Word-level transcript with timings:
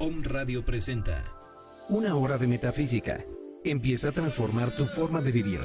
Om 0.00 0.22
Radio 0.22 0.64
presenta 0.64 1.24
Una 1.88 2.14
hora 2.14 2.38
de 2.38 2.46
metafísica. 2.46 3.24
Empieza 3.64 4.10
a 4.10 4.12
transformar 4.12 4.70
tu 4.76 4.86
forma 4.86 5.20
de 5.22 5.32
vivir, 5.32 5.58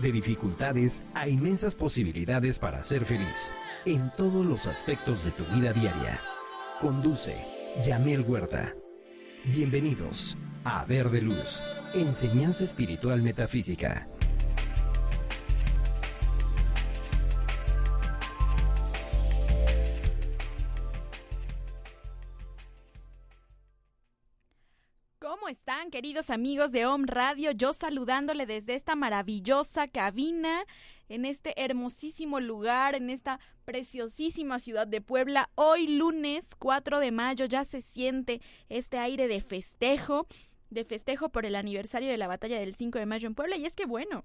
de 0.00 0.12
dificultades 0.12 1.02
a 1.12 1.26
inmensas 1.26 1.74
posibilidades 1.74 2.60
para 2.60 2.84
ser 2.84 3.04
feliz, 3.04 3.52
en 3.84 4.12
todos 4.16 4.46
los 4.46 4.68
aspectos 4.68 5.24
de 5.24 5.32
tu 5.32 5.42
vida 5.56 5.72
diaria. 5.72 6.20
Conduce 6.80 7.34
Yamel 7.84 8.20
Huerta. 8.20 8.76
Bienvenidos 9.46 10.38
a 10.62 10.84
Verde 10.84 11.20
Luz, 11.20 11.64
Enseñanza 11.92 12.62
Espiritual 12.62 13.22
Metafísica. 13.22 14.08
Amigos 26.28 26.70
de 26.72 26.84
Om 26.84 27.04
Radio? 27.06 27.52
Yo 27.52 27.72
saludándole 27.72 28.44
desde 28.44 28.74
esta 28.74 28.94
maravillosa 28.94 29.88
cabina, 29.88 30.66
en 31.08 31.24
este 31.24 31.54
hermosísimo 31.56 32.40
lugar, 32.40 32.94
en 32.94 33.08
esta 33.08 33.40
preciosísima 33.64 34.58
ciudad 34.58 34.86
de 34.86 35.00
Puebla. 35.00 35.48
Hoy 35.54 35.86
lunes 35.86 36.50
4 36.58 37.00
de 37.00 37.10
mayo 37.10 37.46
ya 37.46 37.64
se 37.64 37.80
siente 37.80 38.42
este 38.68 38.98
aire 38.98 39.28
de 39.28 39.40
festejo, 39.40 40.26
de 40.68 40.84
festejo 40.84 41.30
por 41.30 41.46
el 41.46 41.54
aniversario 41.54 42.10
de 42.10 42.18
la 42.18 42.26
batalla 42.26 42.60
del 42.60 42.74
5 42.74 42.98
de 42.98 43.06
mayo 43.06 43.26
en 43.26 43.34
Puebla. 43.34 43.56
Y 43.56 43.64
es 43.64 43.74
que 43.74 43.86
bueno, 43.86 44.24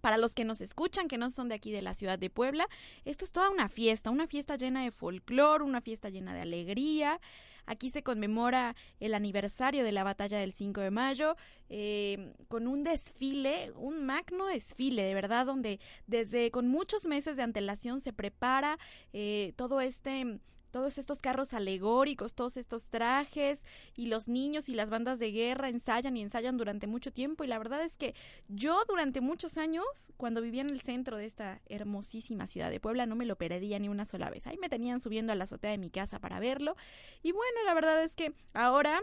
para 0.00 0.18
los 0.18 0.34
que 0.34 0.44
nos 0.44 0.60
escuchan, 0.60 1.08
que 1.08 1.18
no 1.18 1.30
son 1.30 1.48
de 1.48 1.54
aquí 1.54 1.72
de 1.72 1.82
la 1.82 1.94
ciudad 1.94 2.18
de 2.18 2.30
Puebla, 2.30 2.66
esto 3.04 3.24
es 3.24 3.32
toda 3.32 3.50
una 3.50 3.68
fiesta, 3.68 4.10
una 4.10 4.26
fiesta 4.26 4.56
llena 4.56 4.84
de 4.84 4.90
folclor, 4.90 5.62
una 5.62 5.80
fiesta 5.80 6.08
llena 6.08 6.34
de 6.34 6.42
alegría. 6.42 7.20
Aquí 7.66 7.90
se 7.90 8.02
conmemora 8.02 8.74
el 8.98 9.12
aniversario 9.12 9.84
de 9.84 9.92
la 9.92 10.02
batalla 10.02 10.38
del 10.38 10.52
5 10.52 10.80
de 10.80 10.90
mayo 10.90 11.36
eh, 11.68 12.32
con 12.48 12.66
un 12.66 12.82
desfile, 12.82 13.72
un 13.76 14.06
magno 14.06 14.46
desfile, 14.46 15.02
de 15.02 15.12
verdad, 15.12 15.44
donde 15.44 15.78
desde 16.06 16.50
con 16.50 16.66
muchos 16.66 17.04
meses 17.04 17.36
de 17.36 17.42
antelación 17.42 18.00
se 18.00 18.14
prepara 18.14 18.78
eh, 19.12 19.52
todo 19.56 19.82
este 19.82 20.40
todos 20.70 20.98
estos 20.98 21.20
carros 21.20 21.54
alegóricos, 21.54 22.34
todos 22.34 22.56
estos 22.56 22.88
trajes 22.88 23.64
y 23.94 24.06
los 24.06 24.28
niños 24.28 24.68
y 24.68 24.74
las 24.74 24.90
bandas 24.90 25.18
de 25.18 25.32
guerra 25.32 25.68
ensayan 25.68 26.16
y 26.16 26.22
ensayan 26.22 26.56
durante 26.56 26.86
mucho 26.86 27.12
tiempo 27.12 27.44
y 27.44 27.46
la 27.46 27.58
verdad 27.58 27.82
es 27.82 27.96
que 27.96 28.14
yo 28.48 28.78
durante 28.88 29.20
muchos 29.20 29.58
años 29.58 29.84
cuando 30.16 30.40
vivía 30.40 30.62
en 30.62 30.70
el 30.70 30.80
centro 30.80 31.16
de 31.16 31.26
esta 31.26 31.60
hermosísima 31.66 32.46
ciudad 32.46 32.70
de 32.70 32.80
Puebla 32.80 33.06
no 33.06 33.16
me 33.16 33.26
lo 33.26 33.36
perdía 33.36 33.78
ni 33.78 33.88
una 33.88 34.04
sola 34.04 34.30
vez. 34.30 34.46
Ahí 34.46 34.58
me 34.58 34.68
tenían 34.68 35.00
subiendo 35.00 35.32
a 35.32 35.36
la 35.36 35.44
azotea 35.44 35.70
de 35.70 35.78
mi 35.78 35.90
casa 35.90 36.18
para 36.18 36.40
verlo 36.40 36.76
y 37.22 37.32
bueno, 37.32 37.62
la 37.64 37.74
verdad 37.74 38.02
es 38.02 38.16
que 38.16 38.34
ahora 38.54 39.00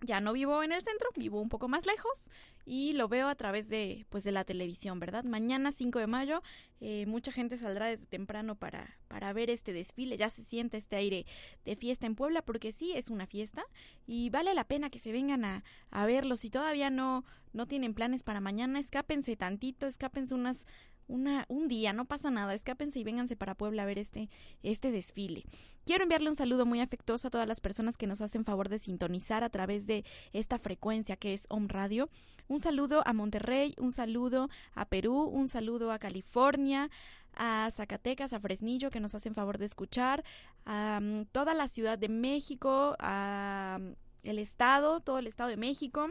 ya 0.00 0.20
no 0.20 0.32
vivo 0.32 0.62
en 0.62 0.72
el 0.72 0.82
centro, 0.82 1.10
vivo 1.16 1.40
un 1.40 1.48
poco 1.48 1.68
más 1.68 1.86
lejos 1.86 2.30
y 2.64 2.92
lo 2.92 3.08
veo 3.08 3.28
a 3.28 3.34
través 3.34 3.68
de 3.68 4.06
pues 4.08 4.24
de 4.24 4.32
la 4.32 4.44
televisión, 4.44 5.00
¿verdad? 5.00 5.24
Mañana 5.24 5.72
5 5.72 5.98
de 5.98 6.06
mayo 6.06 6.42
eh, 6.80 7.06
mucha 7.06 7.32
gente 7.32 7.56
saldrá 7.56 7.86
desde 7.86 8.06
temprano 8.06 8.54
para, 8.54 8.96
para 9.08 9.32
ver 9.32 9.50
este 9.50 9.72
desfile, 9.72 10.16
ya 10.16 10.30
se 10.30 10.44
siente 10.44 10.76
este 10.76 10.96
aire 10.96 11.26
de 11.64 11.76
fiesta 11.76 12.06
en 12.06 12.14
Puebla 12.14 12.42
porque 12.42 12.72
sí 12.72 12.92
es 12.94 13.08
una 13.08 13.26
fiesta 13.26 13.64
y 14.06 14.30
vale 14.30 14.54
la 14.54 14.64
pena 14.64 14.90
que 14.90 14.98
se 14.98 15.12
vengan 15.12 15.44
a, 15.44 15.64
a 15.90 16.06
verlo, 16.06 16.36
si 16.36 16.50
todavía 16.50 16.90
no, 16.90 17.24
no 17.52 17.66
tienen 17.66 17.94
planes 17.94 18.22
para 18.22 18.40
mañana, 18.40 18.78
escápense 18.78 19.36
tantito, 19.36 19.86
escápense 19.86 20.34
unas 20.34 20.66
una, 21.08 21.46
un 21.48 21.68
día, 21.68 21.92
no 21.92 22.04
pasa 22.04 22.30
nada, 22.30 22.54
escápense 22.54 22.98
y 22.98 23.04
vénganse 23.04 23.34
para 23.34 23.54
Puebla 23.54 23.82
a 23.82 23.86
ver 23.86 23.98
este, 23.98 24.28
este 24.62 24.92
desfile. 24.92 25.44
Quiero 25.84 26.04
enviarle 26.04 26.28
un 26.28 26.36
saludo 26.36 26.66
muy 26.66 26.80
afectuoso 26.80 27.28
a 27.28 27.30
todas 27.30 27.48
las 27.48 27.60
personas 27.60 27.96
que 27.96 28.06
nos 28.06 28.20
hacen 28.20 28.44
favor 28.44 28.68
de 28.68 28.78
sintonizar 28.78 29.42
a 29.42 29.48
través 29.48 29.86
de 29.86 30.04
esta 30.32 30.58
frecuencia 30.58 31.16
que 31.16 31.34
es 31.34 31.46
Home 31.48 31.68
Radio. 31.68 32.10
Un 32.46 32.60
saludo 32.60 33.02
a 33.06 33.12
Monterrey, 33.12 33.74
un 33.78 33.92
saludo 33.92 34.48
a 34.74 34.84
Perú, 34.84 35.22
un 35.22 35.48
saludo 35.48 35.92
a 35.92 35.98
California, 35.98 36.90
a 37.34 37.68
Zacatecas, 37.72 38.32
a 38.32 38.40
Fresnillo, 38.40 38.90
que 38.90 39.00
nos 39.00 39.14
hacen 39.14 39.34
favor 39.34 39.58
de 39.58 39.66
escuchar, 39.66 40.24
a 40.66 40.98
um, 41.00 41.24
toda 41.26 41.54
la 41.54 41.68
Ciudad 41.68 41.98
de 41.98 42.08
México, 42.08 42.96
a 42.98 43.78
um, 43.80 43.94
el 44.22 44.38
Estado, 44.38 45.00
todo 45.00 45.18
el 45.18 45.26
Estado 45.26 45.50
de 45.50 45.56
México 45.56 46.10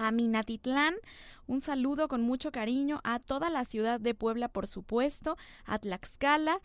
a 0.00 0.10
Minatitlán, 0.12 0.94
un 1.46 1.60
saludo 1.60 2.08
con 2.08 2.22
mucho 2.22 2.52
cariño 2.52 3.00
a 3.04 3.18
toda 3.18 3.50
la 3.50 3.64
ciudad 3.64 4.00
de 4.00 4.14
Puebla, 4.14 4.48
por 4.48 4.66
supuesto, 4.66 5.36
a 5.66 5.78
Tlaxcala, 5.78 6.60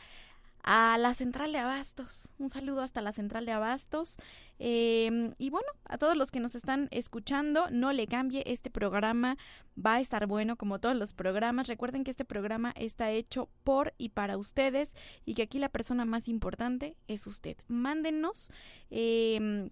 a 0.63 0.97
la 0.97 1.13
central 1.13 1.51
de 1.51 1.59
Abastos, 1.59 2.29
un 2.39 2.49
saludo 2.49 2.81
hasta 2.81 3.01
la 3.01 3.11
central 3.11 3.45
de 3.45 3.51
Abastos. 3.51 4.17
Eh, 4.57 5.31
y 5.37 5.49
bueno, 5.51 5.67
a 5.83 5.97
todos 5.97 6.15
los 6.15 6.31
que 6.31 6.39
nos 6.39 6.55
están 6.55 6.87
escuchando, 6.91 7.67
no 7.71 7.91
le 7.91 8.07
cambie, 8.07 8.41
este 8.47 8.71
programa 8.71 9.37
va 9.77 9.95
a 9.95 9.99
estar 9.99 10.25
bueno 10.25 10.55
como 10.55 10.79
todos 10.79 10.95
los 10.95 11.13
programas, 11.13 11.67
recuerden 11.67 12.03
que 12.03 12.11
este 12.11 12.25
programa 12.25 12.73
está 12.77 13.11
hecho 13.11 13.49
por 13.63 13.93
y 13.97 14.09
para 14.09 14.37
ustedes 14.37 14.95
y 15.25 15.35
que 15.35 15.43
aquí 15.43 15.59
la 15.59 15.69
persona 15.69 16.05
más 16.05 16.27
importante 16.27 16.95
es 17.07 17.27
usted, 17.27 17.57
mándenos 17.67 18.49
eh, 18.89 19.69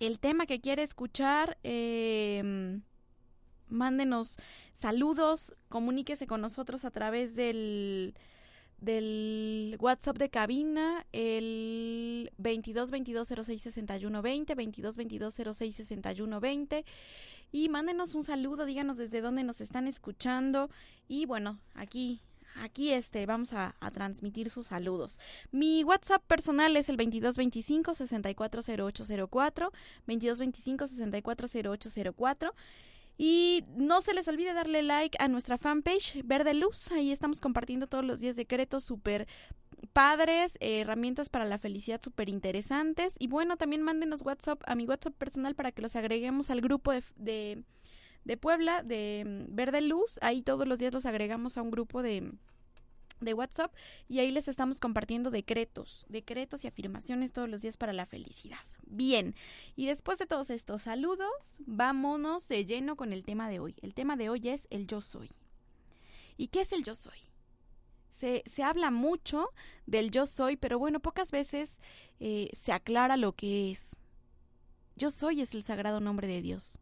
el 0.00 0.18
tema 0.18 0.46
que 0.46 0.60
quiere 0.60 0.82
escuchar, 0.82 1.58
eh, 1.62 2.80
mándenos 3.68 4.36
saludos, 4.72 5.54
comuníquese 5.68 6.26
con 6.26 6.40
nosotros 6.40 6.84
a 6.84 6.90
través 6.90 7.36
del 7.36 8.14
del 8.78 9.76
WhatsApp 9.80 10.18
de 10.18 10.28
cabina 10.28 11.06
el 11.12 12.30
22 12.36 12.90
22 12.90 13.28
06 13.28 13.62
61 13.62 14.20
20 14.20 14.54
22 14.54 14.96
22 14.96 15.34
06 15.34 15.74
61 15.76 16.40
20 16.40 16.84
y 17.52 17.68
mándenos 17.68 18.14
un 18.14 18.24
saludo 18.24 18.66
díganos 18.66 18.98
desde 18.98 19.20
dónde 19.20 19.44
nos 19.44 19.60
están 19.60 19.86
escuchando. 19.88 20.68
Y 21.08 21.26
bueno 21.26 21.58
aquí 21.74 22.20
aquí 22.60 22.92
este 22.92 23.26
vamos 23.26 23.52
a, 23.52 23.74
transmitir 23.92 24.50
sus 24.50 24.66
saludos. 24.66 25.18
Mi 25.50 25.84
WhatsApp 25.84 26.22
personal 26.26 26.76
es 26.76 26.88
el 26.88 26.96
2225 26.96 27.94
640804, 27.94 29.72
2225 30.06 30.86
640804. 30.86 32.54
Y 33.18 33.64
no 33.76 34.02
se 34.02 34.12
les 34.12 34.28
olvide 34.28 34.52
darle 34.52 34.82
like 34.82 35.16
a 35.18 35.28
nuestra 35.28 35.56
fanpage 35.56 36.20
Verde 36.24 36.52
Luz. 36.52 36.92
Ahí 36.92 37.12
estamos 37.12 37.40
compartiendo 37.40 37.86
todos 37.86 38.04
los 38.04 38.20
días 38.20 38.36
decretos 38.36 38.84
súper 38.84 39.26
padres, 39.94 40.58
eh, 40.60 40.80
herramientas 40.80 41.30
para 41.30 41.46
la 41.46 41.56
felicidad 41.56 42.00
súper 42.02 42.28
interesantes. 42.28 43.14
Y 43.18 43.28
bueno, 43.28 43.56
también 43.56 43.80
mándenos 43.80 44.22
WhatsApp 44.22 44.62
a 44.66 44.74
mi 44.74 44.84
WhatsApp 44.84 45.14
personal 45.14 45.54
para 45.54 45.72
que 45.72 45.80
los 45.80 45.96
agreguemos 45.96 46.50
al 46.50 46.60
grupo 46.60 46.92
de 46.92 47.02
de 47.16 47.62
Puebla, 48.36 48.82
de 48.82 49.24
mm, 49.24 49.54
Verde 49.54 49.80
Luz. 49.80 50.18
Ahí 50.22 50.42
todos 50.42 50.66
los 50.66 50.80
días 50.80 50.92
los 50.92 51.06
agregamos 51.06 51.56
a 51.56 51.62
un 51.62 51.70
grupo 51.70 52.02
de 52.02 52.32
de 53.20 53.34
WhatsApp 53.34 53.74
y 54.08 54.18
ahí 54.18 54.30
les 54.30 54.48
estamos 54.48 54.80
compartiendo 54.80 55.30
decretos, 55.30 56.04
decretos 56.08 56.64
y 56.64 56.68
afirmaciones 56.68 57.32
todos 57.32 57.48
los 57.48 57.62
días 57.62 57.76
para 57.76 57.92
la 57.92 58.06
felicidad. 58.06 58.58
Bien, 58.86 59.34
y 59.74 59.86
después 59.86 60.18
de 60.18 60.26
todos 60.26 60.50
estos 60.50 60.82
saludos, 60.82 61.30
vámonos 61.60 62.46
de 62.48 62.64
lleno 62.64 62.96
con 62.96 63.12
el 63.12 63.24
tema 63.24 63.48
de 63.48 63.58
hoy. 63.58 63.74
El 63.82 63.94
tema 63.94 64.16
de 64.16 64.28
hoy 64.28 64.48
es 64.48 64.66
el 64.70 64.86
yo 64.86 65.00
soy. 65.00 65.28
¿Y 66.36 66.48
qué 66.48 66.60
es 66.60 66.72
el 66.72 66.84
yo 66.84 66.94
soy? 66.94 67.18
Se, 68.10 68.42
se 68.46 68.62
habla 68.62 68.90
mucho 68.90 69.50
del 69.86 70.10
yo 70.10 70.26
soy, 70.26 70.56
pero 70.56 70.78
bueno, 70.78 71.00
pocas 71.00 71.30
veces 71.30 71.80
eh, 72.20 72.50
se 72.54 72.72
aclara 72.72 73.16
lo 73.16 73.32
que 73.32 73.70
es. 73.70 73.96
Yo 74.96 75.10
soy 75.10 75.42
es 75.42 75.54
el 75.54 75.62
sagrado 75.62 76.00
nombre 76.00 76.26
de 76.26 76.40
Dios. 76.40 76.78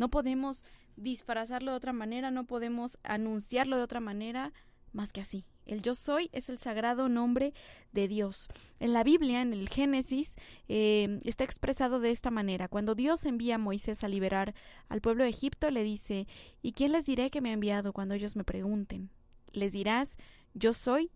No 0.00 0.08
podemos 0.08 0.64
disfrazarlo 0.96 1.72
de 1.72 1.76
otra 1.76 1.92
manera, 1.92 2.30
no 2.30 2.46
podemos 2.46 2.96
anunciarlo 3.02 3.76
de 3.76 3.82
otra 3.82 4.00
manera 4.00 4.54
más 4.94 5.12
que 5.12 5.20
así. 5.20 5.44
El 5.66 5.82
yo 5.82 5.94
soy 5.94 6.30
es 6.32 6.48
el 6.48 6.56
sagrado 6.56 7.10
nombre 7.10 7.52
de 7.92 8.08
Dios. 8.08 8.48
En 8.78 8.94
la 8.94 9.04
Biblia, 9.04 9.42
en 9.42 9.52
el 9.52 9.68
Génesis, 9.68 10.36
eh, 10.68 11.20
está 11.26 11.44
expresado 11.44 12.00
de 12.00 12.12
esta 12.12 12.30
manera. 12.30 12.66
Cuando 12.66 12.94
Dios 12.94 13.26
envía 13.26 13.56
a 13.56 13.58
Moisés 13.58 14.02
a 14.02 14.08
liberar 14.08 14.54
al 14.88 15.02
pueblo 15.02 15.24
de 15.24 15.28
Egipto, 15.28 15.70
le 15.70 15.82
dice, 15.82 16.26
¿y 16.62 16.72
quién 16.72 16.92
les 16.92 17.04
diré 17.04 17.28
que 17.28 17.42
me 17.42 17.50
ha 17.50 17.52
enviado 17.52 17.92
cuando 17.92 18.14
ellos 18.14 18.36
me 18.36 18.44
pregunten? 18.44 19.10
Les 19.52 19.74
dirás, 19.74 20.16
yo 20.54 20.72
soy, 20.72 21.10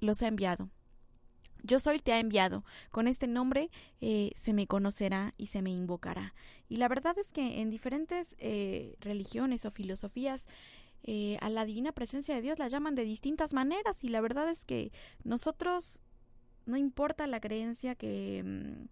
los 0.00 0.22
ha 0.22 0.28
enviado. 0.28 0.70
Yo 1.62 1.78
soy 1.78 1.98
te 1.98 2.12
ha 2.12 2.18
enviado. 2.18 2.64
Con 2.90 3.08
este 3.08 3.26
nombre 3.26 3.70
eh, 4.00 4.32
se 4.34 4.52
me 4.52 4.66
conocerá 4.66 5.34
y 5.36 5.46
se 5.46 5.62
me 5.62 5.70
invocará. 5.70 6.34
Y 6.68 6.76
la 6.76 6.88
verdad 6.88 7.16
es 7.18 7.32
que 7.32 7.60
en 7.60 7.70
diferentes 7.70 8.36
eh, 8.38 8.96
religiones 9.00 9.64
o 9.64 9.70
filosofías 9.70 10.48
eh, 11.04 11.36
a 11.40 11.50
la 11.50 11.64
divina 11.64 11.92
presencia 11.92 12.34
de 12.34 12.42
Dios 12.42 12.58
la 12.58 12.68
llaman 12.68 12.94
de 12.94 13.04
distintas 13.04 13.54
maneras 13.54 14.04
y 14.04 14.08
la 14.08 14.20
verdad 14.20 14.48
es 14.48 14.64
que 14.64 14.92
nosotros 15.24 15.98
no 16.64 16.76
importa 16.76 17.26
la 17.26 17.40
creencia 17.40 17.94
que 17.94 18.42
mm, 18.44 18.86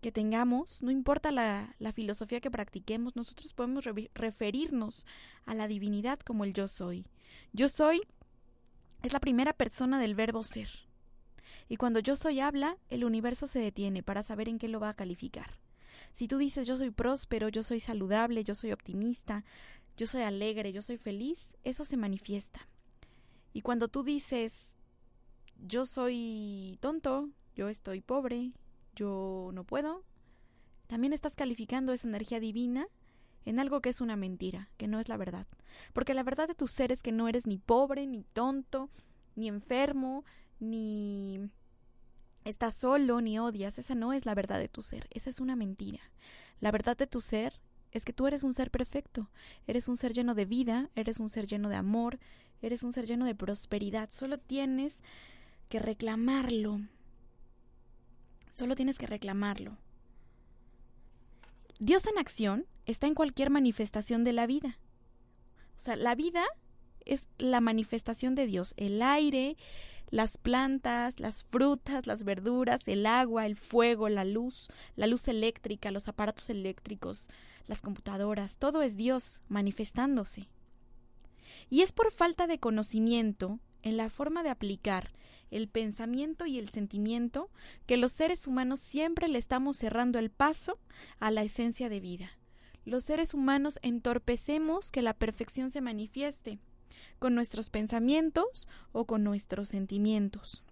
que 0.00 0.12
tengamos, 0.12 0.82
no 0.82 0.90
importa 0.90 1.30
la, 1.30 1.74
la, 1.78 1.92
filosofía 1.92 2.40
que 2.40 2.50
practiquemos, 2.50 3.16
nosotros 3.16 3.52
podemos 3.52 3.84
referirnos 4.14 5.06
a 5.44 5.54
la 5.54 5.68
divinidad 5.68 6.18
como 6.20 6.44
el 6.44 6.54
yo 6.54 6.68
soy. 6.68 7.04
Yo 7.52 7.68
soy 7.68 8.00
es 9.02 9.12
la 9.12 9.20
primera 9.20 9.52
persona 9.52 10.00
del 10.00 10.14
verbo 10.14 10.42
ser. 10.42 10.68
Y 11.68 11.76
cuando 11.76 12.00
yo 12.00 12.16
soy 12.16 12.40
habla, 12.40 12.76
el 12.88 13.04
universo 13.04 13.46
se 13.46 13.58
detiene 13.58 14.02
para 14.02 14.22
saber 14.22 14.48
en 14.48 14.58
qué 14.58 14.68
lo 14.68 14.80
va 14.80 14.90
a 14.90 14.94
calificar. 14.94 15.58
Si 16.12 16.28
tú 16.28 16.38
dices 16.38 16.66
yo 16.66 16.76
soy 16.76 16.90
próspero, 16.90 17.48
yo 17.48 17.62
soy 17.62 17.80
saludable, 17.80 18.44
yo 18.44 18.54
soy 18.54 18.72
optimista, 18.72 19.44
yo 19.96 20.06
soy 20.06 20.22
alegre, 20.22 20.72
yo 20.72 20.82
soy 20.82 20.96
feliz, 20.96 21.56
eso 21.62 21.84
se 21.84 21.96
manifiesta. 21.96 22.66
Y 23.52 23.62
cuando 23.62 23.88
tú 23.88 24.02
dices 24.02 24.76
yo 25.66 25.84
soy 25.84 26.78
tonto, 26.80 27.28
yo 27.54 27.68
estoy 27.68 28.00
pobre, 28.00 28.52
yo 28.94 29.50
no 29.52 29.64
puedo, 29.64 30.04
también 30.86 31.12
estás 31.12 31.36
calificando 31.36 31.92
esa 31.92 32.08
energía 32.08 32.40
divina 32.40 32.88
en 33.44 33.58
algo 33.58 33.80
que 33.80 33.90
es 33.90 34.00
una 34.00 34.16
mentira, 34.16 34.70
que 34.76 34.88
no 34.88 35.00
es 35.00 35.08
la 35.08 35.16
verdad. 35.16 35.46
Porque 35.92 36.14
la 36.14 36.22
verdad 36.22 36.48
de 36.48 36.54
tu 36.54 36.66
ser 36.66 36.92
es 36.92 37.02
que 37.02 37.12
no 37.12 37.28
eres 37.28 37.46
ni 37.46 37.58
pobre, 37.58 38.06
ni 38.06 38.22
tonto, 38.22 38.90
ni 39.36 39.48
enfermo, 39.48 40.24
ni 40.60 41.50
estás 42.44 42.74
solo, 42.74 43.20
ni 43.20 43.38
odias. 43.38 43.78
Esa 43.78 43.94
no 43.94 44.12
es 44.12 44.26
la 44.26 44.34
verdad 44.34 44.58
de 44.58 44.68
tu 44.68 44.82
ser, 44.82 45.08
esa 45.10 45.30
es 45.30 45.40
una 45.40 45.56
mentira. 45.56 46.00
La 46.60 46.70
verdad 46.70 46.96
de 46.96 47.06
tu 47.06 47.20
ser 47.20 47.60
es 47.92 48.04
que 48.04 48.12
tú 48.12 48.26
eres 48.26 48.44
un 48.44 48.54
ser 48.54 48.70
perfecto, 48.70 49.30
eres 49.66 49.88
un 49.88 49.96
ser 49.96 50.12
lleno 50.12 50.34
de 50.34 50.44
vida, 50.44 50.90
eres 50.94 51.18
un 51.18 51.28
ser 51.28 51.46
lleno 51.46 51.68
de 51.68 51.76
amor, 51.76 52.18
eres 52.62 52.82
un 52.82 52.92
ser 52.92 53.06
lleno 53.06 53.24
de 53.24 53.34
prosperidad. 53.34 54.10
Solo 54.12 54.38
tienes 54.38 55.02
que 55.68 55.78
reclamarlo. 55.78 56.80
Solo 58.52 58.76
tienes 58.76 58.98
que 58.98 59.06
reclamarlo. 59.06 59.78
Dios 61.78 62.06
en 62.06 62.18
acción 62.18 62.66
está 62.84 63.06
en 63.06 63.14
cualquier 63.14 63.50
manifestación 63.50 64.22
de 64.22 64.34
la 64.34 64.46
vida. 64.46 64.78
O 65.76 65.80
sea, 65.80 65.96
la 65.96 66.14
vida 66.14 66.44
es 67.04 67.28
la 67.38 67.60
manifestación 67.60 68.34
de 68.34 68.46
Dios. 68.46 68.74
El 68.76 69.02
aire, 69.02 69.56
las 70.10 70.38
plantas, 70.38 71.20
las 71.20 71.44
frutas, 71.44 72.06
las 72.06 72.24
verduras, 72.24 72.88
el 72.88 73.06
agua, 73.06 73.46
el 73.46 73.56
fuego, 73.56 74.08
la 74.08 74.24
luz, 74.24 74.68
la 74.96 75.06
luz 75.06 75.28
eléctrica, 75.28 75.90
los 75.90 76.08
aparatos 76.08 76.50
eléctricos, 76.50 77.28
las 77.66 77.82
computadoras, 77.82 78.58
todo 78.58 78.82
es 78.82 78.96
Dios 78.96 79.40
manifestándose. 79.48 80.48
Y 81.68 81.82
es 81.82 81.92
por 81.92 82.10
falta 82.10 82.46
de 82.46 82.58
conocimiento 82.58 83.60
en 83.82 83.96
la 83.96 84.10
forma 84.10 84.42
de 84.42 84.50
aplicar 84.50 85.12
el 85.50 85.68
pensamiento 85.68 86.46
y 86.46 86.58
el 86.58 86.68
sentimiento 86.68 87.50
que 87.86 87.96
los 87.96 88.12
seres 88.12 88.46
humanos 88.46 88.80
siempre 88.80 89.28
le 89.28 89.38
estamos 89.38 89.76
cerrando 89.76 90.18
el 90.18 90.30
paso 90.30 90.78
a 91.18 91.30
la 91.30 91.42
esencia 91.42 91.88
de 91.88 92.00
vida. 92.00 92.30
Los 92.84 93.04
seres 93.04 93.34
humanos 93.34 93.78
entorpecemos 93.82 94.90
que 94.90 95.02
la 95.02 95.14
perfección 95.14 95.70
se 95.70 95.80
manifieste 95.80 96.58
con 97.20 97.36
nuestros 97.36 97.70
pensamientos 97.70 98.66
o 98.90 99.04
con 99.04 99.22
nuestros 99.22 99.68
sentimientos. 99.68 100.64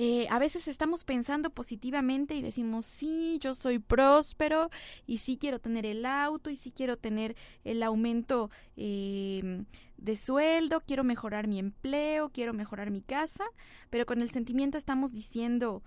Eh, 0.00 0.28
a 0.30 0.38
veces 0.38 0.68
estamos 0.68 1.02
pensando 1.02 1.50
positivamente 1.50 2.36
y 2.36 2.42
decimos, 2.42 2.86
sí, 2.86 3.38
yo 3.40 3.52
soy 3.52 3.80
próspero 3.80 4.70
y 5.08 5.18
sí 5.18 5.38
quiero 5.38 5.58
tener 5.58 5.84
el 5.86 6.06
auto 6.06 6.50
y 6.50 6.56
sí 6.56 6.70
quiero 6.70 6.96
tener 6.96 7.34
el 7.64 7.82
aumento 7.82 8.48
eh, 8.76 9.64
de 9.96 10.14
sueldo, 10.14 10.82
quiero 10.86 11.02
mejorar 11.02 11.48
mi 11.48 11.58
empleo, 11.58 12.28
quiero 12.28 12.54
mejorar 12.54 12.92
mi 12.92 13.00
casa, 13.00 13.44
pero 13.90 14.06
con 14.06 14.20
el 14.20 14.30
sentimiento 14.30 14.78
estamos 14.78 15.10
diciendo, 15.10 15.82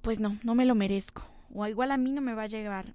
pues 0.00 0.18
no, 0.18 0.38
no 0.42 0.54
me 0.54 0.64
lo 0.64 0.74
merezco, 0.74 1.30
o 1.52 1.66
igual 1.66 1.90
a 1.90 1.98
mí 1.98 2.10
no 2.10 2.22
me 2.22 2.32
va 2.32 2.44
a 2.44 2.46
llegar. 2.46 2.94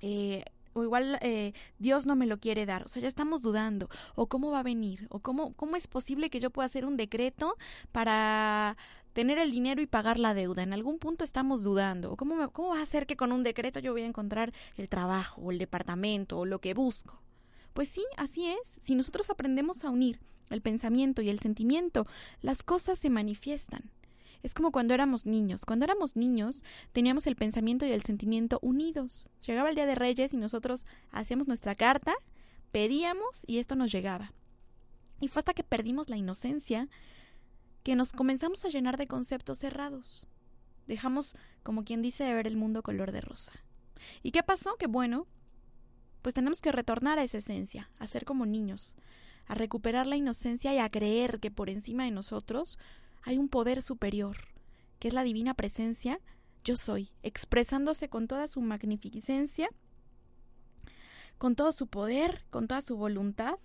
Eh, 0.00 0.42
o 0.76 0.84
igual 0.84 1.18
eh, 1.22 1.54
Dios 1.78 2.04
no 2.04 2.16
me 2.16 2.26
lo 2.26 2.38
quiere 2.38 2.66
dar. 2.66 2.84
O 2.84 2.88
sea, 2.88 3.00
ya 3.00 3.08
estamos 3.08 3.40
dudando. 3.40 3.88
O 4.14 4.28
cómo 4.28 4.50
va 4.50 4.60
a 4.60 4.62
venir. 4.62 5.06
O 5.08 5.20
cómo, 5.20 5.54
cómo 5.54 5.76
es 5.76 5.88
posible 5.88 6.28
que 6.28 6.38
yo 6.38 6.50
pueda 6.50 6.66
hacer 6.66 6.84
un 6.84 6.98
decreto 6.98 7.56
para 7.92 8.76
tener 9.14 9.38
el 9.38 9.50
dinero 9.50 9.80
y 9.80 9.86
pagar 9.86 10.18
la 10.18 10.34
deuda. 10.34 10.62
En 10.62 10.74
algún 10.74 10.98
punto 10.98 11.24
estamos 11.24 11.62
dudando. 11.62 12.12
¿O 12.12 12.16
cómo, 12.16 12.50
cómo 12.52 12.68
va 12.74 12.82
a 12.82 12.86
ser 12.86 13.06
que 13.06 13.16
con 13.16 13.32
un 13.32 13.42
decreto 13.42 13.80
yo 13.80 13.92
voy 13.92 14.02
a 14.02 14.06
encontrar 14.06 14.52
el 14.76 14.90
trabajo, 14.90 15.40
o 15.40 15.50
el 15.50 15.58
departamento, 15.58 16.38
o 16.38 16.44
lo 16.44 16.60
que 16.60 16.74
busco? 16.74 17.22
Pues 17.72 17.88
sí, 17.88 18.04
así 18.18 18.46
es. 18.46 18.76
Si 18.78 18.94
nosotros 18.94 19.30
aprendemos 19.30 19.82
a 19.84 19.90
unir 19.90 20.20
el 20.50 20.60
pensamiento 20.60 21.22
y 21.22 21.30
el 21.30 21.38
sentimiento, 21.38 22.06
las 22.42 22.62
cosas 22.62 22.98
se 22.98 23.08
manifiestan. 23.08 23.90
Es 24.46 24.54
como 24.54 24.70
cuando 24.70 24.94
éramos 24.94 25.26
niños. 25.26 25.64
Cuando 25.64 25.86
éramos 25.86 26.14
niños 26.14 26.62
teníamos 26.92 27.26
el 27.26 27.34
pensamiento 27.34 27.84
y 27.84 27.90
el 27.90 28.02
sentimiento 28.02 28.60
unidos. 28.62 29.28
Llegaba 29.44 29.70
el 29.70 29.74
Día 29.74 29.86
de 29.86 29.96
Reyes 29.96 30.32
y 30.34 30.36
nosotros 30.36 30.86
hacíamos 31.10 31.48
nuestra 31.48 31.74
carta, 31.74 32.14
pedíamos 32.70 33.42
y 33.48 33.58
esto 33.58 33.74
nos 33.74 33.90
llegaba. 33.90 34.32
Y 35.20 35.26
fue 35.26 35.40
hasta 35.40 35.52
que 35.52 35.64
perdimos 35.64 36.08
la 36.08 36.16
inocencia 36.16 36.88
que 37.82 37.96
nos 37.96 38.12
comenzamos 38.12 38.64
a 38.64 38.68
llenar 38.68 38.98
de 38.98 39.08
conceptos 39.08 39.58
cerrados. 39.58 40.28
Dejamos, 40.86 41.34
como 41.64 41.82
quien 41.82 42.00
dice, 42.00 42.22
de 42.22 42.32
ver 42.32 42.46
el 42.46 42.56
mundo 42.56 42.84
color 42.84 43.10
de 43.10 43.22
rosa. 43.22 43.54
¿Y 44.22 44.30
qué 44.30 44.44
pasó? 44.44 44.76
Que 44.76 44.86
bueno, 44.86 45.26
pues 46.22 46.36
tenemos 46.36 46.60
que 46.60 46.70
retornar 46.70 47.18
a 47.18 47.24
esa 47.24 47.38
esencia, 47.38 47.90
a 47.98 48.06
ser 48.06 48.24
como 48.24 48.46
niños, 48.46 48.94
a 49.46 49.56
recuperar 49.56 50.06
la 50.06 50.14
inocencia 50.14 50.72
y 50.72 50.78
a 50.78 50.88
creer 50.88 51.40
que 51.40 51.50
por 51.50 51.68
encima 51.68 52.04
de 52.04 52.12
nosotros 52.12 52.78
hay 53.26 53.38
un 53.38 53.48
poder 53.48 53.82
superior, 53.82 54.36
que 55.00 55.08
es 55.08 55.14
la 55.14 55.24
divina 55.24 55.52
presencia, 55.52 56.20
yo 56.62 56.76
soy, 56.76 57.10
expresándose 57.24 58.08
con 58.08 58.28
toda 58.28 58.46
su 58.46 58.60
magnificencia, 58.60 59.68
con 61.36 61.56
todo 61.56 61.72
su 61.72 61.88
poder, 61.88 62.44
con 62.50 62.68
toda 62.68 62.80
su 62.82 62.96
voluntad, 62.96 63.58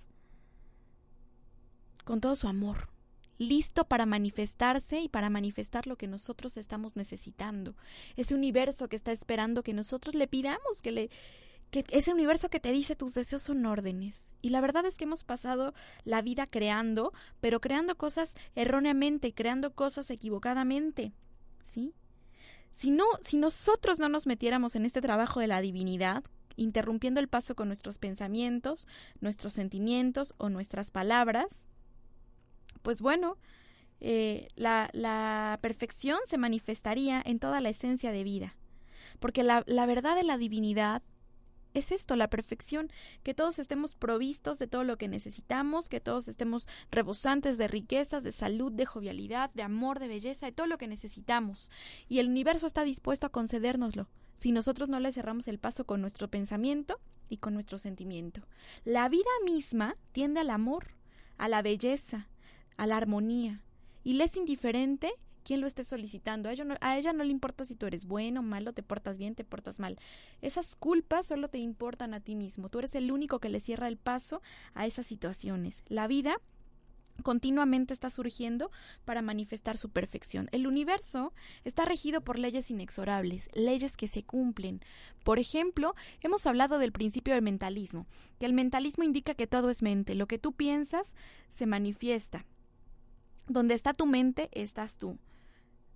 con 2.06 2.22
todo 2.22 2.36
su 2.36 2.48
amor, 2.48 2.90
listo 3.38 3.86
para 3.86 4.08
manifestarse 4.08 5.00
y 5.00 5.10
para 5.10 5.30
manifestar 5.30 5.86
lo 5.86 5.96
que 5.96 6.08
nosotros 6.08 6.58
estamos 6.58 6.96
necesitando. 6.96 7.76
Ese 8.16 8.34
universo 8.34 8.90
que 8.90 8.96
está 8.96 9.12
esperando 9.12 9.62
que 9.62 9.74
nosotros 9.74 10.16
le 10.16 10.28
pidamos, 10.28 10.82
que 10.82 10.92
le 10.92 11.10
que 11.72 11.86
ese 11.90 12.14
universo 12.14 12.50
que 12.50 12.60
te 12.60 12.72
dice 12.72 12.96
tus 12.96 13.14
deseos 13.14 13.42
son 13.42 13.66
órdenes. 13.66 14.34
Y 14.42 14.50
la 14.50 14.62
verdad 14.62 14.86
es 14.86 14.98
que 14.98 15.06
hemos 15.06 15.24
pasado 15.24 15.74
la 16.04 16.22
vida 16.22 16.46
creando, 16.46 17.14
pero 17.40 17.62
creando 17.62 17.98
cosas 17.98 18.36
erróneamente, 18.56 19.34
creando 19.34 19.74
cosas 19.74 20.12
equivocadamente. 20.12 21.14
¿Sí? 21.64 21.94
Si 22.72 22.92
no, 22.92 23.06
si 23.22 23.38
nosotros 23.38 24.00
no 24.00 24.10
nos 24.10 24.28
metiéramos 24.28 24.76
en 24.76 24.86
este 24.86 25.02
trabajo 25.02 25.40
de 25.40 25.48
la 25.48 25.62
divinidad, 25.62 26.24
interrumpiendo 26.58 27.20
el 27.20 27.30
paso 27.30 27.56
con 27.56 27.70
nuestros 27.70 27.98
pensamientos, 27.98 28.86
nuestros 29.22 29.54
sentimientos 29.54 30.36
o 30.38 30.50
nuestras 30.50 30.92
palabras, 30.92 31.70
pues 32.82 33.02
bueno, 33.02 33.38
eh, 34.00 34.48
la, 34.56 34.90
la, 34.94 35.60
perfección 35.62 36.20
se 36.26 36.38
manifestaría 36.38 37.22
en 37.24 37.40
toda 37.40 37.62
la 37.62 37.70
esencia 37.70 38.12
de 38.12 38.24
vida. 38.24 38.56
Porque 39.20 39.44
la, 39.44 39.64
la 39.68 39.86
verdad 39.86 40.16
de 40.16 40.24
la 40.24 40.38
divinidad 40.38 41.04
es 41.74 41.92
esto, 41.92 42.16
la 42.16 42.30
perfección, 42.30 42.92
que 43.24 43.34
todos 43.34 43.60
estemos 43.60 43.96
provistos 43.96 44.60
de 44.60 44.68
todo 44.68 44.84
lo 44.84 44.98
que 44.98 45.08
necesitamos, 45.08 45.90
que 45.90 46.00
todos 46.00 46.28
estemos 46.28 46.68
rebosantes 46.92 47.58
de 47.58 47.68
riquezas, 47.68 48.24
de 48.24 48.32
salud, 48.32 48.72
de 48.72 48.86
jovialidad, 48.86 49.52
de 49.54 49.64
amor, 49.64 50.00
de 50.00 50.08
belleza, 50.08 50.46
de 50.46 50.52
todo 50.52 50.68
lo 50.68 50.78
que 50.78 50.88
necesitamos. 50.88 51.72
Y 52.08 52.20
el 52.20 52.28
universo 52.28 52.68
está 52.68 52.84
dispuesto 52.84 53.28
a 53.28 53.32
concedérnoslo, 53.32 54.08
si 54.36 54.52
nosotros 54.52 54.90
no 54.90 55.00
le 55.00 55.12
cerramos 55.12 55.48
el 55.48 55.60
paso 55.60 55.86
con 55.86 56.02
nuestro 56.02 56.30
pensamiento 56.30 57.00
y 57.30 57.38
con 57.38 57.54
nuestro 57.54 57.78
sentimiento. 57.78 58.42
La 58.84 59.08
vida 59.10 59.30
misma 59.46 59.96
tiende 60.12 60.42
al 60.42 60.50
amor, 60.50 60.96
a 61.38 61.48
la 61.48 61.62
belleza, 61.62 62.30
a 62.78 62.86
la 62.88 62.98
armonía, 62.98 63.64
y 64.04 64.14
le 64.14 64.26
es 64.26 64.36
indiferente 64.36 65.14
quién 65.44 65.62
lo 65.62 65.68
esté 65.68 65.84
solicitando. 65.84 66.50
A 66.50 66.98
ella, 66.98 67.14
no, 67.14 67.24
le 67.24 67.32
importa 67.32 67.66
si 67.66 67.76
tú 67.76 67.86
eres 67.86 68.06
bueno, 68.06 68.42
malo, 68.42 68.74
te 68.74 68.84
portas 68.84 69.18
bien, 69.18 69.36
te 69.36 69.44
portas 69.44 69.80
mal. 69.80 69.98
Esas 70.42 70.76
culpas 70.76 71.28
solo 71.28 71.48
te 71.48 71.58
importan 71.58 72.14
a 72.14 72.20
ti 72.20 72.36
mismo. 72.36 72.70
Tú 72.70 72.80
eres 72.80 72.96
el 72.96 73.12
único 73.12 73.40
que 73.40 73.50
le 73.50 73.60
cierra 73.60 73.88
el 73.88 73.98
paso 73.98 74.42
a 74.74 74.86
esas 74.86 75.06
situaciones. 75.06 75.84
La 75.88 76.08
vida 76.08 76.38
continuamente 77.22 77.94
está 77.94 78.10
surgiendo 78.10 78.72
para 79.06 79.22
manifestar 79.22 79.78
su 79.78 79.90
perfección. 79.90 80.50
El 80.52 80.68
universo 80.68 81.34
está 81.64 81.86
regido 81.86 82.22
por 82.22 82.40
leyes 82.40 82.72
inexorables, 82.72 83.50
leyes 83.54 83.98
que 83.98 84.08
se 84.08 84.24
cumplen. 84.24 84.82
Por 85.24 85.40
ejemplo, 85.40 85.96
hemos 86.22 86.46
hablado 86.48 86.80
del 86.80 86.92
principio 86.92 87.34
del 87.34 87.44
mentalismo, 87.44 88.08
que 88.40 88.46
el 88.46 88.54
mentalismo 88.54 89.04
indica 89.04 89.36
que 89.36 89.48
todo 89.48 89.70
es 89.70 89.82
mente, 89.82 90.16
lo 90.16 90.28
que 90.28 90.40
tú 90.40 90.54
piensas 90.54 91.16
se 91.50 91.66
manifiesta. 91.66 92.46
Donde 93.48 93.76
está 93.76 93.94
tu 93.94 94.06
mente, 94.06 94.50
estás 94.54 94.98
tú. 94.98 95.18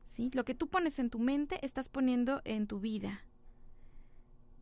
¿Sí? 0.06 0.30
Lo 0.34 0.46
que 0.46 0.56
tú 0.56 0.68
pones 0.68 1.00
en 1.00 1.10
tu 1.10 1.20
mente, 1.20 1.60
estás 1.66 1.90
poniendo 1.90 2.42
en 2.46 2.68
tu 2.68 2.80
vida. 2.80 3.26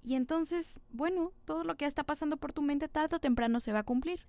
Y 0.01 0.15
entonces, 0.15 0.81
bueno, 0.89 1.31
todo 1.45 1.63
lo 1.63 1.75
que 1.75 1.85
está 1.85 2.03
pasando 2.03 2.37
por 2.37 2.51
tu 2.51 2.61
mente 2.61 2.87
tarde 2.87 3.17
o 3.17 3.19
temprano 3.19 3.59
se 3.59 3.71
va 3.71 3.79
a 3.79 3.83
cumplir. 3.83 4.25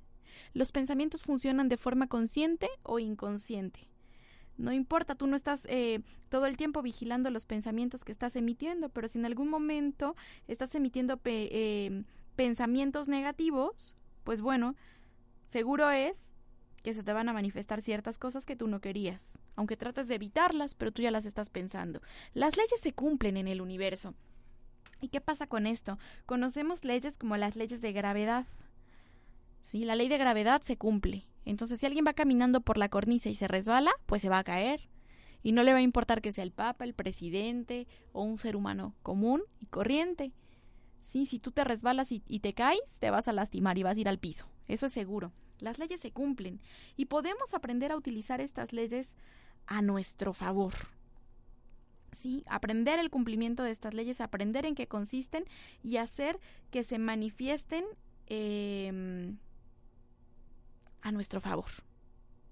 Los 0.53 0.73
pensamientos 0.73 1.23
funcionan 1.23 1.69
de 1.69 1.77
forma 1.77 2.07
consciente 2.07 2.69
o 2.83 2.99
inconsciente. 2.99 3.89
No 4.57 4.73
importa, 4.73 5.17
tú 5.17 5.27
no 5.27 5.35
estás 5.35 5.67
eh, 5.69 6.01
todo 6.29 6.47
el 6.47 6.57
tiempo 6.57 6.81
vigilando 6.83 7.31
los 7.31 7.45
pensamientos 7.45 8.05
que 8.05 8.13
estás 8.13 8.37
emitiendo, 8.37 8.89
pero 8.89 9.09
si 9.09 9.19
en 9.19 9.27
algún 9.27 9.49
momento 9.49 10.15
estás 10.47 10.75
emitiendo 10.77 11.21
eh, 11.25 12.05
pensamientos 12.37 13.09
negativos, 13.09 13.97
pues 14.23 14.41
bueno, 14.41 14.77
seguro 15.45 15.91
es 15.91 16.37
que 16.85 16.93
se 16.93 17.03
te 17.03 17.15
van 17.15 17.31
a 17.31 17.33
manifestar 17.33 17.81
ciertas 17.81 18.19
cosas 18.19 18.45
que 18.45 18.57
tú 18.57 18.69
no 18.69 18.81
querías, 18.81 19.41
aunque 19.57 19.77
trates 19.77 20.07
de 20.07 20.17
evitarlas, 20.17 20.75
pero 20.75 20.93
tú 20.93 21.01
ya 21.01 21.11
las 21.11 21.25
estás 21.25 21.49
pensando. 21.49 22.03
Las 22.35 22.59
leyes 22.59 22.79
se 22.79 22.93
cumplen 22.93 23.39
en 23.39 23.49
el 23.49 23.63
universo. 23.63 24.15
¿Y 25.01 25.09
qué 25.09 25.23
pasa 25.23 25.47
con 25.47 25.67
esto? 25.67 25.99
Conocemos 26.27 26.85
leyes 26.85 27.17
como 27.17 27.39
las 27.39 27.57
leyes 27.57 27.81
de 27.81 27.93
gravedad. 27.93 28.47
Sí, 29.63 29.87
la 29.87 29.97
ley 29.97 30.09
de 30.09 30.19
gravedad 30.19 30.61
se 30.61 30.77
cumple. 30.77 31.27
Entonces, 31.47 31.81
si 31.81 31.87
alguien 31.87 32.05
va 32.07 32.13
caminando 32.13 32.61
por 32.61 32.77
la 32.77 32.91
cornisa 32.91 33.31
y 33.31 33.35
se 33.35 33.49
resbala, 33.49 33.91
pues 34.05 34.21
se 34.21 34.29
va 34.29 34.39
a 34.39 34.45
caer. 34.45 34.91
Y 35.43 35.53
no 35.53 35.63
le 35.63 35.73
va 35.73 35.79
a 35.79 35.83
importar 35.83 36.21
que 36.21 36.33
sea 36.33 36.45
el 36.45 36.53
Papa, 36.53 36.85
el 36.85 36.93
presidente 36.93 37.89
o 38.13 38.23
un 38.23 38.37
ser 38.37 38.57
humano 38.57 38.95
común 39.03 39.43
y 39.59 39.67
corriente. 39.67 40.33
Sí, 41.01 41.25
si 41.25 41.39
tú 41.39 41.51
te 41.51 41.65
resbalas 41.65 42.13
y, 42.13 42.23
y, 42.29 42.41
te 42.41 42.53
caes, 42.53 42.99
te 43.01 43.11
vas 43.11 43.27
a 43.27 43.33
lastimar 43.33 43.79
y 43.79 43.83
vas 43.83 43.97
a 43.97 44.01
ir 44.01 44.09
al 44.09 44.19
piso. 44.19 44.51
Eso 44.69 44.85
es 44.85 44.93
seguro. 44.93 45.33
Las 45.65 45.79
leyes 45.79 46.01
se 46.01 46.13
cumplen 46.13 46.61
y 46.95 47.07
podemos 47.07 47.55
aprender 47.55 47.91
a 47.91 47.97
utilizar 47.97 48.43
estas 48.43 48.75
leyes 48.75 49.17
a 49.67 49.81
nuestro 49.81 50.35
favor. 50.35 50.75
Sí, 52.13 52.45
aprender 52.47 52.99
el 52.99 53.09
cumplimiento 53.09 53.63
de 53.63 53.71
estas 53.71 53.95
leyes, 53.95 54.21
aprender 54.21 54.67
en 54.67 54.75
qué 54.75 54.87
consisten 54.87 55.47
y 55.83 55.97
hacer 55.97 56.39
que 56.71 56.85
se 56.85 56.99
manifiesten 56.99 57.85
eh, 58.27 59.35
a 61.01 61.13
nuestro 61.13 61.41
favor. 61.41 61.71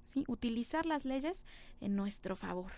¿Sí? 0.02 0.24
Utilizar 0.26 0.86
las 0.86 1.04
leyes 1.04 1.44
en 1.80 1.94
nuestro 1.94 2.34
favor. 2.34 2.72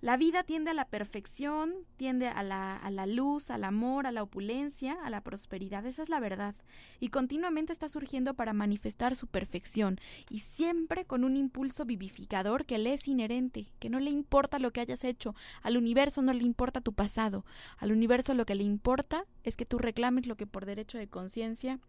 La 0.00 0.16
vida 0.16 0.44
tiende 0.44 0.70
a 0.70 0.74
la 0.74 0.84
perfección, 0.84 1.74
tiende 1.96 2.28
a 2.28 2.44
la, 2.44 2.76
a 2.76 2.88
la, 2.90 3.06
luz, 3.06 3.50
al 3.50 3.64
amor, 3.64 4.06
a 4.06 4.12
la 4.12 4.22
opulencia, 4.22 4.96
a 5.02 5.10
la 5.10 5.22
prosperidad. 5.24 5.84
Esa 5.86 6.02
es 6.02 6.08
la 6.08 6.20
verdad. 6.20 6.54
Y 7.00 7.08
continuamente 7.08 7.72
está 7.72 7.88
surgiendo 7.88 8.34
para 8.34 8.52
manifestar 8.52 9.16
su 9.16 9.26
perfección. 9.26 9.98
Y 10.30 10.38
siempre 10.38 11.04
con 11.04 11.24
un 11.24 11.36
impulso 11.36 11.84
vivificador 11.84 12.64
que 12.64 12.78
le 12.78 12.94
es 12.94 13.08
inherente, 13.08 13.72
que 13.80 13.90
no 13.90 13.98
le 13.98 14.10
importa 14.10 14.60
lo 14.60 14.72
que 14.72 14.82
hayas 14.82 15.02
hecho. 15.02 15.34
Al 15.62 15.76
universo 15.76 16.22
no 16.22 16.32
le 16.32 16.44
importa 16.44 16.80
tu 16.80 16.92
pasado. 16.92 17.44
Al 17.78 17.90
universo 17.90 18.34
lo 18.34 18.46
que 18.46 18.54
le 18.54 18.62
importa 18.62 19.24
es 19.42 19.56
que 19.56 19.66
tú 19.66 19.78
reclames 19.78 20.26
lo 20.26 20.36
que 20.36 20.46
por 20.46 20.64
derecho 20.64 20.98
de 20.98 21.08
conciencia 21.08 21.80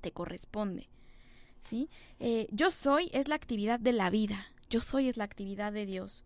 te 0.00 0.12
corresponde. 0.12 0.88
¿Sí? 1.60 1.90
Eh, 2.20 2.46
yo 2.52 2.70
soy 2.70 3.10
es 3.12 3.26
la 3.26 3.34
actividad 3.34 3.80
de 3.80 3.92
la 3.92 4.10
vida. 4.10 4.46
Yo 4.70 4.80
soy 4.80 5.08
es 5.08 5.16
la 5.16 5.24
actividad 5.24 5.72
de 5.72 5.86
Dios 5.86 6.24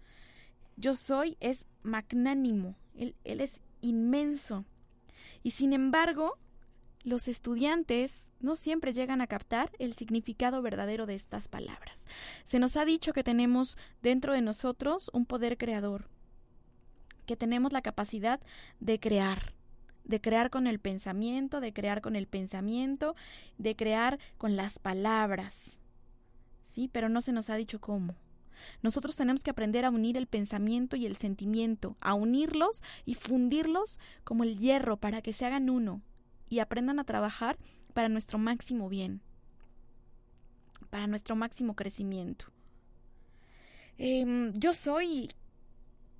yo 0.80 0.94
soy 0.94 1.36
es 1.40 1.66
magnánimo, 1.82 2.74
él, 2.96 3.14
él, 3.24 3.40
es 3.40 3.62
inmenso. 3.80 4.64
Y 5.42 5.52
sin 5.52 5.72
embargo, 5.72 6.38
los 7.02 7.28
estudiantes 7.28 8.30
no 8.40 8.56
siempre 8.56 8.92
llegan 8.92 9.20
a 9.20 9.26
captar 9.26 9.70
el 9.78 9.94
significado 9.94 10.60
verdadero 10.62 11.06
de 11.06 11.14
estas 11.14 11.48
palabras. 11.48 12.06
Se 12.44 12.58
nos 12.58 12.76
ha 12.76 12.84
dicho 12.84 13.12
que 13.12 13.24
tenemos 13.24 13.78
dentro 14.02 14.32
de 14.32 14.42
nosotros 14.42 15.10
un 15.12 15.24
poder 15.26 15.56
creador, 15.56 16.08
que 17.26 17.36
tenemos 17.36 17.72
la 17.72 17.82
capacidad 17.82 18.40
de 18.80 18.98
crear, 19.00 19.54
de 20.04 20.20
crear 20.20 20.50
con 20.50 20.66
el 20.66 20.78
pensamiento, 20.78 21.60
de 21.60 21.72
crear 21.72 22.00
con 22.00 22.16
el 22.16 22.26
pensamiento, 22.26 23.14
de 23.56 23.76
crear 23.76 24.18
con 24.36 24.56
las 24.56 24.78
palabras. 24.78 25.78
Sí, 26.62 26.88
pero 26.92 27.08
no 27.08 27.20
se 27.20 27.32
nos 27.32 27.50
ha 27.50 27.56
dicho 27.56 27.80
cómo. 27.80 28.14
Nosotros 28.82 29.16
tenemos 29.16 29.42
que 29.42 29.50
aprender 29.50 29.84
a 29.84 29.90
unir 29.90 30.16
el 30.16 30.26
pensamiento 30.26 30.96
y 30.96 31.06
el 31.06 31.16
sentimiento, 31.16 31.96
a 32.00 32.14
unirlos 32.14 32.82
y 33.04 33.14
fundirlos 33.14 33.98
como 34.24 34.44
el 34.44 34.58
hierro 34.58 34.96
para 34.96 35.22
que 35.22 35.32
se 35.32 35.46
hagan 35.46 35.70
uno 35.70 36.02
y 36.48 36.58
aprendan 36.58 36.98
a 36.98 37.04
trabajar 37.04 37.58
para 37.94 38.08
nuestro 38.08 38.38
máximo 38.38 38.88
bien, 38.88 39.20
para 40.90 41.06
nuestro 41.06 41.36
máximo 41.36 41.74
crecimiento. 41.74 42.46
Eh, 43.98 44.50
yo 44.54 44.72
soy, 44.72 45.28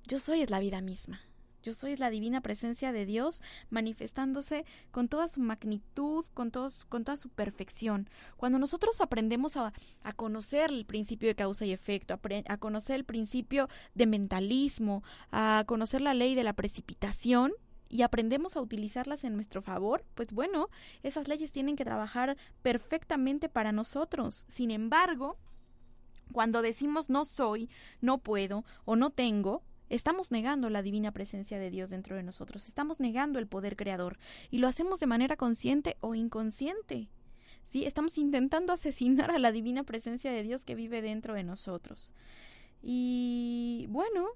yo 0.05 0.19
soy 0.19 0.41
es 0.41 0.49
la 0.49 0.59
vida 0.59 0.81
misma. 0.81 1.21
Yo 1.63 1.73
soy 1.73 1.95
la 1.97 2.09
divina 2.09 2.41
presencia 2.41 2.91
de 2.91 3.05
Dios 3.05 3.41
manifestándose 3.69 4.65
con 4.91 5.07
toda 5.07 5.27
su 5.27 5.39
magnitud, 5.39 6.25
con, 6.33 6.51
con 6.89 7.03
toda 7.03 7.17
su 7.17 7.29
perfección. 7.29 8.09
Cuando 8.37 8.59
nosotros 8.59 9.01
aprendemos 9.01 9.57
a, 9.57 9.73
conocer 10.15 10.71
el 10.71 10.85
principio 10.85 11.29
de 11.29 11.35
causa 11.35 11.65
y 11.65 11.71
efecto, 11.71 12.19
a 12.47 12.57
conocer 12.57 12.95
el 12.95 13.05
principio 13.05 13.69
de 13.93 14.07
mentalismo, 14.07 15.03
a 15.31 15.63
conocer 15.67 16.01
la 16.01 16.13
ley 16.13 16.35
de 16.35 16.43
la 16.43 16.53
precipitación, 16.53 17.53
y 17.91 18.03
aprendemos 18.03 18.55
a 18.55 18.61
utilizarlas 18.61 19.25
en 19.25 19.35
nuestro 19.35 19.61
favor, 19.61 20.05
pues 20.15 20.31
bueno, 20.31 20.69
esas 21.03 21.27
leyes 21.27 21.51
tienen 21.51 21.75
que 21.75 21.83
trabajar 21.83 22.37
perfectamente 22.61 23.49
para 23.49 23.73
nosotros. 23.73 24.45
Sin 24.47 24.71
embargo, 24.71 25.37
cuando 26.31 26.61
decimos 26.61 27.09
no 27.09 27.25
soy, 27.25 27.69
no 27.99 28.19
puedo 28.19 28.63
o 28.85 28.95
no 28.95 29.09
tengo, 29.09 29.63
estamos 29.95 30.31
negando 30.31 30.69
la 30.69 30.81
divina 30.81 31.11
presencia 31.11 31.59
de 31.59 31.69
Dios 31.69 31.89
dentro 31.89 32.15
de 32.15 32.23
nosotros, 32.23 32.67
estamos 32.67 32.99
negando 32.99 33.39
el 33.39 33.47
poder 33.47 33.75
creador 33.75 34.17
y 34.49 34.59
lo 34.59 34.67
hacemos 34.67 34.99
de 34.99 35.07
manera 35.07 35.35
consciente 35.35 35.97
o 35.99 36.15
inconsciente. 36.15 37.09
¿Sí? 37.63 37.85
Estamos 37.85 38.17
intentando 38.17 38.73
asesinar 38.73 39.29
a 39.29 39.37
la 39.37 39.51
divina 39.51 39.83
presencia 39.83 40.31
de 40.31 40.41
Dios 40.41 40.65
que 40.65 40.73
vive 40.73 41.03
dentro 41.03 41.35
de 41.35 41.43
nosotros. 41.43 42.11
Y 42.81 43.85
bueno, 43.89 44.29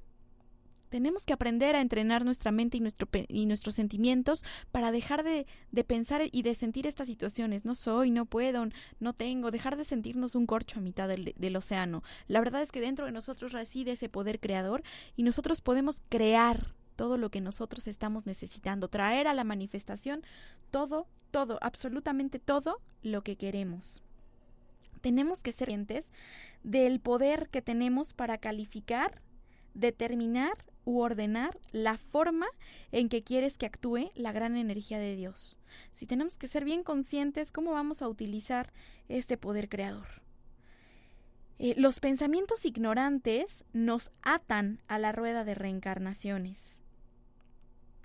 tenemos 0.90 1.26
que 1.26 1.34
aprender 1.34 1.76
a 1.76 1.82
entrenar 1.82 2.26
nuestra 2.26 2.52
mente 2.52 2.78
y, 2.78 2.80
nuestro, 2.80 3.08
y 3.28 3.46
nuestros 3.46 3.76
sentimientos 3.76 4.44
para 4.72 4.92
dejar 4.92 5.24
de, 5.24 5.46
de, 5.72 5.84
pensar 5.84 6.22
y 6.32 6.42
de 6.42 6.56
sentir 6.56 6.88
estas 6.88 7.08
situaciones. 7.08 7.66
No 7.66 7.76
soy, 7.76 8.12
no 8.12 8.26
puedo, 8.26 8.66
no 9.00 9.14
tengo, 9.14 9.52
dejar 9.52 9.76
de 9.76 9.84
sentirnos 9.84 10.36
un 10.36 10.46
corcho 10.46 10.80
a 10.80 10.82
mitad 10.82 11.08
del, 11.08 11.34
del 11.38 11.56
océano. 11.56 12.04
La 12.28 12.40
verdad 12.40 12.62
es 12.62 12.72
que 12.72 12.82
dentro 12.82 13.06
de 13.06 13.12
nosotros 13.12 13.52
reside 13.52 13.92
ese 13.92 14.10
poder 14.10 14.40
creador 14.40 14.84
y 15.16 15.24
nosotros 15.24 15.62
podemos 15.62 16.02
crear 16.10 16.74
todo 16.96 17.18
lo 17.18 17.30
que 17.30 17.42
nosotros 17.42 17.88
estamos 17.88 18.26
necesitando, 18.26 18.88
traer 18.88 19.28
a 19.28 19.34
la 19.34 19.44
manifestación 19.44 20.24
todo, 20.72 21.08
todo, 21.32 21.60
absolutamente 21.62 22.40
todo 22.40 22.80
lo 23.04 23.22
que 23.22 23.36
queremos. 23.36 24.02
Tenemos 25.02 25.44
que 25.44 25.52
ser 25.52 25.66
conscientes 25.66 26.12
del 26.64 27.00
poder 27.00 27.50
que 27.50 27.62
tenemos 27.62 28.14
para 28.14 28.38
calificar, 28.38 29.22
determinar 29.74 30.54
u 30.86 31.00
ordenar 31.00 31.60
la 31.72 31.98
forma 31.98 32.48
en 32.92 33.10
que 33.10 33.24
quieres 33.24 33.58
que 33.58 33.66
actúe 33.66 34.12
la 34.16 34.32
gran 34.32 34.56
energía 34.56 35.00
de 35.00 35.16
Dios. 35.16 35.60
Si 35.92 36.06
tenemos 36.06 36.38
que 36.38 36.48
ser 36.48 36.64
bien 36.64 36.84
conscientes 36.84 37.52
cómo 37.52 37.72
vamos 37.72 38.02
a 38.02 38.08
utilizar 38.08 38.72
este 39.10 39.38
poder 39.38 39.68
creador. 39.68 40.08
Eh, 41.58 41.74
los 41.78 42.00
pensamientos 42.00 42.66
ignorantes 42.66 43.66
nos 43.74 44.12
atan 44.22 44.82
a 44.88 45.00
la 45.00 45.12
rueda 45.12 45.44
de 45.44 45.56
reencarnaciones. 45.56 46.82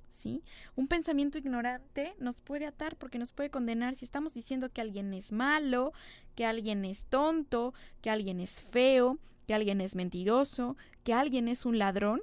¿Sí? 0.09 0.43
Un 0.77 0.87
pensamiento 0.87 1.39
ignorante 1.39 2.15
nos 2.19 2.41
puede 2.43 2.67
atar 2.67 2.97
porque 2.97 3.19
nos 3.19 3.33
puede 3.33 3.51
condenar 3.51 3.95
si 3.95 4.05
estamos 4.05 4.35
diciendo 4.35 4.71
que 4.71 4.81
alguien 4.81 5.15
es 5.15 5.33
malo, 5.33 5.93
que 6.35 6.45
alguien 6.45 6.85
es 6.85 7.05
tonto, 7.07 7.75
que 8.03 8.11
alguien 8.11 8.41
es 8.41 8.61
feo, 8.61 9.19
que 9.47 9.55
alguien 9.55 9.81
es 9.81 9.97
mentiroso, 9.97 10.77
que 11.05 11.15
alguien 11.15 11.49
es 11.49 11.65
un 11.65 11.79
ladrón 11.79 12.23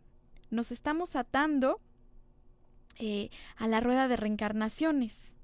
nos 0.50 0.72
estamos 0.72 1.16
atando 1.16 1.80
eh, 3.00 3.30
a 3.56 3.68
la 3.68 3.80
rueda 3.80 4.08
de 4.08 4.18
reencarnaciones. 4.18 5.38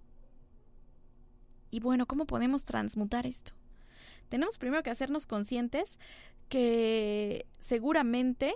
Y 1.71 1.79
bueno, 1.79 2.05
¿cómo 2.05 2.25
podemos 2.25 2.65
transmutar 2.65 3.25
esto? 3.25 3.53
Tenemos 4.29 4.57
primero 4.57 4.83
que 4.83 4.89
hacernos 4.89 5.27
conscientes 5.27 5.99
que 6.49 7.45
seguramente 7.59 8.55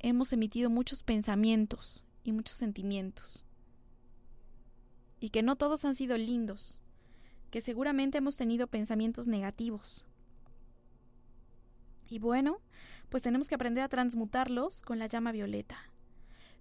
hemos 0.00 0.32
emitido 0.32 0.70
muchos 0.70 1.02
pensamientos 1.02 2.04
y 2.24 2.32
muchos 2.32 2.56
sentimientos. 2.56 3.46
Y 5.20 5.30
que 5.30 5.42
no 5.42 5.56
todos 5.56 5.84
han 5.84 5.94
sido 5.94 6.16
lindos, 6.16 6.82
que 7.50 7.60
seguramente 7.60 8.18
hemos 8.18 8.36
tenido 8.36 8.66
pensamientos 8.66 9.28
negativos. 9.28 10.06
Y 12.08 12.18
bueno, 12.18 12.60
pues 13.08 13.22
tenemos 13.22 13.48
que 13.48 13.54
aprender 13.54 13.84
a 13.84 13.88
transmutarlos 13.88 14.82
con 14.82 14.98
la 14.98 15.06
llama 15.06 15.32
violeta. 15.32 15.78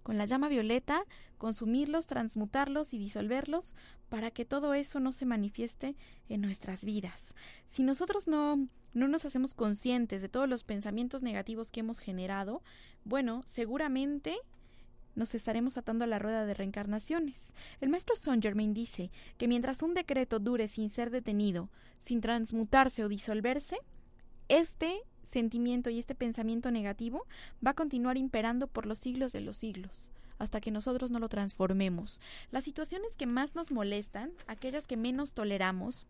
Con 0.04 0.18
la 0.18 0.26
llama 0.26 0.50
violeta, 0.50 1.04
consumirlos, 1.38 2.06
transmutarlos 2.06 2.94
y 2.94 3.00
disolverlos 3.00 3.74
para 4.10 4.30
que 4.32 4.46
todo 4.46 4.74
eso 4.74 5.00
no 5.00 5.12
se 5.12 5.26
manifieste 5.26 5.96
en 6.30 6.42
nuestras 6.42 6.86
vidas. 6.86 7.34
Si 7.66 7.84
nosotros 7.84 8.28
no, 8.28 8.68
no 8.94 9.08
nos 9.08 9.26
hacemos 9.26 9.54
conscientes 9.54 10.22
de 10.22 10.30
todos 10.30 10.48
los 10.48 10.64
pensamientos 10.64 11.24
negativos 11.24 11.72
que 11.72 11.80
hemos 11.80 12.00
generado, 12.00 12.62
bueno, 13.04 13.42
seguramente 13.48 14.38
nos 15.16 15.34
estaremos 15.34 15.78
atando 15.78 16.04
a 16.04 16.08
la 16.08 16.20
rueda 16.20 16.46
de 16.46 16.54
reencarnaciones. 16.54 17.54
El 17.82 17.90
maestro 17.90 18.16
Saint 18.16 18.44
Germain 18.44 18.74
dice 18.74 19.12
que 19.38 19.48
mientras 19.48 19.82
un 19.82 19.94
decreto 19.94 20.40
dure 20.40 20.68
sin 20.68 20.90
ser 20.90 21.10
detenido, 21.10 21.70
sin 22.00 22.22
transmutarse 22.22 23.04
o 23.04 23.10
disolverse, 23.10 23.78
este 24.50 25.02
sentimiento 25.26 25.90
y 25.90 26.00
este 26.00 26.16
pensamiento 26.16 26.72
negativo 26.72 27.26
va 27.66 27.72
a 27.72 27.76
continuar 27.76 28.18
imperando 28.18 28.68
por 28.68 28.86
los 28.86 29.00
siglos 29.00 29.34
de 29.34 29.42
los 29.42 29.58
siglos 29.58 30.12
hasta 30.38 30.60
que 30.60 30.72
nosotros 30.72 31.12
no 31.12 31.20
lo 31.20 31.30
transformemos. 31.30 32.20
Las 32.52 32.66
situaciones 32.66 33.16
que 33.16 33.26
más 33.26 33.56
nos 33.56 33.72
molestan, 33.72 34.32
aquellas 34.48 34.86
que 34.86 34.98
menos 34.98 35.34
toleramos, 35.34 36.08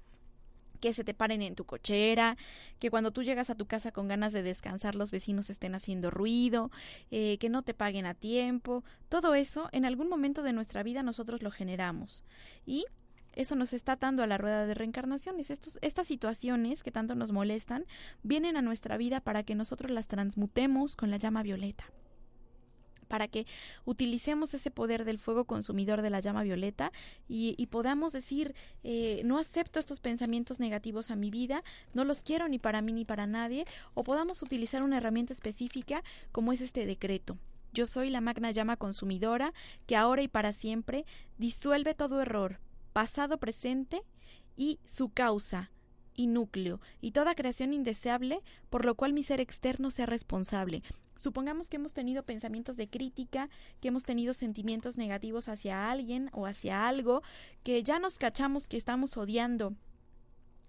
que 0.79 0.93
se 0.93 1.03
te 1.03 1.13
paren 1.13 1.41
en 1.41 1.55
tu 1.55 1.65
cochera, 1.65 2.37
que 2.79 2.89
cuando 2.89 3.11
tú 3.11 3.23
llegas 3.23 3.49
a 3.49 3.55
tu 3.55 3.65
casa 3.65 3.91
con 3.91 4.07
ganas 4.07 4.33
de 4.33 4.43
descansar 4.43 4.95
los 4.95 5.11
vecinos 5.11 5.49
estén 5.49 5.73
haciendo 5.75 6.11
ruido, 6.11 6.71
eh, 7.11 7.37
que 7.39 7.49
no 7.49 7.63
te 7.63 7.73
paguen 7.73 8.05
a 8.05 8.13
tiempo, 8.13 8.83
todo 9.09 9.35
eso 9.35 9.69
en 9.71 9.85
algún 9.85 10.09
momento 10.09 10.43
de 10.43 10.53
nuestra 10.53 10.83
vida 10.83 11.03
nosotros 11.03 11.41
lo 11.41 11.51
generamos 11.51 12.23
y 12.65 12.85
eso 13.35 13.55
nos 13.55 13.73
está 13.73 13.93
atando 13.93 14.23
a 14.23 14.27
la 14.27 14.37
rueda 14.37 14.65
de 14.65 14.73
reencarnaciones. 14.73 15.51
Estos, 15.51 15.79
estas 15.81 16.07
situaciones 16.07 16.83
que 16.83 16.91
tanto 16.91 17.15
nos 17.15 17.31
molestan 17.31 17.85
vienen 18.23 18.57
a 18.57 18.61
nuestra 18.61 18.97
vida 18.97 19.21
para 19.21 19.43
que 19.43 19.55
nosotros 19.55 19.91
las 19.91 20.07
transmutemos 20.07 20.95
con 20.95 21.11
la 21.11 21.17
llama 21.17 21.43
violeta 21.43 21.85
para 23.05 23.27
que 23.27 23.45
utilicemos 23.85 24.53
ese 24.53 24.71
poder 24.71 25.05
del 25.05 25.19
fuego 25.19 25.45
consumidor 25.45 26.01
de 26.01 26.09
la 26.09 26.19
llama 26.19 26.43
violeta 26.43 26.91
y, 27.27 27.65
podamos 27.67 28.13
decir, 28.13 28.55
eh, 28.83 29.21
no 29.25 29.37
acepto 29.37 29.79
estos 29.79 29.99
pensamientos 29.99 30.59
negativos 30.59 31.11
a 31.11 31.15
mi 31.15 31.31
vida, 31.31 31.63
no 31.93 32.03
los 32.03 32.23
quiero 32.23 32.47
ni 32.47 32.59
para 32.59 32.81
mí 32.81 32.91
ni 32.93 33.05
para 33.05 33.27
nadie, 33.27 33.65
o 33.93 34.03
podamos 34.03 34.41
utilizar 34.41 34.83
una 34.83 34.97
herramienta 34.97 35.33
específica 35.33 36.03
como 36.31 36.51
es 36.51 36.61
este 36.61 36.85
decreto. 36.85 37.37
Yo 37.73 37.85
soy 37.85 38.09
la 38.09 38.21
magna 38.21 38.51
llama 38.51 38.77
consumidora 38.77 39.53
que 39.85 39.97
ahora 39.97 40.21
y 40.21 40.29
para 40.29 40.53
siempre 40.53 41.05
disuelve 41.37 41.93
todo 41.93 42.21
error, 42.21 42.59
pasado, 42.95 43.39
presente 43.39 44.01
y 44.55 44.79
su 44.85 45.09
causa, 45.09 45.69
y 46.13 46.27
núcleo, 46.27 46.79
y 47.01 47.11
toda 47.11 47.35
creación 47.35 47.73
indeseable, 47.73 48.39
por 48.69 48.85
lo 48.85 48.95
cual 48.95 49.11
mi 49.11 49.21
ser 49.21 49.41
externo 49.41 49.91
sea 49.91 50.05
responsable. 50.05 50.81
Supongamos 51.17 51.67
que 51.67 51.75
hemos 51.75 51.91
tenido 51.91 52.23
pensamientos 52.23 52.77
de 52.77 52.87
crítica, 52.87 53.49
que 53.81 53.89
hemos 53.89 54.03
tenido 54.03 54.33
sentimientos 54.33 54.95
negativos 54.95 55.49
hacia 55.49 55.91
alguien 55.91 56.29
o 56.31 56.45
hacia 56.45 56.87
algo, 56.87 57.21
que 57.63 57.83
ya 57.83 57.99
nos 57.99 58.17
cachamos 58.17 58.69
que 58.69 58.77
estamos 58.77 59.17
odiando 59.17 59.75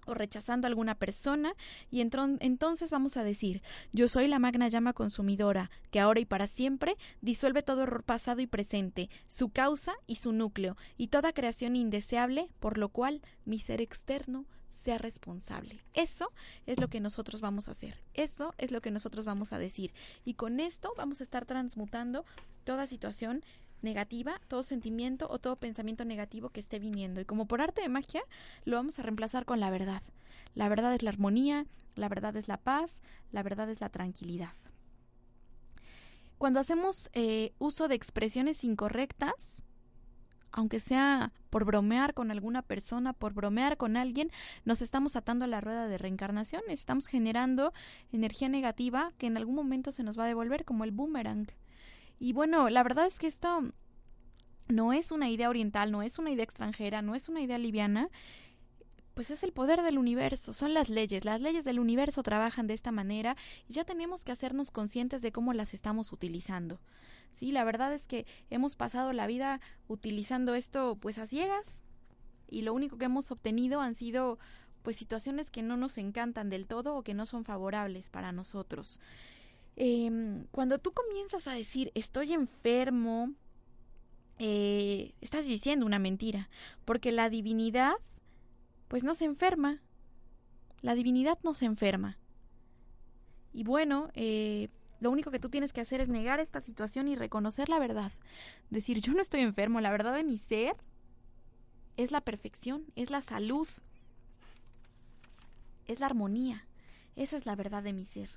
o 0.06 0.14
rechazando 0.14 0.66
a 0.66 0.70
alguna 0.70 0.94
persona 0.94 1.54
y 1.90 2.00
entonces 2.00 2.90
vamos 2.90 3.16
a 3.16 3.24
decir 3.24 3.62
yo 3.92 4.08
soy 4.08 4.28
la 4.28 4.38
magna 4.38 4.68
llama 4.68 4.92
consumidora 4.92 5.70
que 5.90 6.00
ahora 6.00 6.20
y 6.20 6.24
para 6.24 6.46
siempre 6.46 6.96
disuelve 7.20 7.62
todo 7.62 7.82
error 7.82 8.02
pasado 8.02 8.40
y 8.40 8.46
presente, 8.46 9.10
su 9.26 9.50
causa 9.50 9.94
y 10.06 10.16
su 10.16 10.32
núcleo 10.32 10.76
y 10.96 11.08
toda 11.08 11.32
creación 11.32 11.76
indeseable 11.76 12.50
por 12.60 12.78
lo 12.78 12.88
cual 12.88 13.22
mi 13.44 13.58
ser 13.58 13.80
externo 13.80 14.46
sea 14.68 14.98
responsable. 14.98 15.80
Eso 15.94 16.32
es 16.66 16.80
lo 16.80 16.88
que 16.88 17.00
nosotros 17.00 17.40
vamos 17.40 17.68
a 17.68 17.72
hacer. 17.72 17.98
Eso 18.14 18.54
es 18.58 18.70
lo 18.70 18.80
que 18.80 18.90
nosotros 18.90 19.24
vamos 19.24 19.52
a 19.52 19.58
decir. 19.58 19.92
Y 20.24 20.34
con 20.34 20.60
esto 20.60 20.92
vamos 20.96 21.20
a 21.20 21.24
estar 21.24 21.46
transmutando 21.46 22.24
toda 22.64 22.86
situación 22.86 23.44
negativa, 23.82 24.40
todo 24.48 24.62
sentimiento 24.62 25.28
o 25.30 25.38
todo 25.38 25.56
pensamiento 25.56 26.04
negativo 26.04 26.50
que 26.50 26.60
esté 26.60 26.78
viniendo. 26.78 27.20
Y 27.20 27.24
como 27.24 27.46
por 27.46 27.60
arte 27.60 27.82
de 27.82 27.88
magia, 27.88 28.22
lo 28.64 28.76
vamos 28.76 28.98
a 28.98 29.02
reemplazar 29.02 29.44
con 29.44 29.60
la 29.60 29.70
verdad. 29.70 30.02
La 30.54 30.68
verdad 30.68 30.94
es 30.94 31.02
la 31.02 31.10
armonía, 31.10 31.66
la 31.94 32.08
verdad 32.08 32.36
es 32.36 32.48
la 32.48 32.56
paz, 32.56 33.02
la 33.32 33.42
verdad 33.42 33.68
es 33.70 33.80
la 33.80 33.88
tranquilidad. 33.88 34.54
Cuando 36.38 36.60
hacemos 36.60 37.10
eh, 37.14 37.52
uso 37.58 37.88
de 37.88 37.94
expresiones 37.94 38.62
incorrectas, 38.64 39.64
aunque 40.52 40.80
sea 40.80 41.32
por 41.50 41.64
bromear 41.64 42.14
con 42.14 42.30
alguna 42.30 42.62
persona, 42.62 43.12
por 43.12 43.34
bromear 43.34 43.76
con 43.76 43.96
alguien, 43.96 44.30
nos 44.64 44.82
estamos 44.82 45.16
atando 45.16 45.44
a 45.44 45.48
la 45.48 45.60
rueda 45.60 45.86
de 45.86 45.98
reencarnación, 45.98 46.62
estamos 46.68 47.06
generando 47.06 47.72
energía 48.12 48.48
negativa 48.48 49.12
que 49.18 49.26
en 49.26 49.36
algún 49.36 49.54
momento 49.54 49.92
se 49.92 50.02
nos 50.02 50.18
va 50.18 50.24
a 50.24 50.28
devolver 50.28 50.64
como 50.64 50.84
el 50.84 50.92
boomerang. 50.92 51.46
Y 52.18 52.32
bueno, 52.32 52.70
la 52.70 52.82
verdad 52.82 53.06
es 53.06 53.18
que 53.18 53.26
esto 53.26 53.72
no 54.68 54.92
es 54.92 55.12
una 55.12 55.28
idea 55.28 55.48
oriental, 55.48 55.92
no 55.92 56.02
es 56.02 56.18
una 56.18 56.30
idea 56.30 56.44
extranjera, 56.44 57.02
no 57.02 57.14
es 57.14 57.28
una 57.28 57.40
idea 57.40 57.58
liviana, 57.58 58.10
pues 59.14 59.30
es 59.30 59.42
el 59.42 59.52
poder 59.52 59.82
del 59.82 59.96
universo, 59.96 60.52
son 60.52 60.74
las 60.74 60.90
leyes, 60.90 61.24
las 61.24 61.40
leyes 61.40 61.64
del 61.64 61.78
universo 61.78 62.22
trabajan 62.22 62.66
de 62.66 62.74
esta 62.74 62.92
manera 62.92 63.34
y 63.66 63.72
ya 63.72 63.84
tenemos 63.84 64.24
que 64.24 64.32
hacernos 64.32 64.70
conscientes 64.70 65.22
de 65.22 65.32
cómo 65.32 65.54
las 65.54 65.72
estamos 65.72 66.12
utilizando. 66.12 66.80
Sí, 67.32 67.50
la 67.50 67.64
verdad 67.64 67.92
es 67.94 68.06
que 68.06 68.26
hemos 68.50 68.76
pasado 68.76 69.12
la 69.12 69.26
vida 69.26 69.60
utilizando 69.88 70.54
esto 70.54 70.96
pues 70.96 71.18
a 71.18 71.26
ciegas 71.26 71.82
y 72.48 72.62
lo 72.62 72.74
único 72.74 72.98
que 72.98 73.06
hemos 73.06 73.30
obtenido 73.30 73.80
han 73.80 73.94
sido 73.94 74.38
pues 74.82 74.96
situaciones 74.96 75.50
que 75.50 75.62
no 75.62 75.76
nos 75.76 75.98
encantan 75.98 76.50
del 76.50 76.66
todo 76.66 76.94
o 76.94 77.02
que 77.02 77.14
no 77.14 77.26
son 77.26 77.44
favorables 77.44 78.10
para 78.10 78.32
nosotros. 78.32 79.00
Em, 79.76 80.46
cuando 80.50 80.78
tú 80.78 80.92
comienzas 80.92 81.46
a 81.46 81.52
decir 81.52 81.92
estoy 81.94 82.32
enfermo, 82.32 83.34
eh, 84.38 85.14
estás 85.20 85.44
diciendo 85.44 85.84
una 85.84 85.98
mentira, 85.98 86.48
porque 86.84 87.12
la 87.12 87.28
divinidad, 87.28 87.94
pues 88.88 89.04
no 89.04 89.14
se 89.14 89.26
enferma, 89.26 89.82
la 90.80 90.94
divinidad 90.94 91.38
no 91.42 91.52
se 91.52 91.66
enferma. 91.66 92.18
Y 93.52 93.64
bueno, 93.64 94.10
eh, 94.14 94.68
lo 95.00 95.10
único 95.10 95.30
que 95.30 95.38
tú 95.38 95.50
tienes 95.50 95.72
que 95.72 95.82
hacer 95.82 96.00
es 96.00 96.08
negar 96.08 96.40
esta 96.40 96.60
situación 96.60 97.08
y 97.08 97.14
reconocer 97.14 97.68
la 97.68 97.78
verdad. 97.78 98.12
Decir, 98.70 99.00
yo 99.00 99.12
no 99.12 99.20
estoy 99.20 99.40
enfermo, 99.40 99.80
la 99.80 99.90
verdad 99.90 100.14
de 100.14 100.24
mi 100.24 100.38
ser 100.38 100.76
es 101.96 102.12
la 102.12 102.22
perfección, 102.22 102.84
es 102.96 103.10
la 103.10 103.20
salud, 103.20 103.68
es 105.86 106.00
la 106.00 106.06
armonía. 106.06 106.66
Esa 107.14 107.36
es 107.36 107.46
la 107.46 107.56
verdad 107.56 107.82
de 107.82 107.94
mi 107.94 108.04
ser. 108.04 108.28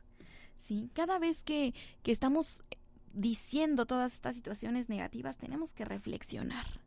¿Sí? 0.60 0.91
Cada 0.93 1.17
vez 1.19 1.43
que, 1.43 1.74
que 2.04 2.12
estamos 2.12 2.63
diciendo 3.13 3.86
todas 3.86 4.13
estas 4.13 4.36
situaciones 4.36 4.89
negativas, 4.89 5.38
tenemos 5.38 5.74
que 5.74 5.86
reflexionar. 5.86 6.82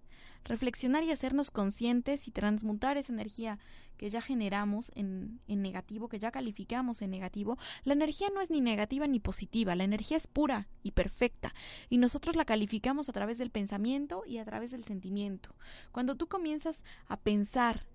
Reflexionar 0.45 1.05
y 1.05 1.13
hacernos 1.13 1.53
conscientes 1.53 2.27
y 2.27 2.33
transmutar 2.33 2.97
esa 2.97 3.13
energía 3.13 3.61
que 3.97 4.11
ya 4.11 4.21
generamos 4.21 4.91
en, 4.97 5.41
en, 5.47 5.63
negativo, 5.63 6.09
que 6.09 6.19
ya 6.19 6.33
calificamos 6.33 7.01
en 7.01 7.11
negativo. 7.11 7.59
La 7.85 7.93
energía 7.93 8.29
no 8.35 8.41
es 8.41 8.51
ni 8.51 8.61
negativa 8.61 9.07
ni 9.07 9.21
positiva, 9.21 9.77
la 9.77 9.85
energía 9.85 10.17
es 10.17 10.27
pura 10.27 10.69
y 10.83 10.93
perfecta 10.93 11.55
y 11.89 11.99
nosotros 11.99 12.35
la 12.35 12.45
calificamos 12.45 13.09
a 13.09 13.13
través 13.13 13.39
del 13.39 13.51
pensamiento 13.51 14.25
y 14.27 14.39
a 14.39 14.45
través 14.45 14.73
del 14.73 14.85
sentimiento. 14.85 15.55
Cuando 15.93 16.17
tú 16.17 16.27
comienzas 16.27 16.85
a 17.07 17.17
pensar 17.17 17.87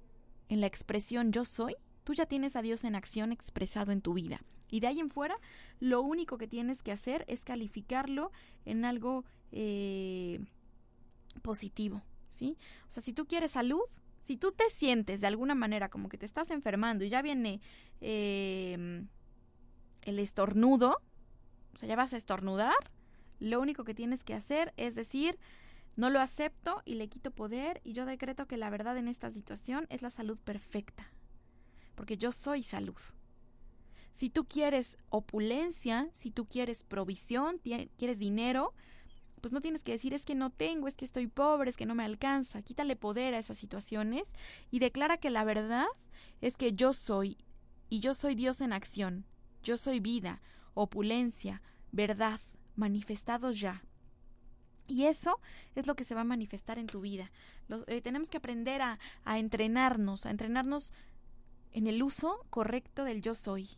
en 0.47 0.61
la 0.61 0.67
expresión 0.67 1.33
yo 1.33 1.43
soy, 1.43 1.75
tú 2.05 2.13
ya 2.13 2.25
tienes 2.25 2.55
a 2.55 2.61
Dios 2.61 2.85
en 2.85 2.95
acción 2.95 3.33
expresado 3.33 3.91
en 3.91 4.01
tu 4.01 4.13
vida. 4.13 4.39
Y 4.69 4.79
de 4.79 4.87
ahí 4.87 4.99
en 4.99 5.09
fuera, 5.09 5.37
lo 5.79 6.01
único 6.01 6.37
que 6.37 6.47
tienes 6.47 6.83
que 6.83 6.91
hacer 6.91 7.23
es 7.27 7.43
calificarlo 7.45 8.31
en 8.65 8.85
algo 8.85 9.23
eh, 9.51 10.39
positivo, 11.41 12.01
¿sí? 12.27 12.57
O 12.87 12.91
sea, 12.91 13.01
si 13.01 13.13
tú 13.13 13.25
quieres 13.27 13.51
salud, 13.51 13.87
si 14.19 14.37
tú 14.37 14.51
te 14.51 14.69
sientes 14.69 15.21
de 15.21 15.27
alguna 15.27 15.55
manera 15.55 15.89
como 15.89 16.09
que 16.09 16.17
te 16.17 16.25
estás 16.25 16.51
enfermando 16.51 17.05
y 17.05 17.09
ya 17.09 17.21
viene 17.21 17.61
em, 18.01 19.07
el 20.01 20.19
estornudo, 20.19 21.01
o 21.73 21.77
sea, 21.77 21.87
ya 21.87 21.95
vas 21.95 22.13
a 22.13 22.17
estornudar, 22.17 22.75
lo 23.39 23.61
único 23.61 23.83
que 23.83 23.93
tienes 23.93 24.23
que 24.23 24.33
hacer 24.33 24.73
es 24.77 24.95
decir, 24.95 25.37
no 25.95 26.09
lo 26.09 26.19
acepto 26.19 26.81
y 26.85 26.95
le 26.95 27.07
quito 27.07 27.31
poder 27.31 27.81
y 27.83 27.93
yo 27.93 28.05
decreto 28.05 28.47
que 28.47 28.57
la 28.57 28.69
verdad 28.69 28.97
en 28.97 29.07
esta 29.07 29.31
situación 29.31 29.87
es 29.89 30.01
la 30.01 30.09
salud 30.09 30.39
perfecta, 30.39 31.11
porque 31.95 32.17
yo 32.17 32.31
soy 32.31 32.63
salud. 32.63 32.99
Si 34.17 34.31
tú 34.31 34.45
quieres 34.45 34.97
opulencia, 35.11 36.09
si 36.11 36.31
tú 36.31 36.47
quieres 36.47 36.83
provisión, 36.83 37.61
quieres 37.61 38.17
dinero, 38.17 38.73
pues 39.41 39.53
no 39.53 39.61
tienes 39.61 39.83
que 39.83 39.91
decir 39.91 40.15
es 40.15 40.25
que 40.25 40.33
no 40.33 40.49
tengo, 40.49 40.87
es 40.87 40.95
que 40.95 41.05
estoy 41.05 41.27
pobre, 41.27 41.69
es 41.69 41.77
que 41.77 41.85
no 41.85 41.93
me 41.93 42.03
alcanza. 42.03 42.63
Quítale 42.63 42.95
poder 42.95 43.35
a 43.35 43.37
esas 43.37 43.59
situaciones 43.59 44.33
y 44.71 44.79
declara 44.79 45.17
que 45.17 45.29
la 45.29 45.43
verdad 45.43 45.85
es 46.41 46.57
que 46.57 46.73
yo 46.73 46.93
soy 46.93 47.37
y 47.89 47.99
yo 47.99 48.15
soy 48.15 48.33
Dios 48.33 48.59
en 48.61 48.73
acción. 48.73 49.23
Yo 49.61 49.77
soy 49.77 49.99
vida, 49.99 50.41
opulencia, 50.73 51.61
verdad, 51.91 52.39
manifestados 52.75 53.59
ya. 53.59 53.83
Y 54.87 55.03
eso 55.03 55.39
es 55.75 55.85
lo 55.85 55.95
que 55.95 56.05
se 56.05 56.15
va 56.15 56.21
a 56.21 56.23
manifestar 56.23 56.79
en 56.79 56.87
tu 56.87 57.01
vida. 57.01 57.31
Eh, 57.85 58.01
tenemos 58.01 58.31
que 58.31 58.37
aprender 58.37 58.81
a 58.81 58.97
entrenarnos, 59.37 60.25
a 60.25 60.31
entrenarnos 60.31 60.91
en 61.71 61.85
el 61.85 62.01
uso 62.01 62.47
correcto 62.49 63.03
del 63.03 63.21
yo 63.21 63.35
soy. 63.35 63.69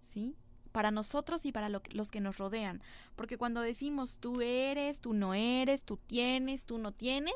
¿Sí? 0.00 0.34
Para 0.72 0.90
nosotros 0.90 1.46
y 1.46 1.52
para 1.52 1.68
los 1.68 2.10
que 2.10 2.20
nos 2.20 2.38
rodean. 2.38 2.82
Porque 3.14 3.38
cuando 3.38 3.60
decimos 3.60 4.18
tú 4.18 4.40
eres, 4.40 5.00
tú 5.00 5.12
no 5.12 5.34
eres, 5.34 5.84
tú 5.84 5.96
tienes, 5.96 6.64
tú 6.64 6.78
no 6.78 6.92
tienes, 6.92 7.34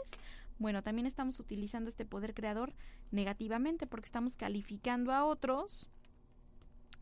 bueno, 0.58 0.82
también 0.82 1.06
estamos 1.06 1.40
utilizando 1.40 1.88
este 1.88 2.04
poder 2.04 2.34
creador 2.34 2.74
negativamente 3.10 3.86
porque 3.86 4.06
estamos 4.06 4.36
calificando 4.36 5.12
a 5.12 5.24
otros 5.24 5.90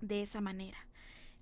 de 0.01 0.23
esa 0.23 0.41
manera. 0.41 0.79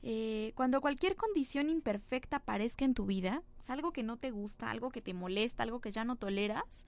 Eh, 0.03 0.53
cuando 0.55 0.81
cualquier 0.81 1.15
condición 1.17 1.69
imperfecta 1.69 2.37
aparezca 2.37 2.85
en 2.85 2.95
tu 2.95 3.07
vida, 3.07 3.43
es 3.59 3.71
algo 3.71 3.93
que 3.93 4.03
no 4.03 4.17
te 4.17 4.31
gusta, 4.31 4.71
algo 4.71 4.91
que 4.91 5.03
te 5.03 5.15
molesta, 5.15 5.63
algo 5.63 5.81
que 5.81 5.93
ya 5.93 6.05
no 6.05 6.17
toleras, 6.17 6.87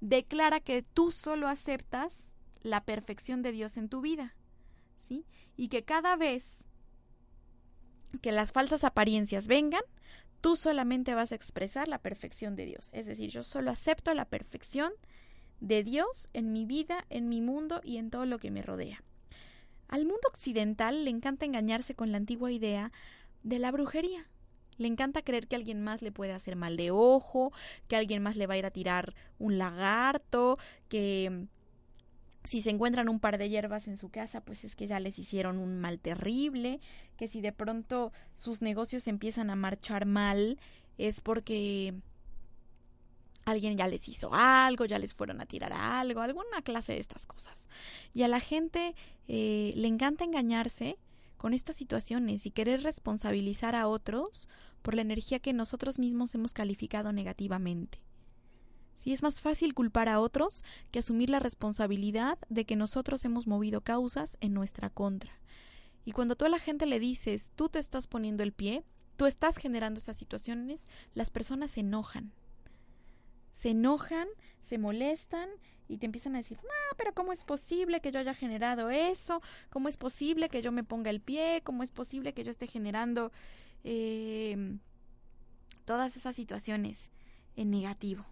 declara 0.00 0.60
que 0.60 0.82
tú 0.82 1.10
solo 1.10 1.48
aceptas 1.48 2.34
la 2.62 2.84
perfección 2.84 3.42
de 3.42 3.52
Dios 3.52 3.76
en 3.76 3.88
tu 3.88 4.00
vida, 4.02 4.36
¿sí? 4.98 5.24
Y 5.56 5.68
que 5.68 5.84
cada 5.84 6.16
vez 6.16 6.66
que 8.22 8.32
las 8.32 8.52
falsas 8.52 8.84
apariencias 8.84 9.48
vengan, 9.48 9.82
tú 10.40 10.56
solamente 10.56 11.14
vas 11.14 11.32
a 11.32 11.34
expresar 11.34 11.88
la 11.88 11.98
perfección 11.98 12.56
de 12.56 12.66
Dios. 12.66 12.88
Es 12.92 13.06
decir, 13.06 13.30
yo 13.30 13.42
solo 13.42 13.70
acepto 13.70 14.14
la 14.14 14.24
perfección 14.24 14.92
de 15.60 15.84
Dios 15.84 16.28
en 16.32 16.52
mi 16.52 16.64
vida, 16.64 17.04
en 17.10 17.28
mi 17.28 17.40
mundo 17.40 17.80
y 17.84 17.98
en 17.98 18.10
todo 18.10 18.26
lo 18.26 18.38
que 18.38 18.50
me 18.50 18.62
rodea. 18.62 19.02
Al 19.88 20.02
mundo 20.02 20.28
occidental 20.28 21.04
le 21.04 21.10
encanta 21.10 21.46
engañarse 21.46 21.94
con 21.94 22.12
la 22.12 22.18
antigua 22.18 22.50
idea 22.52 22.92
de 23.42 23.58
la 23.58 23.70
brujería. 23.70 24.28
Le 24.76 24.86
encanta 24.86 25.22
creer 25.22 25.46
que 25.46 25.56
alguien 25.56 25.82
más 25.82 26.00
le 26.00 26.12
puede 26.12 26.32
hacer 26.32 26.56
mal 26.56 26.76
de 26.76 26.90
ojo, 26.90 27.52
que 27.86 27.96
alguien 27.96 28.22
más 28.22 28.36
le 28.36 28.46
va 28.46 28.54
a 28.54 28.58
ir 28.58 28.66
a 28.66 28.70
tirar 28.70 29.14
un 29.38 29.58
lagarto, 29.58 30.58
que 30.88 31.48
si 32.44 32.62
se 32.62 32.70
encuentran 32.70 33.08
un 33.08 33.20
par 33.20 33.38
de 33.38 33.48
hierbas 33.48 33.88
en 33.88 33.96
su 33.96 34.08
casa, 34.08 34.40
pues 34.40 34.64
es 34.64 34.74
que 34.74 34.86
ya 34.86 34.98
les 35.00 35.18
hicieron 35.18 35.58
un 35.58 35.78
mal 35.78 35.98
terrible, 35.98 36.80
que 37.16 37.28
si 37.28 37.40
de 37.40 37.52
pronto 37.52 38.12
sus 38.34 38.62
negocios 38.62 39.06
empiezan 39.08 39.50
a 39.50 39.56
marchar 39.56 40.06
mal, 40.06 40.58
es 40.96 41.20
porque 41.20 41.94
alguien 43.44 43.76
ya 43.76 43.88
les 43.88 44.08
hizo 44.08 44.30
algo, 44.32 44.84
ya 44.84 44.98
les 44.98 45.12
fueron 45.12 45.40
a 45.40 45.46
tirar 45.46 45.72
algo, 45.72 46.20
alguna 46.20 46.62
clase 46.62 46.92
de 46.92 47.00
estas 47.00 47.26
cosas. 47.26 47.68
Y 48.14 48.22
a 48.22 48.28
la 48.28 48.40
gente 48.40 48.94
eh, 49.28 49.72
le 49.76 49.88
encanta 49.88 50.24
engañarse 50.24 50.98
con 51.36 51.54
estas 51.54 51.76
situaciones 51.76 52.46
y 52.46 52.50
querer 52.50 52.82
responsabilizar 52.82 53.74
a 53.74 53.88
otros 53.88 54.48
por 54.82 54.94
la 54.94 55.02
energía 55.02 55.40
que 55.40 55.52
nosotros 55.52 55.98
mismos 55.98 56.34
hemos 56.34 56.52
calificado 56.52 57.12
negativamente. 57.12 58.00
Sí, 59.00 59.14
es 59.14 59.22
más 59.22 59.40
fácil 59.40 59.72
culpar 59.72 60.10
a 60.10 60.20
otros 60.20 60.62
que 60.90 60.98
asumir 60.98 61.30
la 61.30 61.38
responsabilidad 61.38 62.38
de 62.50 62.66
que 62.66 62.76
nosotros 62.76 63.24
hemos 63.24 63.46
movido 63.46 63.80
causas 63.80 64.36
en 64.42 64.52
nuestra 64.52 64.90
contra. 64.90 65.32
Y 66.04 66.12
cuando 66.12 66.36
tú 66.36 66.44
a 66.44 66.50
la 66.50 66.58
gente 66.58 66.84
le 66.84 67.00
dices, 67.00 67.50
tú 67.56 67.70
te 67.70 67.78
estás 67.78 68.06
poniendo 68.06 68.42
el 68.42 68.52
pie, 68.52 68.84
tú 69.16 69.24
estás 69.24 69.56
generando 69.56 69.96
esas 69.96 70.18
situaciones, 70.18 70.84
las 71.14 71.30
personas 71.30 71.70
se 71.70 71.80
enojan. 71.80 72.34
Se 73.52 73.70
enojan, 73.70 74.28
se 74.60 74.76
molestan 74.76 75.48
y 75.88 75.96
te 75.96 76.04
empiezan 76.04 76.34
a 76.34 76.38
decir, 76.38 76.58
no, 76.58 76.96
pero 76.98 77.14
¿cómo 77.14 77.32
es 77.32 77.44
posible 77.44 78.02
que 78.02 78.12
yo 78.12 78.20
haya 78.20 78.34
generado 78.34 78.90
eso? 78.90 79.40
¿Cómo 79.70 79.88
es 79.88 79.96
posible 79.96 80.50
que 80.50 80.60
yo 80.60 80.72
me 80.72 80.84
ponga 80.84 81.08
el 81.08 81.22
pie? 81.22 81.62
¿Cómo 81.64 81.84
es 81.84 81.90
posible 81.90 82.34
que 82.34 82.44
yo 82.44 82.50
esté 82.50 82.66
generando 82.66 83.32
eh, 83.82 84.76
todas 85.86 86.18
esas 86.18 86.36
situaciones 86.36 87.10
en 87.56 87.70
negativo? 87.70 88.26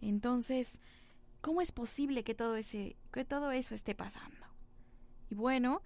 Entonces, 0.00 0.80
¿cómo 1.40 1.60
es 1.60 1.72
posible 1.72 2.24
que 2.24 2.34
todo, 2.34 2.56
ese, 2.56 2.96
que 3.12 3.24
todo 3.24 3.50
eso 3.50 3.74
esté 3.74 3.94
pasando? 3.94 4.46
Y 5.30 5.34
bueno, 5.34 5.82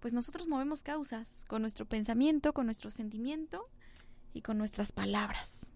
pues 0.00 0.12
nosotros 0.12 0.46
movemos 0.46 0.82
causas 0.82 1.44
con 1.46 1.62
nuestro 1.62 1.86
pensamiento, 1.86 2.52
con 2.52 2.66
nuestro 2.66 2.90
sentimiento 2.90 3.68
y 4.34 4.42
con 4.42 4.58
nuestras 4.58 4.92
palabras. 4.92 5.71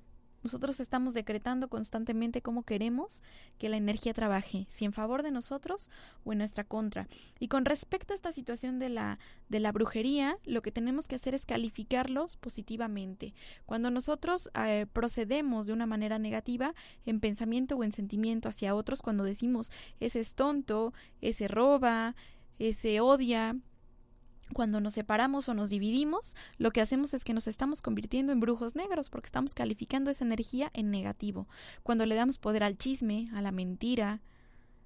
Nosotros 0.46 0.78
estamos 0.78 1.12
decretando 1.12 1.66
constantemente 1.66 2.40
cómo 2.40 2.62
queremos 2.62 3.24
que 3.58 3.68
la 3.68 3.78
energía 3.78 4.14
trabaje, 4.14 4.68
si 4.70 4.84
en 4.84 4.92
favor 4.92 5.24
de 5.24 5.32
nosotros 5.32 5.90
o 6.22 6.30
en 6.30 6.38
nuestra 6.38 6.62
contra. 6.62 7.08
Y 7.40 7.48
con 7.48 7.64
respecto 7.64 8.12
a 8.12 8.14
esta 8.14 8.30
situación 8.30 8.78
de 8.78 8.88
la, 8.88 9.18
de 9.48 9.58
la 9.58 9.72
brujería, 9.72 10.38
lo 10.44 10.62
que 10.62 10.70
tenemos 10.70 11.08
que 11.08 11.16
hacer 11.16 11.34
es 11.34 11.46
calificarlos 11.46 12.36
positivamente. 12.36 13.34
Cuando 13.64 13.90
nosotros 13.90 14.48
eh, 14.54 14.86
procedemos 14.92 15.66
de 15.66 15.72
una 15.72 15.86
manera 15.86 16.20
negativa, 16.20 16.76
en 17.06 17.18
pensamiento 17.18 17.74
o 17.74 17.82
en 17.82 17.90
sentimiento 17.90 18.48
hacia 18.48 18.76
otros, 18.76 19.02
cuando 19.02 19.24
decimos 19.24 19.72
ese 19.98 20.20
es 20.20 20.36
tonto, 20.36 20.94
ese 21.20 21.48
roba, 21.48 22.14
ese 22.60 23.00
odia, 23.00 23.56
cuando 24.52 24.80
nos 24.80 24.94
separamos 24.94 25.48
o 25.48 25.54
nos 25.54 25.70
dividimos, 25.70 26.36
lo 26.58 26.70
que 26.70 26.80
hacemos 26.80 27.14
es 27.14 27.24
que 27.24 27.34
nos 27.34 27.46
estamos 27.46 27.82
convirtiendo 27.82 28.32
en 28.32 28.40
brujos 28.40 28.76
negros 28.76 29.10
porque 29.10 29.26
estamos 29.26 29.54
calificando 29.54 30.10
esa 30.10 30.24
energía 30.24 30.70
en 30.74 30.90
negativo. 30.90 31.48
Cuando 31.82 32.06
le 32.06 32.14
damos 32.14 32.38
poder 32.38 32.62
al 32.62 32.78
chisme, 32.78 33.28
a 33.34 33.42
la 33.42 33.52
mentira, 33.52 34.20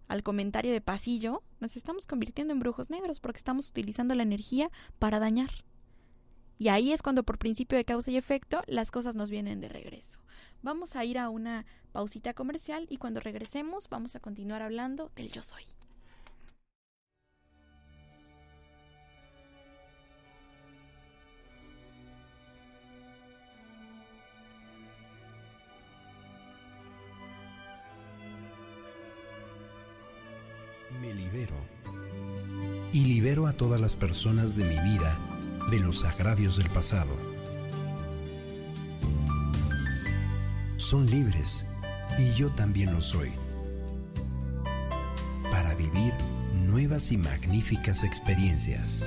al 0.08 0.22
comentario 0.22 0.72
de 0.72 0.80
pasillo, 0.80 1.42
nos 1.60 1.76
estamos 1.76 2.06
convirtiendo 2.06 2.52
en 2.52 2.60
brujos 2.60 2.90
negros 2.90 3.20
porque 3.20 3.38
estamos 3.38 3.68
utilizando 3.68 4.14
la 4.14 4.22
energía 4.22 4.70
para 4.98 5.20
dañar. 5.20 5.50
Y 6.58 6.68
ahí 6.68 6.92
es 6.92 7.00
cuando 7.02 7.22
por 7.22 7.38
principio 7.38 7.78
de 7.78 7.84
causa 7.84 8.10
y 8.10 8.16
efecto 8.16 8.62
las 8.66 8.90
cosas 8.90 9.14
nos 9.14 9.30
vienen 9.30 9.60
de 9.60 9.68
regreso. 9.68 10.20
Vamos 10.62 10.94
a 10.94 11.04
ir 11.04 11.18
a 11.18 11.30
una 11.30 11.64
pausita 11.92 12.34
comercial 12.34 12.86
y 12.90 12.98
cuando 12.98 13.20
regresemos 13.20 13.88
vamos 13.88 14.14
a 14.14 14.20
continuar 14.20 14.62
hablando 14.62 15.10
del 15.16 15.30
yo 15.30 15.42
soy. 15.42 15.62
Me 31.00 31.14
libero. 31.14 31.54
Y 32.92 33.06
libero 33.06 33.46
a 33.46 33.54
todas 33.54 33.80
las 33.80 33.96
personas 33.96 34.54
de 34.54 34.64
mi 34.64 34.78
vida 34.80 35.18
de 35.70 35.78
los 35.78 36.04
agravios 36.04 36.58
del 36.58 36.68
pasado. 36.68 37.16
Son 40.76 41.06
libres 41.06 41.64
y 42.18 42.34
yo 42.34 42.50
también 42.50 42.92
lo 42.92 43.00
soy. 43.00 43.32
Para 45.50 45.74
vivir 45.74 46.12
nuevas 46.66 47.12
y 47.12 47.16
magníficas 47.16 48.04
experiencias. 48.04 49.02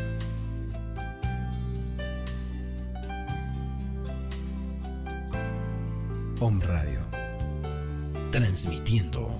Home 6.40 6.66
Radio. 6.66 7.02
Transmitiendo 8.32 9.40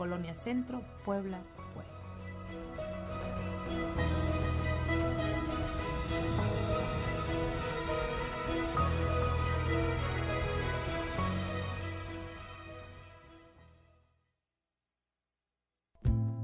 Colonia 0.00 0.34
Centro, 0.34 0.82
Puebla, 1.04 1.42
Puebla. 1.74 1.92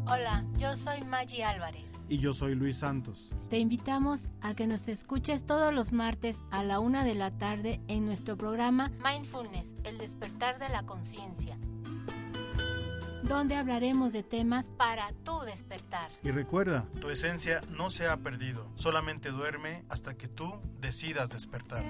Hola, 0.06 0.44
yo 0.58 0.76
soy 0.76 1.00
Maggie 1.06 1.42
Álvarez. 1.42 1.80
Y 2.10 2.18
yo 2.18 2.34
soy 2.34 2.54
Luis 2.54 2.76
Santos. 2.76 3.32
Te 3.48 3.58
invitamos 3.58 4.28
a 4.42 4.52
que 4.54 4.66
nos 4.66 4.86
escuches 4.86 5.46
todos 5.46 5.72
los 5.72 5.92
martes 5.92 6.40
a 6.50 6.62
la 6.62 6.78
una 6.78 7.04
de 7.04 7.14
la 7.14 7.30
tarde 7.30 7.80
en 7.88 8.04
nuestro 8.04 8.36
programa 8.36 8.92
Mindfulness, 9.02 9.74
el 9.84 9.96
despertar 9.96 10.58
de 10.58 10.68
la 10.68 10.82
conciencia 10.82 11.56
donde 13.22 13.56
hablaremos 13.56 14.12
de 14.12 14.22
temas 14.22 14.70
para 14.76 15.12
tu 15.24 15.40
despertar. 15.40 16.10
Y 16.22 16.30
recuerda, 16.30 16.86
tu 17.00 17.10
esencia 17.10 17.60
no 17.76 17.90
se 17.90 18.06
ha 18.06 18.16
perdido, 18.16 18.70
solamente 18.74 19.30
duerme 19.30 19.84
hasta 19.88 20.14
que 20.14 20.28
tú 20.28 20.54
decidas 20.80 21.30
despertar. 21.30 21.84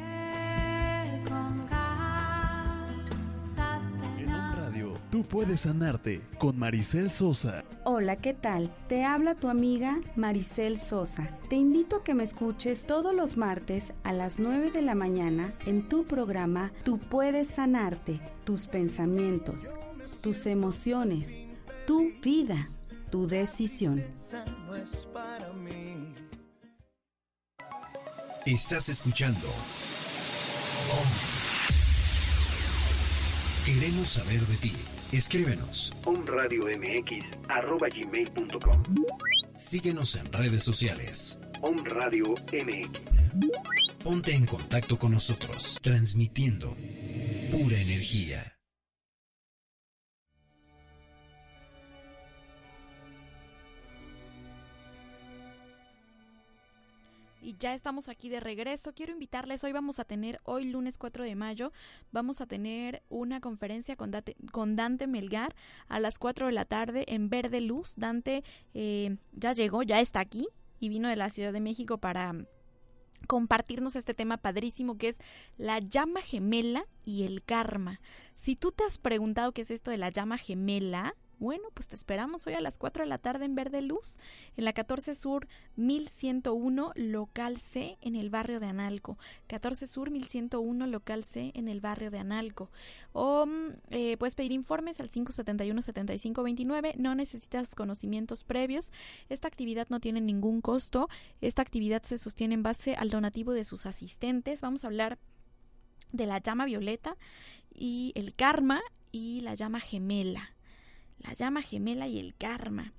En 4.18 4.34
un 4.34 4.56
radio, 4.56 4.94
tú 5.10 5.22
puedes 5.22 5.60
sanarte 5.62 6.20
con 6.38 6.58
Maricel 6.58 7.10
Sosa. 7.10 7.64
Hola, 7.84 8.16
¿qué 8.16 8.34
tal? 8.34 8.74
Te 8.88 9.04
habla 9.04 9.34
tu 9.34 9.48
amiga 9.48 10.00
Maricel 10.16 10.78
Sosa. 10.78 11.30
Te 11.48 11.56
invito 11.56 11.96
a 11.96 12.04
que 12.04 12.14
me 12.14 12.24
escuches 12.24 12.86
todos 12.86 13.14
los 13.14 13.36
martes 13.36 13.92
a 14.04 14.12
las 14.12 14.38
9 14.38 14.70
de 14.72 14.82
la 14.82 14.94
mañana 14.94 15.54
en 15.64 15.88
tu 15.88 16.04
programa 16.04 16.72
Tú 16.84 16.98
puedes 16.98 17.48
sanarte, 17.48 18.20
tus 18.44 18.66
pensamientos 18.66 19.72
tus 20.26 20.44
emociones, 20.46 21.38
tu 21.86 22.10
vida, 22.20 22.68
tu 23.12 23.28
decisión. 23.28 24.04
Estás 28.44 28.88
escuchando. 28.88 29.46
Queremos 33.64 34.08
saber 34.08 34.40
de 34.40 34.56
ti. 34.56 34.72
Escríbenos. 35.12 35.94
gmail.com 37.94 38.82
Síguenos 39.56 40.16
en 40.16 40.32
redes 40.32 40.64
sociales. 40.64 41.38
Om 41.62 41.76
Radio 41.84 42.34
MX. 42.52 44.02
Ponte 44.02 44.34
en 44.34 44.46
contacto 44.46 44.98
con 44.98 45.12
nosotros, 45.12 45.78
transmitiendo 45.80 46.76
pura 47.52 47.78
energía. 47.78 48.55
Ya 57.58 57.74
estamos 57.74 58.08
aquí 58.08 58.28
de 58.28 58.40
regreso. 58.40 58.92
Quiero 58.92 59.12
invitarles, 59.12 59.64
hoy 59.64 59.72
vamos 59.72 59.98
a 59.98 60.04
tener, 60.04 60.40
hoy 60.44 60.64
lunes 60.64 60.98
4 60.98 61.24
de 61.24 61.34
mayo, 61.34 61.72
vamos 62.12 62.40
a 62.40 62.46
tener 62.46 63.02
una 63.08 63.40
conferencia 63.40 63.96
con 63.96 64.10
Dante, 64.10 64.36
con 64.52 64.76
Dante 64.76 65.06
Melgar 65.06 65.54
a 65.88 66.00
las 66.00 66.18
4 66.18 66.46
de 66.46 66.52
la 66.52 66.64
tarde 66.64 67.04
en 67.08 67.28
Verde 67.28 67.60
Luz. 67.60 67.94
Dante 67.96 68.44
eh, 68.74 69.16
ya 69.32 69.52
llegó, 69.52 69.82
ya 69.82 70.00
está 70.00 70.20
aquí 70.20 70.46
y 70.80 70.88
vino 70.88 71.08
de 71.08 71.16
la 71.16 71.30
Ciudad 71.30 71.52
de 71.52 71.60
México 71.60 71.98
para 71.98 72.34
compartirnos 73.26 73.96
este 73.96 74.14
tema 74.14 74.36
padrísimo 74.36 74.98
que 74.98 75.08
es 75.08 75.20
la 75.56 75.78
llama 75.78 76.20
gemela 76.20 76.86
y 77.04 77.24
el 77.24 77.42
karma. 77.42 78.00
Si 78.34 78.56
tú 78.56 78.72
te 78.72 78.84
has 78.84 78.98
preguntado 78.98 79.52
qué 79.52 79.62
es 79.62 79.70
esto 79.70 79.90
de 79.90 79.96
la 79.96 80.10
llama 80.10 80.38
gemela, 80.38 81.14
bueno, 81.38 81.68
pues 81.74 81.88
te 81.88 81.96
esperamos 81.96 82.46
hoy 82.46 82.54
a 82.54 82.60
las 82.60 82.78
4 82.78 83.04
de 83.04 83.08
la 83.08 83.18
tarde 83.18 83.44
en 83.44 83.54
Verde 83.54 83.82
Luz, 83.82 84.18
en 84.56 84.64
la 84.64 84.72
14 84.72 85.14
Sur 85.14 85.48
1101, 85.76 86.92
local 86.96 87.58
C, 87.58 87.98
en 88.00 88.16
el 88.16 88.30
barrio 88.30 88.58
de 88.58 88.66
Analco. 88.66 89.18
14 89.46 89.86
Sur 89.86 90.10
1101, 90.10 90.86
local 90.86 91.24
C, 91.24 91.52
en 91.54 91.68
el 91.68 91.80
barrio 91.80 92.10
de 92.10 92.18
Analco. 92.18 92.70
O 93.12 93.44
mm, 93.46 93.68
eh, 93.90 94.16
puedes 94.16 94.34
pedir 94.34 94.52
informes 94.52 94.98
al 95.00 95.10
571-7529. 95.10 96.94
No 96.96 97.14
necesitas 97.14 97.74
conocimientos 97.74 98.42
previos. 98.42 98.90
Esta 99.28 99.48
actividad 99.48 99.88
no 99.90 100.00
tiene 100.00 100.22
ningún 100.22 100.62
costo. 100.62 101.08
Esta 101.42 101.60
actividad 101.60 102.02
se 102.02 102.16
sostiene 102.16 102.54
en 102.54 102.62
base 102.62 102.94
al 102.94 103.10
donativo 103.10 103.52
de 103.52 103.64
sus 103.64 103.84
asistentes. 103.84 104.62
Vamos 104.62 104.84
a 104.84 104.86
hablar 104.86 105.18
de 106.12 106.24
la 106.24 106.38
llama 106.38 106.64
violeta 106.64 107.16
y 107.74 108.12
el 108.14 108.34
karma 108.34 108.80
y 109.12 109.40
la 109.40 109.54
llama 109.54 109.80
gemela 109.80 110.55
la 111.18 111.32
llama 111.34 111.62
gemela 111.62 112.06
y 112.06 112.18
el 112.18 112.34
karma. 112.34 112.92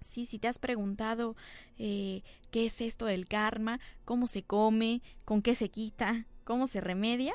Sí, 0.00 0.26
si 0.26 0.38
te 0.38 0.48
has 0.48 0.58
preguntado 0.58 1.36
eh, 1.78 2.22
qué 2.50 2.66
es 2.66 2.80
esto 2.80 3.06
del 3.06 3.26
karma, 3.26 3.80
cómo 4.04 4.26
se 4.26 4.42
come, 4.42 5.02
con 5.24 5.42
qué 5.42 5.54
se 5.54 5.68
quita, 5.68 6.26
cómo 6.44 6.66
se 6.66 6.80
remedia, 6.80 7.34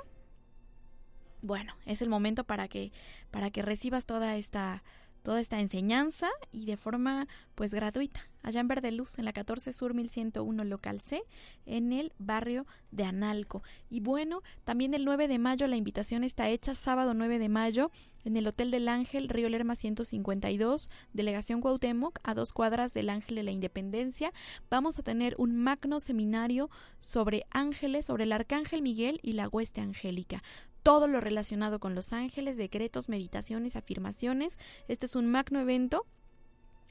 bueno, 1.42 1.74
es 1.86 2.02
el 2.02 2.10
momento 2.10 2.44
para 2.44 2.68
que 2.68 2.92
para 3.32 3.50
que 3.50 3.64
recibas 3.64 4.06
toda 4.06 4.38
esta 4.38 4.84
toda 5.24 5.40
esta 5.40 5.60
enseñanza 5.60 6.30
y 6.52 6.66
de 6.66 6.78
forma 6.78 7.28
pues 7.56 7.74
gratuita. 7.74 8.22
Allá 8.42 8.60
en 8.60 8.68
Verde 8.68 8.92
Luz, 8.92 9.20
en 9.20 9.26
la 9.26 9.34
14 9.34 9.72
Sur 9.72 9.94
1101 9.94 10.64
Local 10.64 11.00
C, 11.00 11.22
en 11.68 11.94
el 11.94 12.12
barrio 12.18 12.66
de 12.90 13.04
Analco. 13.04 13.62
Y 13.90 14.00
bueno, 14.00 14.42
también 14.64 14.96
el 14.96 15.06
9 15.06 15.28
de 15.28 15.38
mayo 15.38 15.68
la 15.68 15.76
invitación 15.76 16.24
está 16.24 16.50
hecha, 16.50 16.74
sábado 16.74 17.14
9 17.14 17.38
de 17.38 17.50
mayo, 17.50 17.92
en 18.26 18.38
el 18.38 18.48
Hotel 18.48 18.72
del 18.72 18.88
Ángel, 18.88 19.30
Río 19.30 19.50
Lerma 19.50 19.76
152, 19.76 20.90
Delegación 21.14 21.62
Cuauhtémoc, 21.62 22.20
a 22.24 22.34
dos 22.34 22.54
cuadras 22.54 22.94
del 22.94 23.10
Ángel 23.10 23.36
de 23.36 23.44
la 23.44 23.52
Independencia. 23.52 24.34
Vamos 24.70 25.00
a 25.00 25.04
tener 25.04 25.36
un 25.38 25.56
magno 25.56 26.00
seminario 26.00 26.70
sobre 27.00 27.46
ángeles, 27.52 28.06
sobre 28.06 28.24
el 28.26 28.32
Arcángel 28.32 28.82
Miguel 28.82 29.20
y 29.24 29.34
la 29.34 29.48
hueste 29.48 29.82
angélica 29.82 30.44
todo 30.84 31.08
lo 31.08 31.22
relacionado 31.22 31.80
con 31.80 31.94
los 31.94 32.12
ángeles, 32.12 32.58
decretos, 32.58 33.08
meditaciones, 33.08 33.76
afirmaciones. 33.76 34.58
Este 34.88 35.06
es 35.06 35.16
un 35.16 35.28
magno 35.28 35.60
evento 35.60 36.08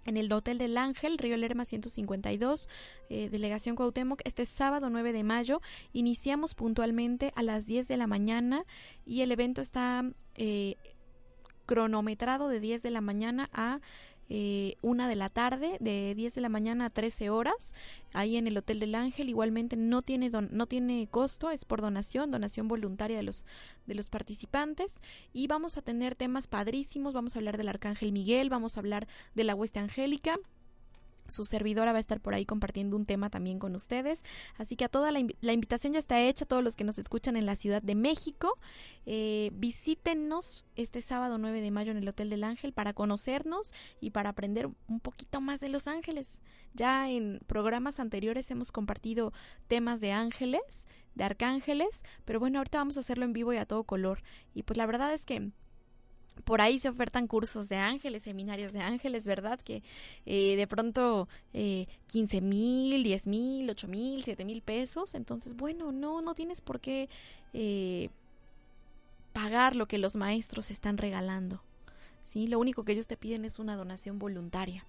en 0.07 0.17
el 0.17 0.33
Hotel 0.33 0.59
del 0.59 0.79
Ángel, 0.79 1.19
Río 1.19 1.37
Lerma 1.37 1.65
152, 1.65 2.69
eh, 3.11 3.29
Delegación 3.31 3.77
Cuauhtémoc, 3.77 4.21
este 4.25 4.47
sábado 4.47 4.91
9 4.91 5.13
de 5.13 5.25
mayo. 5.25 5.61
Iniciamos 5.93 6.55
puntualmente 6.55 7.33
a 7.35 7.43
las 7.43 7.67
10 7.67 7.89
de 7.89 7.97
la 7.97 8.07
mañana 8.07 8.65
y 9.05 9.21
el 9.21 9.33
evento 9.33 9.61
está 9.61 10.05
eh, 10.37 10.77
cronometrado 11.71 12.49
de 12.49 12.59
10 12.59 12.83
de 12.83 12.91
la 12.91 13.01
mañana 13.01 13.49
a 13.53 13.79
eh, 14.29 14.75
una 14.83 15.09
de 15.09 15.15
la 15.15 15.29
tarde, 15.29 15.77
de 15.79 16.17
10 16.17 16.35
de 16.35 16.41
la 16.41 16.49
mañana 16.49 16.87
a 16.87 16.91
13 16.91 17.31
horas, 17.31 17.75
ahí 18.13 18.37
en 18.37 18.49
el 18.49 18.57
Hotel 18.57 18.81
del 18.81 18.97
Ángel. 18.97 19.29
Igualmente 19.29 19.77
no 19.77 20.03
tiene, 20.03 20.31
no 20.31 20.67
tiene 20.67 21.07
costo, 21.09 21.49
es 21.49 21.65
por 21.65 21.81
donación, 21.81 22.33
donación 22.33 22.67
voluntaria 22.67 23.19
de 23.19 23.23
los, 23.23 23.45
de 23.87 23.95
los 23.95 24.11
participantes. 24.11 25.01
Y 25.33 25.47
vamos 25.47 25.79
a 25.79 25.83
tener 25.83 26.17
temas 26.17 26.49
padrísimos, 26.49 27.13
vamos 27.13 27.37
a 27.37 27.39
hablar 27.39 27.57
del 27.57 27.69
Arcángel 27.69 28.11
Miguel, 28.11 28.51
vamos 28.51 28.77
a 28.77 28.81
hablar 28.81 29.07
de 29.37 29.45
la 29.45 29.55
hueste 29.55 29.79
angélica 29.79 30.41
su 31.29 31.45
servidora 31.45 31.93
va 31.93 31.99
a 31.99 32.01
estar 32.01 32.21
por 32.21 32.35
ahí 32.35 32.45
compartiendo 32.45 32.97
un 32.97 33.07
tema 33.07 33.31
también 33.31 33.59
con 33.59 33.75
ustedes. 33.75 34.23
Así 34.57 34.77
que 34.77 34.85
a 34.85 34.89
toda 34.89 35.11
la, 35.13 35.21
invitación 35.21 35.93
ya 35.93 35.99
está 35.99 36.21
hecha, 36.21 36.47
todos 36.47 36.65
los 36.65 36.77
que 36.77 36.85
nos 36.85 36.99
escuchan 36.99 37.37
en 37.37 37.47
la 37.47 37.57
Ciudad 37.57 37.83
de 37.83 37.95
México, 37.95 38.59
eh, 39.07 39.51
visítenos 39.55 40.65
este 40.77 41.01
sábado 41.01 41.39
9 41.39 41.61
de 41.61 41.71
mayo 41.71 41.93
en 41.93 41.99
el 41.99 42.09
Hotel 42.09 42.31
del 42.31 42.45
Ángel 42.45 42.73
para 42.73 42.93
conocernos 42.93 43.73
y 44.01 44.11
para 44.11 44.31
aprender 44.31 44.69
un 44.89 45.01
poquito 45.01 45.41
más 45.41 45.61
de 45.61 45.69
Los 45.69 45.87
Ángeles. 45.87 46.41
Ya 46.75 47.11
en 47.11 47.41
programas 47.47 48.01
anteriores 48.01 48.51
hemos 48.51 48.73
compartido 48.73 49.33
temas 49.69 50.01
de 50.01 50.13
ángeles, 50.13 50.89
de 51.15 51.25
arcángeles, 51.25 52.05
pero 52.25 52.41
bueno, 52.41 52.59
ahorita 52.59 52.79
vamos 52.79 52.97
a 52.97 53.01
hacerlo 53.01 53.25
en 53.25 53.33
vivo 53.33 53.53
y 53.53 53.57
a 53.57 53.67
todo 53.67 53.85
color. 53.85 54.23
Y 54.55 54.63
pues 54.63 54.77
la 54.77 54.87
verdad 54.87 55.13
es 55.13 55.25
que 55.25 55.51
por 56.41 56.61
ahí 56.61 56.79
se 56.79 56.89
ofertan 56.89 57.27
cursos 57.27 57.69
de 57.69 57.77
ángeles, 57.77 58.23
seminarios 58.23 58.73
de 58.73 58.81
ángeles, 58.81 59.27
¿verdad? 59.27 59.61
Que 59.61 59.83
eh, 60.27 60.57
de 60.57 60.67
pronto 60.67 61.29
eh, 61.53 61.87
15 62.07 62.41
mil, 62.41 63.03
10 63.03 63.27
mil, 63.27 63.71
8 63.71 63.89
mil, 63.89 64.23
7 64.23 64.45
mil 64.45 64.63
pesos. 64.63 65.15
Entonces, 65.15 65.55
bueno, 65.57 65.93
no, 65.93 66.23
no 66.23 66.35
tienes 66.35 66.61
por 66.61 66.81
qué 66.81 67.09
eh, 67.53 68.11
pagar 69.33 69.77
lo 69.77 69.87
que 69.87 69.99
los 69.99 70.17
maestros 70.17 70.71
están 70.71 70.99
regalando. 70.99 71.63
¿sí? 72.23 72.47
Lo 72.47 72.59
único 72.59 72.85
que 72.85 72.93
ellos 72.93 73.07
te 73.07 73.17
piden 73.17 73.45
es 73.45 73.59
una 73.59 73.77
donación 73.77 74.19
voluntaria. 74.19 74.85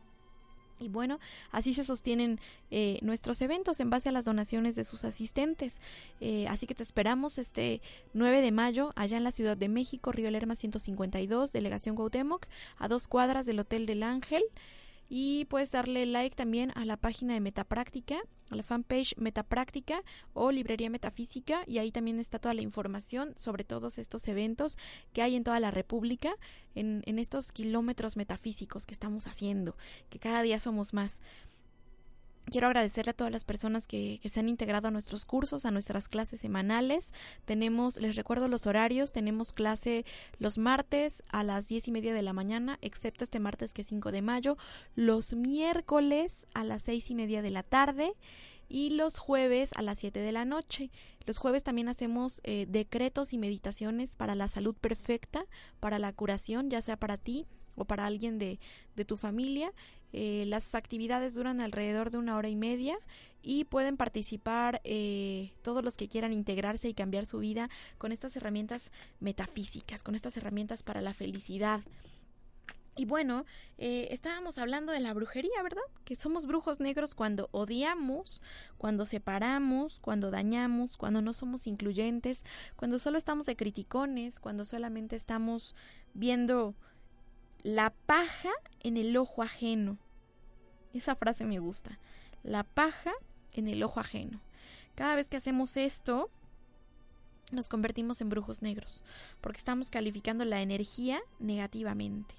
Y 0.81 0.89
bueno, 0.89 1.19
así 1.51 1.73
se 1.73 1.83
sostienen 1.83 2.39
eh, 2.71 2.99
nuestros 3.01 3.41
eventos 3.41 3.79
en 3.79 3.89
base 3.89 4.09
a 4.09 4.11
las 4.11 4.25
donaciones 4.25 4.75
de 4.75 4.83
sus 4.83 5.05
asistentes. 5.05 5.79
Eh, 6.19 6.47
así 6.47 6.65
que 6.65 6.75
te 6.75 6.83
esperamos 6.83 7.37
este 7.37 7.81
9 8.13 8.41
de 8.41 8.51
mayo 8.51 8.91
allá 8.95 9.17
en 9.17 9.23
la 9.23 9.31
Ciudad 9.31 9.55
de 9.55 9.69
México, 9.69 10.11
Río 10.11 10.31
Lerma 10.31 10.55
152, 10.55 11.51
Delegación 11.53 11.95
Cuauhtémoc, 11.95 12.47
a 12.77 12.87
dos 12.87 13.07
cuadras 13.07 13.45
del 13.45 13.59
Hotel 13.59 13.85
del 13.85 14.03
Ángel. 14.03 14.43
Y 15.13 15.43
puedes 15.49 15.73
darle 15.73 16.05
like 16.05 16.37
también 16.37 16.71
a 16.73 16.85
la 16.85 16.95
página 16.95 17.33
de 17.33 17.41
Metapráctica, 17.41 18.21
a 18.49 18.55
la 18.55 18.63
fanpage 18.63 19.13
Metapráctica 19.17 20.05
o 20.31 20.53
Librería 20.53 20.89
Metafísica. 20.89 21.63
Y 21.67 21.79
ahí 21.79 21.91
también 21.91 22.17
está 22.17 22.39
toda 22.39 22.53
la 22.53 22.61
información 22.61 23.33
sobre 23.35 23.65
todos 23.65 23.97
estos 23.97 24.25
eventos 24.29 24.77
que 25.11 25.21
hay 25.21 25.35
en 25.35 25.43
toda 25.43 25.59
la 25.59 25.69
República, 25.69 26.31
en, 26.75 27.03
en 27.05 27.19
estos 27.19 27.51
kilómetros 27.51 28.15
metafísicos 28.15 28.85
que 28.85 28.93
estamos 28.93 29.27
haciendo, 29.27 29.75
que 30.09 30.17
cada 30.17 30.43
día 30.43 30.59
somos 30.59 30.93
más. 30.93 31.19
Quiero 32.45 32.67
agradecerle 32.67 33.11
a 33.11 33.13
todas 33.13 33.31
las 33.31 33.45
personas 33.45 33.87
que, 33.87 34.19
se 34.25 34.39
han 34.39 34.49
integrado 34.49 34.87
a 34.87 34.91
nuestros 34.91 35.25
cursos, 35.25 35.65
a 35.65 35.71
nuestras 35.71 36.07
clases 36.07 36.41
semanales. 36.41 37.13
Tenemos, 37.45 37.97
les 38.01 38.15
recuerdo 38.15 38.47
los 38.47 38.67
horarios, 38.67 39.13
tenemos 39.13 39.53
clase 39.53 40.05
los 40.39 40.57
martes 40.57 41.23
a 41.29 41.43
las 41.43 41.67
diez 41.67 41.87
y 41.87 41.91
media 41.91 42.13
de 42.13 42.23
la 42.23 42.33
mañana, 42.33 42.77
excepto 42.81 43.23
este 43.23 43.39
martes 43.39 43.73
que 43.73 43.83
es 43.83 43.87
5 43.87 44.11
de 44.11 44.21
mayo, 44.21 44.57
los 44.95 45.33
miércoles 45.33 46.47
a 46.53 46.63
las 46.63 46.81
seis 46.81 47.09
y 47.11 47.15
media 47.15 47.41
de 47.41 47.51
la 47.51 47.63
tarde 47.63 48.13
y 48.67 48.89
los 48.89 49.17
jueves 49.17 49.71
a 49.75 49.81
las 49.81 49.99
7 49.99 50.19
de 50.19 50.31
la 50.31 50.43
noche. 50.43 50.89
Los 51.25 51.37
jueves 51.37 51.63
también 51.63 51.89
hacemos 51.89 52.41
eh, 52.43 52.65
decretos 52.67 53.33
y 53.33 53.37
meditaciones 53.37 54.15
para 54.15 54.33
la 54.33 54.47
salud 54.47 54.75
perfecta, 54.75 55.45
para 55.79 55.99
la 55.99 56.11
curación, 56.11 56.69
ya 56.69 56.81
sea 56.81 56.97
para 56.97 57.17
ti 57.17 57.45
o 57.75 57.85
para 57.85 58.05
alguien 58.05 58.39
de 58.39 58.59
tu 59.05 59.15
familia. 59.15 59.71
Eh, 60.13 60.45
las 60.47 60.75
actividades 60.75 61.35
duran 61.35 61.61
alrededor 61.61 62.11
de 62.11 62.17
una 62.17 62.35
hora 62.35 62.49
y 62.49 62.55
media 62.55 62.97
y 63.43 63.63
pueden 63.65 63.97
participar 63.97 64.81
eh, 64.83 65.53
todos 65.61 65.83
los 65.83 65.95
que 65.95 66.07
quieran 66.07 66.33
integrarse 66.33 66.89
y 66.89 66.93
cambiar 66.93 67.25
su 67.25 67.39
vida 67.39 67.69
con 67.97 68.11
estas 68.11 68.35
herramientas 68.35 68.91
metafísicas, 69.19 70.03
con 70.03 70.15
estas 70.15 70.37
herramientas 70.37 70.83
para 70.83 71.01
la 71.01 71.13
felicidad. 71.13 71.81
Y 72.97 73.05
bueno, 73.05 73.45
eh, 73.77 74.09
estábamos 74.11 74.57
hablando 74.57 74.91
de 74.91 74.99
la 74.99 75.13
brujería, 75.13 75.63
¿verdad? 75.63 75.81
Que 76.03 76.17
somos 76.17 76.45
brujos 76.45 76.81
negros 76.81 77.15
cuando 77.15 77.47
odiamos, 77.51 78.41
cuando 78.77 79.05
separamos, 79.05 79.99
cuando 79.99 80.29
dañamos, 80.29 80.97
cuando 80.97 81.21
no 81.21 81.31
somos 81.31 81.67
incluyentes, 81.67 82.43
cuando 82.75 82.99
solo 82.99 83.17
estamos 83.17 83.45
de 83.45 83.55
criticones, 83.55 84.41
cuando 84.41 84.65
solamente 84.65 85.15
estamos 85.15 85.73
viendo 86.13 86.75
la 87.63 87.91
paja 88.05 88.51
en 88.81 88.97
el 88.97 89.15
ojo 89.17 89.43
ajeno. 89.43 89.97
Esa 90.93 91.15
frase 91.15 91.45
me 91.45 91.59
gusta. 91.59 91.99
La 92.43 92.63
paja 92.63 93.11
en 93.53 93.67
el 93.67 93.83
ojo 93.83 93.99
ajeno. 93.99 94.41
Cada 94.95 95.15
vez 95.15 95.29
que 95.29 95.37
hacemos 95.37 95.77
esto, 95.77 96.29
nos 97.51 97.69
convertimos 97.69 98.21
en 98.21 98.29
brujos 98.29 98.61
negros, 98.61 99.03
porque 99.41 99.57
estamos 99.57 99.89
calificando 99.89 100.45
la 100.45 100.61
energía 100.61 101.21
negativamente. 101.39 102.35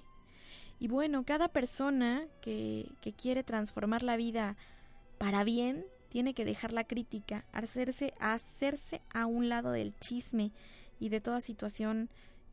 Y 0.79 0.87
bueno, 0.87 1.23
cada 1.23 1.47
persona 1.47 2.27
que, 2.41 2.91
que 3.01 3.13
quiere 3.13 3.43
transformar 3.43 4.03
la 4.03 4.17
vida 4.17 4.57
para 5.17 5.43
bien, 5.43 5.85
tiene 6.09 6.33
que 6.33 6.45
dejar 6.45 6.73
la 6.73 6.83
crítica, 6.83 7.45
hacerse, 7.53 8.13
hacerse 8.19 9.01
a 9.13 9.25
un 9.25 9.49
lado 9.49 9.71
del 9.71 9.97
chisme 9.97 10.51
y 10.99 11.09
de 11.09 11.21
toda 11.21 11.41
situación 11.41 12.09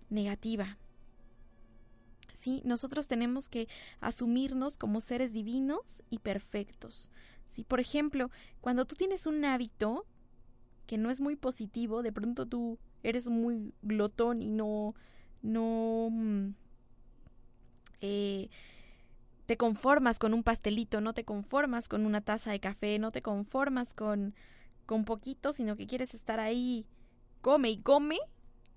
negativa. 0.08 0.78
¿Sí? 2.40 2.62
Nosotros 2.64 3.06
tenemos 3.06 3.50
que 3.50 3.68
asumirnos 4.00 4.78
como 4.78 5.02
seres 5.02 5.34
divinos 5.34 6.02
y 6.08 6.20
perfectos, 6.20 7.10
¿sí? 7.44 7.64
Por 7.64 7.80
ejemplo, 7.80 8.30
cuando 8.62 8.86
tú 8.86 8.94
tienes 8.94 9.26
un 9.26 9.44
hábito 9.44 10.06
que 10.86 10.96
no 10.96 11.10
es 11.10 11.20
muy 11.20 11.36
positivo, 11.36 12.02
de 12.02 12.12
pronto 12.12 12.46
tú 12.46 12.78
eres 13.02 13.28
muy 13.28 13.74
glotón 13.82 14.40
y 14.40 14.48
no, 14.48 14.94
no, 15.42 16.08
mm, 16.10 16.54
eh, 18.00 18.48
te 19.44 19.58
conformas 19.58 20.18
con 20.18 20.32
un 20.32 20.42
pastelito, 20.42 21.02
no 21.02 21.12
te 21.12 21.24
conformas 21.24 21.88
con 21.88 22.06
una 22.06 22.22
taza 22.22 22.52
de 22.52 22.60
café, 22.60 22.98
no 22.98 23.10
te 23.10 23.20
conformas 23.20 23.92
con, 23.92 24.34
con 24.86 25.04
poquito, 25.04 25.52
sino 25.52 25.76
que 25.76 25.86
quieres 25.86 26.14
estar 26.14 26.40
ahí, 26.40 26.86
come 27.42 27.70
y 27.70 27.78
come, 27.82 28.18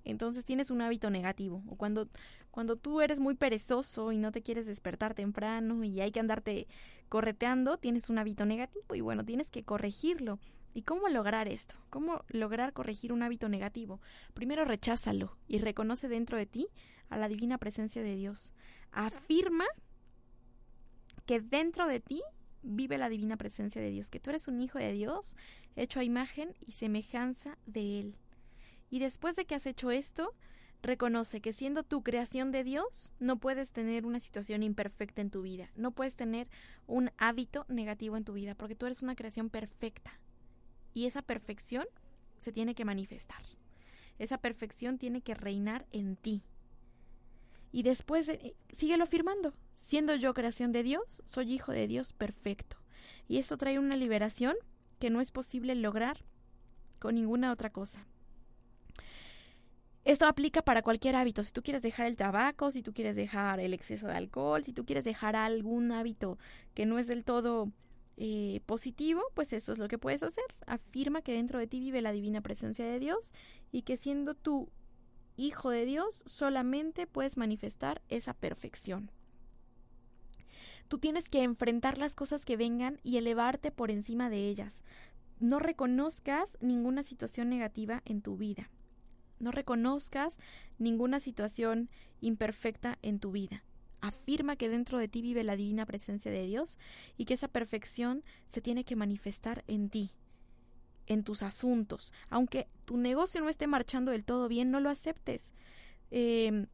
entonces 0.04 0.46
tienes 0.46 0.70
un 0.70 0.82
hábito 0.82 1.10
negativo. 1.10 1.64
O 1.70 1.76
cuando, 1.76 2.10
cuando 2.54 2.76
tú 2.76 3.02
eres 3.02 3.20
muy 3.20 3.34
perezoso 3.34 4.12
y 4.12 4.20
no 4.20 4.32
te 4.32 4.44
quieres 4.44 4.68
despertar 4.68 5.16
temprano 5.16 5.84
y 5.84 6.02
hay 6.02 6.12
que 6.12 6.20
andarte 6.20 6.68
correteando, 7.10 7.78
tienes 7.78 8.12
un 8.12 8.20
hábito 8.20 8.46
negativo 8.46 8.94
y 8.94 9.02
bueno, 9.02 9.26
tienes 9.26 9.50
que 9.50 9.64
corregirlo. 9.64 10.38
¿Y 10.76 10.84
cómo 10.84 11.08
lograr 11.08 11.48
esto? 11.48 11.74
¿Cómo 11.90 12.24
lograr 12.28 12.72
corregir 12.72 13.12
un 13.12 13.24
hábito 13.24 13.50
negativo? 13.50 14.02
Primero 14.36 14.66
recházalo 14.66 15.36
y 15.48 15.58
reconoce 15.58 16.08
dentro 16.10 16.38
de 16.38 16.46
ti 16.46 16.68
a 17.10 17.18
la 17.18 17.28
divina 17.28 17.58
presencia 17.58 18.04
de 18.04 18.16
Dios. 18.16 18.54
Afirma 18.92 19.66
que 21.26 21.42
dentro 21.42 21.88
de 21.88 22.02
ti 22.02 22.22
vive 22.62 23.00
la 23.00 23.10
divina 23.10 23.36
presencia 23.36 23.82
de 23.82 23.90
Dios, 23.90 24.12
que 24.12 24.20
tú 24.20 24.30
eres 24.30 24.48
un 24.48 24.62
hijo 24.62 24.78
de 24.78 24.92
Dios, 24.92 25.36
hecho 25.76 26.00
a 26.00 26.04
imagen 26.04 26.54
y 26.60 26.74
semejanza 26.74 27.58
de 27.66 27.98
Él. 27.98 28.16
Y 28.92 29.00
después 29.00 29.36
de 29.36 29.46
que 29.46 29.56
has 29.56 29.66
hecho 29.66 29.90
esto, 29.90 30.36
reconoce 30.84 31.42
que 31.42 31.54
siendo 31.54 31.84
tu 31.84 32.04
creación 32.04 32.52
de 32.52 32.64
Dios, 32.64 33.16
no 33.20 33.40
puedes 33.40 33.72
tener 33.72 34.06
una 34.06 34.20
situación 34.20 34.62
imperfecta 34.62 35.22
en 35.22 35.32
tu 35.32 35.42
vida, 35.42 35.72
no 35.76 35.92
puedes 35.92 36.18
tener 36.18 36.50
un 36.86 37.10
hábito 37.18 37.66
negativo 37.70 38.18
en 38.18 38.26
tu 38.26 38.34
vida, 38.34 38.54
porque 38.54 38.76
tú 38.76 38.86
eres 38.86 39.02
una 39.02 39.16
creación 39.16 39.50
perfecta. 39.50 40.20
Y 40.94 41.06
esa 41.06 41.22
perfección 41.22 41.86
se 42.38 42.52
tiene 42.52 42.76
que 42.76 42.86
manifestar. 42.86 43.42
Esa 44.20 44.38
perfección 44.38 44.98
tiene 44.98 45.22
que 45.22 45.34
reinar 45.34 45.88
en 45.92 46.18
ti. 46.18 46.44
Y 47.72 47.82
después 47.82 48.30
eh, 48.30 48.56
síguelo 48.72 49.06
afirmando. 49.06 49.54
Siendo 49.72 50.14
yo 50.16 50.34
creación 50.36 50.72
de 50.72 50.84
Dios, 50.84 51.24
soy 51.26 51.54
hijo 51.54 51.72
de 51.72 51.88
Dios 51.88 52.14
perfecto. 52.14 52.78
Y 53.28 53.40
eso 53.40 53.58
trae 53.58 53.80
una 53.80 53.96
liberación 53.96 54.56
que 55.00 55.10
no 55.10 55.22
es 55.22 55.32
posible 55.32 55.74
lograr 55.74 56.24
con 57.00 57.16
ninguna 57.16 57.52
otra 57.52 57.72
cosa. 57.72 58.06
Esto 60.06 60.28
aplica 60.28 60.62
para 60.62 60.82
cualquier 60.82 61.16
hábito. 61.16 61.44
Si 61.44 61.54
tú 61.54 61.64
quieres 61.64 61.82
dejar 61.82 62.08
el 62.08 62.18
tabaco, 62.18 62.72
si 62.72 62.82
tú 62.82 62.94
quieres 62.94 63.16
dejar 63.16 63.62
el 63.62 63.74
exceso 63.74 64.08
de 64.08 64.14
alcohol, 64.14 64.64
si 64.64 64.74
tú 64.74 64.86
quieres 64.86 65.06
dejar 65.06 65.38
algún 65.38 65.94
hábito 65.94 66.38
que 66.74 66.86
no 66.86 67.00
es 67.00 67.08
del 67.08 67.24
todo 67.24 67.72
eh, 68.18 68.60
positivo, 68.66 69.22
pues 69.34 69.54
eso 69.54 69.72
es 69.72 69.78
lo 69.78 69.88
que 69.88 69.98
puedes 69.98 70.22
hacer. 70.22 70.44
Afirma 70.68 71.22
que 71.22 71.34
dentro 71.34 71.58
de 71.58 71.68
ti 71.68 71.80
vive 71.80 72.02
la 72.02 72.12
divina 72.12 72.42
presencia 72.42 72.86
de 72.86 73.00
Dios 73.00 73.34
y 73.72 73.84
que 73.84 73.96
siendo 73.96 74.36
tú 74.36 74.70
hijo 75.38 75.70
de 75.70 75.86
Dios 75.86 76.24
solamente 76.26 77.08
puedes 77.08 77.38
manifestar 77.38 78.02
esa 78.10 78.34
perfección. 78.34 79.10
Tú 80.90 81.00
tienes 81.00 81.30
que 81.30 81.44
enfrentar 81.44 81.98
las 81.98 82.14
cosas 82.14 82.44
que 82.44 82.58
vengan 82.58 83.00
y 83.04 83.18
elevarte 83.18 83.72
por 83.72 83.90
encima 83.90 84.30
de 84.30 84.50
ellas. 84.50 84.84
No 85.40 85.60
reconozcas 85.60 86.58
ninguna 86.60 87.04
situación 87.04 87.48
negativa 87.48 88.04
en 88.06 88.22
tu 88.22 88.36
vida 88.36 88.70
no 89.44 89.52
reconozcas 89.52 90.40
ninguna 90.80 91.20
situación 91.20 91.90
imperfecta 92.22 92.98
en 93.02 93.20
tu 93.20 93.32
vida. 93.32 93.64
Afirma 94.02 94.56
que 94.56 94.70
dentro 94.70 94.98
de 94.98 95.08
ti 95.08 95.22
vive 95.22 95.44
la 95.44 95.56
divina 95.56 95.86
presencia 95.86 96.32
de 96.32 96.46
Dios 96.46 96.78
y 97.18 97.26
que 97.26 97.36
esa 97.36 97.48
perfección 97.48 98.24
se 98.48 98.62
tiene 98.62 98.84
que 98.84 98.96
manifestar 98.96 99.64
en 99.68 99.90
ti, 99.90 100.12
en 101.08 101.24
tus 101.24 101.44
asuntos. 101.44 102.14
Aunque 102.30 102.68
tu 102.86 102.98
negocio 102.98 103.42
no 103.42 103.50
esté 103.50 103.68
marchando 103.68 104.12
del 104.12 104.26
todo 104.26 104.48
bien, 104.48 104.72
no 104.72 104.80
lo 104.80 104.90
aceptes. 104.90 105.54
Em, 106.12 106.68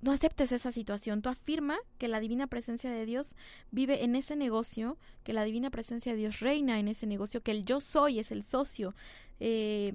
no 0.00 0.12
aceptes 0.12 0.52
esa 0.52 0.70
situación. 0.70 1.22
Tú 1.22 1.28
afirma 1.28 1.76
que 1.98 2.08
la 2.08 2.20
divina 2.20 2.46
presencia 2.46 2.90
de 2.90 3.04
Dios 3.04 3.34
vive 3.70 4.04
en 4.04 4.14
ese 4.14 4.36
negocio, 4.36 4.96
que 5.24 5.32
la 5.32 5.44
divina 5.44 5.70
presencia 5.70 6.12
de 6.12 6.18
Dios 6.18 6.40
reina 6.40 6.78
en 6.78 6.88
ese 6.88 7.06
negocio, 7.06 7.42
que 7.42 7.50
el 7.50 7.64
yo 7.64 7.80
soy 7.80 8.20
es 8.20 8.30
el 8.30 8.44
socio. 8.44 8.94
Eh, 9.40 9.94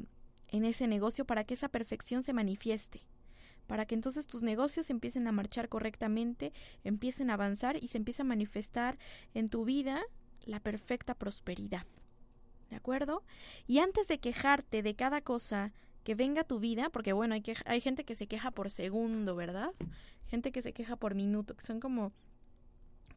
en 0.54 0.66
ese 0.66 0.88
negocio 0.88 1.26
para 1.26 1.44
que 1.44 1.56
esa 1.56 1.68
perfección 1.68 2.22
se 2.22 2.32
manifieste, 2.32 3.02
para 3.66 3.86
que 3.86 3.96
entonces 3.96 4.28
tus 4.28 4.44
negocios 4.44 4.92
empiecen 4.92 5.28
a 5.28 5.32
marchar 5.32 5.68
correctamente, 5.68 6.54
empiecen 6.84 7.32
a 7.32 7.34
avanzar 7.34 7.76
y 7.84 7.88
se 7.88 7.98
empiece 7.98 8.22
a 8.22 8.26
manifestar 8.26 9.00
en 9.34 9.50
tu 9.50 9.66
vida 9.66 10.00
la 10.46 10.60
perfecta 10.60 11.16
prosperidad. 11.16 11.88
¿De 12.70 12.76
acuerdo? 12.76 13.24
Y 13.66 13.80
antes 13.80 14.08
de 14.08 14.20
quejarte 14.20 14.84
de 14.84 14.96
cada 14.96 15.22
cosa 15.22 15.74
que 16.04 16.14
venga 16.14 16.42
a 16.42 16.48
tu 16.48 16.60
vida, 16.60 16.90
porque 16.90 17.14
bueno, 17.14 17.34
hay, 17.34 17.42
que, 17.42 17.56
hay 17.66 17.82
gente 17.82 18.04
que 18.04 18.14
se 18.14 18.28
queja 18.28 18.52
por 18.52 18.70
segundo, 18.70 19.36
¿verdad? 19.36 19.72
Gente 20.28 20.52
que 20.52 20.62
se 20.62 20.74
queja 20.74 20.96
por 20.96 21.16
minuto, 21.16 21.56
que 21.56 21.66
son 21.66 21.80
como 21.80 22.14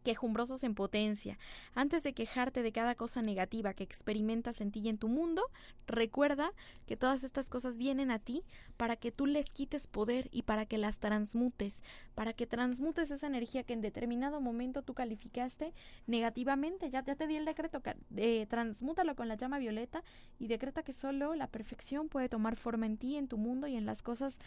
quejumbrosos 0.07 0.62
en 0.62 0.77
potencia. 0.77 1.37
Antes 1.75 2.05
de 2.05 2.12
quejarte 2.12 2.62
de 2.62 2.71
cada 2.71 2.95
cosa 2.95 3.23
negativa 3.23 3.75
que 3.75 3.83
experimentas 3.83 4.61
en 4.61 4.71
ti 4.71 4.79
y 4.79 4.88
en 4.88 4.99
tu 4.99 5.09
mundo, 5.09 5.42
recuerda 5.88 6.53
que 6.87 6.97
todas 6.97 7.25
estas 7.25 7.49
cosas 7.49 7.77
vienen 7.77 8.12
a 8.12 8.21
ti 8.21 8.45
para 8.77 8.95
que 8.95 9.11
tú 9.11 9.27
les 9.27 9.53
quites 9.53 9.88
poder 9.88 10.29
y 10.31 10.42
para 10.42 10.64
que 10.64 10.79
las 10.79 11.01
transmutes, 11.01 11.83
para 12.14 12.35
que 12.35 12.47
transmutes 12.47 13.11
esa 13.11 13.27
energía 13.27 13.64
que 13.64 13.73
en 13.73 13.81
determinado 13.81 14.40
momento 14.40 14.83
tú 14.83 14.95
calificaste 14.95 15.75
negativamente. 16.07 16.88
Ya, 16.88 17.03
ya 17.05 17.16
te 17.16 17.27
di 17.27 17.35
el 17.35 17.45
decreto, 17.45 17.83
eh, 18.14 18.47
transmútalo 18.49 19.16
con 19.16 19.27
la 19.27 19.35
llama 19.35 19.59
violeta 19.59 20.05
y 20.38 20.47
decreta 20.47 20.85
que 20.85 20.92
solo 20.92 21.35
la 21.35 21.49
perfección 21.49 22.09
puede 22.09 22.29
tomar 22.29 22.55
forma 22.55 22.87
en 22.87 22.97
ti, 22.97 23.16
en 23.16 23.27
tu 23.27 23.38
mundo 23.38 23.66
y 23.66 23.75
en 23.75 23.87
las 23.87 24.05
cosas 24.05 24.38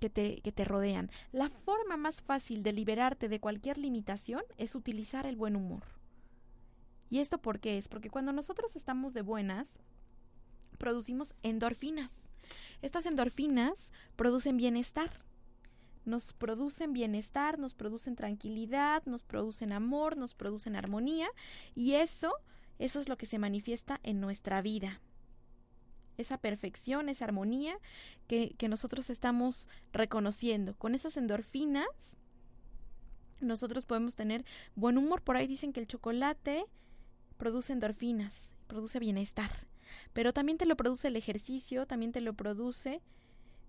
que 0.00 0.10
te, 0.10 0.40
que 0.40 0.52
te 0.52 0.64
rodean. 0.64 1.10
La 1.32 1.48
forma 1.48 1.96
más 1.96 2.22
fácil 2.22 2.62
de 2.62 2.72
liberarte 2.72 3.28
de 3.28 3.40
cualquier 3.40 3.78
limitación 3.78 4.42
es 4.58 4.74
utilizar 4.74 5.26
el 5.26 5.36
buen 5.36 5.56
humor. 5.56 5.82
¿Y 7.08 7.20
esto 7.20 7.38
por 7.38 7.60
qué 7.60 7.78
es? 7.78 7.88
Porque 7.88 8.10
cuando 8.10 8.32
nosotros 8.32 8.76
estamos 8.76 9.14
de 9.14 9.22
buenas, 9.22 9.80
producimos 10.78 11.34
endorfinas. 11.42 12.12
Estas 12.82 13.06
endorfinas 13.06 13.92
producen 14.16 14.56
bienestar. 14.56 15.10
Nos 16.04 16.32
producen 16.32 16.92
bienestar, 16.92 17.58
nos 17.58 17.74
producen 17.74 18.14
tranquilidad, 18.14 19.02
nos 19.06 19.24
producen 19.24 19.72
amor, 19.72 20.16
nos 20.16 20.34
producen 20.34 20.76
armonía 20.76 21.26
y 21.74 21.94
eso, 21.94 22.32
eso 22.78 23.00
es 23.00 23.08
lo 23.08 23.16
que 23.16 23.26
se 23.26 23.40
manifiesta 23.40 23.98
en 24.04 24.20
nuestra 24.20 24.62
vida 24.62 25.00
esa 26.18 26.38
perfección, 26.38 27.08
esa 27.08 27.24
armonía 27.24 27.78
que, 28.26 28.54
que 28.56 28.68
nosotros 28.68 29.10
estamos 29.10 29.68
reconociendo. 29.92 30.74
Con 30.76 30.94
esas 30.94 31.16
endorfinas, 31.16 32.16
nosotros 33.40 33.84
podemos 33.84 34.16
tener 34.16 34.44
buen 34.74 34.98
humor. 34.98 35.22
Por 35.22 35.36
ahí 35.36 35.46
dicen 35.46 35.72
que 35.72 35.80
el 35.80 35.86
chocolate 35.86 36.64
produce 37.36 37.72
endorfinas, 37.72 38.54
produce 38.66 38.98
bienestar. 38.98 39.50
Pero 40.12 40.32
también 40.32 40.58
te 40.58 40.66
lo 40.66 40.76
produce 40.76 41.08
el 41.08 41.16
ejercicio, 41.16 41.86
también 41.86 42.12
te 42.12 42.20
lo 42.20 42.34
produce 42.34 43.02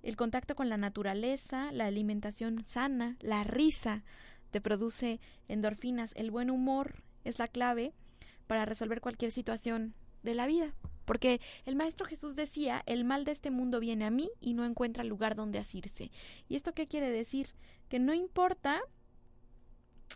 el 0.04 0.16
contacto 0.16 0.56
con 0.56 0.70
la 0.70 0.78
naturaleza, 0.78 1.72
la 1.72 1.86
alimentación 1.86 2.64
sana, 2.66 3.18
la 3.20 3.44
risa, 3.44 4.04
te 4.52 4.62
produce 4.62 5.20
endorfinas. 5.48 6.14
El 6.16 6.32
buen 6.32 6.50
humor 6.50 7.04
es 7.24 7.40
la 7.40 7.48
clave 7.48 7.94
para 8.48 8.66
resolver 8.66 9.02
cualquier 9.02 9.32
situación 9.32 9.94
de 10.24 10.34
la 10.34 10.48
vida. 10.48 10.74
Porque 11.08 11.40
el 11.66 11.78
Maestro 11.78 12.06
Jesús 12.06 12.36
decía, 12.36 12.84
el 12.86 13.06
mal 13.06 13.24
de 13.24 13.32
este 13.32 13.50
mundo 13.50 13.80
viene 13.80 14.04
a 14.04 14.12
mí 14.12 14.30
y 14.42 14.54
no 14.54 14.66
encuentra 14.66 15.06
lugar 15.06 15.36
donde 15.36 15.58
asirse. 15.58 16.12
¿Y 16.50 16.58
esto 16.58 16.74
qué 16.74 16.86
quiere 16.86 17.10
decir? 17.10 17.56
Que 17.88 17.98
no 17.98 18.14
importa 18.14 18.82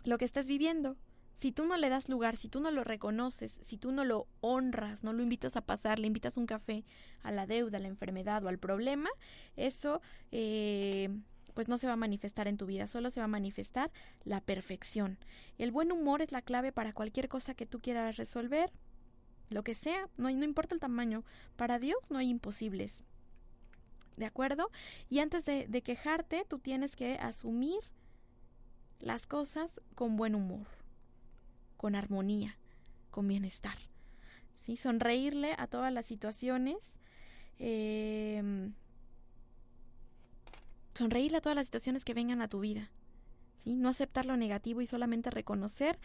lo 0.04 0.18
que 0.18 0.26
estés 0.26 0.46
viviendo. 0.46 0.98
Si 1.34 1.50
tú 1.50 1.64
no 1.64 1.78
le 1.78 1.88
das 1.88 2.10
lugar, 2.10 2.36
si 2.36 2.48
tú 2.50 2.60
no 2.60 2.70
lo 2.70 2.84
reconoces, 2.84 3.58
si 3.62 3.78
tú 3.78 3.90
no 3.90 4.04
lo 4.04 4.28
honras, 4.42 5.02
no 5.02 5.14
lo 5.14 5.22
invitas 5.22 5.56
a 5.56 5.62
pasar, 5.62 5.98
le 5.98 6.06
invitas 6.06 6.36
un 6.36 6.44
café 6.44 6.84
a 7.22 7.32
la 7.32 7.46
deuda, 7.46 7.78
a 7.78 7.80
la 7.80 7.88
enfermedad 7.88 8.44
o 8.44 8.48
al 8.48 8.58
problema, 8.58 9.08
eso 9.56 10.02
eh, 10.30 11.08
pues 11.54 11.68
no 11.68 11.78
se 11.78 11.86
va 11.86 11.94
a 11.94 11.96
manifestar 11.96 12.48
en 12.48 12.58
tu 12.58 12.66
vida, 12.66 12.86
solo 12.86 13.10
se 13.10 13.20
va 13.20 13.24
a 13.24 13.28
manifestar 13.28 13.90
la 14.24 14.42
perfección. 14.42 15.16
El 15.56 15.72
buen 15.72 15.90
humor 15.90 16.20
es 16.20 16.32
la 16.32 16.42
clave 16.42 16.70
para 16.70 16.92
cualquier 16.92 17.30
cosa 17.30 17.54
que 17.54 17.64
tú 17.64 17.80
quieras 17.80 18.18
resolver 18.18 18.70
lo 19.52 19.64
que 19.64 19.74
sea, 19.74 20.08
no, 20.16 20.30
no 20.30 20.44
importa 20.44 20.74
el 20.74 20.80
tamaño, 20.80 21.24
para 21.56 21.78
Dios 21.78 22.10
no 22.10 22.18
hay 22.18 22.28
imposibles. 22.28 23.04
¿De 24.16 24.26
acuerdo? 24.26 24.70
Y 25.08 25.20
antes 25.20 25.44
de, 25.46 25.82
quejarte, 25.82 26.44
tú 26.46 26.58
tienes 26.58 26.96
que 26.96 27.14
asumir 27.14 27.80
las 29.00 29.26
cosas 29.26 29.80
con 29.94 30.16
buen 30.16 30.34
humor, 30.34 30.66
con 31.76 31.94
armonía, 31.94 32.58
con 33.10 33.26
bienestar. 33.26 33.78
¿Sí? 34.54 34.76
Sonreírle 34.76 35.54
a 35.58 35.66
todas 35.66 35.92
las 35.92 36.06
situaciones. 36.06 37.00
Eh, 37.58 38.70
sonreírle 40.94 41.38
a 41.38 41.40
todas 41.40 41.56
las 41.56 41.66
situaciones 41.66 42.04
que 42.04 42.14
vengan 42.14 42.42
a 42.42 42.48
tu 42.48 42.60
vida. 42.60 42.90
¿sí? 43.56 43.74
No 43.74 43.88
aceptar 43.88 44.26
lo 44.26 44.36
negativo 44.36 44.82
y 44.82 44.86
solamente 44.86 45.30
reconocer 45.30 45.98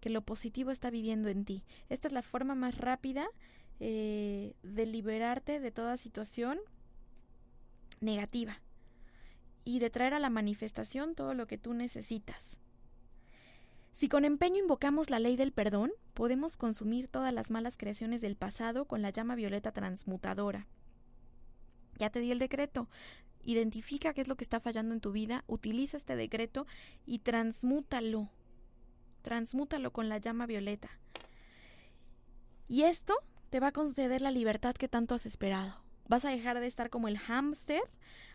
que 0.00 0.10
lo 0.10 0.22
positivo 0.22 0.70
está 0.70 0.90
viviendo 0.90 1.28
en 1.28 1.44
ti. 1.44 1.64
Esta 1.88 2.08
es 2.08 2.14
la 2.14 2.22
forma 2.22 2.54
más 2.54 2.76
rápida 2.76 3.26
eh, 3.80 4.54
de 4.62 4.86
liberarte 4.86 5.60
de 5.60 5.70
toda 5.70 5.96
situación 5.96 6.58
negativa 8.00 8.60
y 9.64 9.78
de 9.78 9.90
traer 9.90 10.14
a 10.14 10.18
la 10.18 10.30
manifestación 10.30 11.14
todo 11.14 11.34
lo 11.34 11.46
que 11.46 11.58
tú 11.58 11.74
necesitas. 11.74 12.58
Si 13.92 14.08
con 14.08 14.24
empeño 14.24 14.58
invocamos 14.58 15.08
la 15.08 15.20
ley 15.20 15.36
del 15.36 15.52
perdón, 15.52 15.92
podemos 16.14 16.56
consumir 16.56 17.08
todas 17.08 17.32
las 17.32 17.50
malas 17.50 17.76
creaciones 17.76 18.20
del 18.20 18.36
pasado 18.36 18.86
con 18.86 19.02
la 19.02 19.10
llama 19.10 19.36
violeta 19.36 19.72
transmutadora. 19.72 20.66
Ya 21.98 22.10
te 22.10 22.18
di 22.18 22.32
el 22.32 22.40
decreto. 22.40 22.88
Identifica 23.44 24.12
qué 24.12 24.20
es 24.22 24.28
lo 24.28 24.36
que 24.36 24.44
está 24.44 24.58
fallando 24.58 24.94
en 24.94 25.00
tu 25.00 25.12
vida, 25.12 25.44
utiliza 25.46 25.96
este 25.96 26.16
decreto 26.16 26.66
y 27.06 27.20
transmútalo. 27.20 28.30
Transmútalo 29.24 29.90
con 29.90 30.10
la 30.10 30.18
llama 30.18 30.44
violeta. 30.44 30.90
Y 32.68 32.82
esto 32.82 33.14
te 33.48 33.58
va 33.58 33.68
a 33.68 33.72
conceder 33.72 34.20
la 34.20 34.30
libertad 34.30 34.74
que 34.74 34.86
tanto 34.86 35.14
has 35.14 35.24
esperado. 35.24 35.82
Vas 36.08 36.26
a 36.26 36.30
dejar 36.30 36.60
de 36.60 36.66
estar 36.66 36.90
como 36.90 37.08
el 37.08 37.16
hámster 37.16 37.80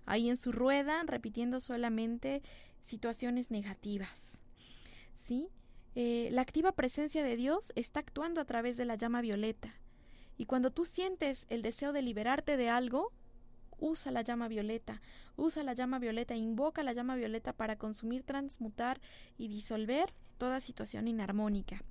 ahí 0.07 0.29
en 0.31 0.37
su 0.37 0.51
rueda, 0.51 1.03
repitiendo 1.05 1.59
solamente 1.59 2.41
situaciones 2.81 3.51
negativas. 3.51 4.41
¿Sí? 5.13 5.49
Eh, 5.93 6.29
la 6.31 6.41
activa 6.41 6.71
presencia 6.71 7.23
de 7.23 7.35
Dios 7.35 7.71
está 7.75 7.99
actuando 7.99 8.41
a 8.41 8.45
través 8.45 8.75
de 8.75 8.85
la 8.85 8.95
llama 8.95 9.21
violeta. 9.21 9.75
Y 10.37 10.47
cuando 10.47 10.71
tú 10.71 10.85
sientes 10.85 11.45
el 11.49 11.61
deseo 11.61 11.93
de 11.93 12.01
liberarte 12.01 12.57
de 12.57 12.69
algo, 12.69 13.13
usa 13.77 14.11
la 14.11 14.23
llama 14.23 14.47
violeta, 14.47 15.03
usa 15.35 15.61
la 15.61 15.73
llama 15.73 15.99
violeta, 15.99 16.35
invoca 16.35 16.81
la 16.81 16.93
llama 16.93 17.15
violeta 17.15 17.53
para 17.53 17.75
consumir, 17.75 18.23
transmutar 18.23 18.99
y 19.37 19.49
disolver 19.49 20.15
toda 20.39 20.59
situación 20.61 21.07
inarmónica, 21.07 21.83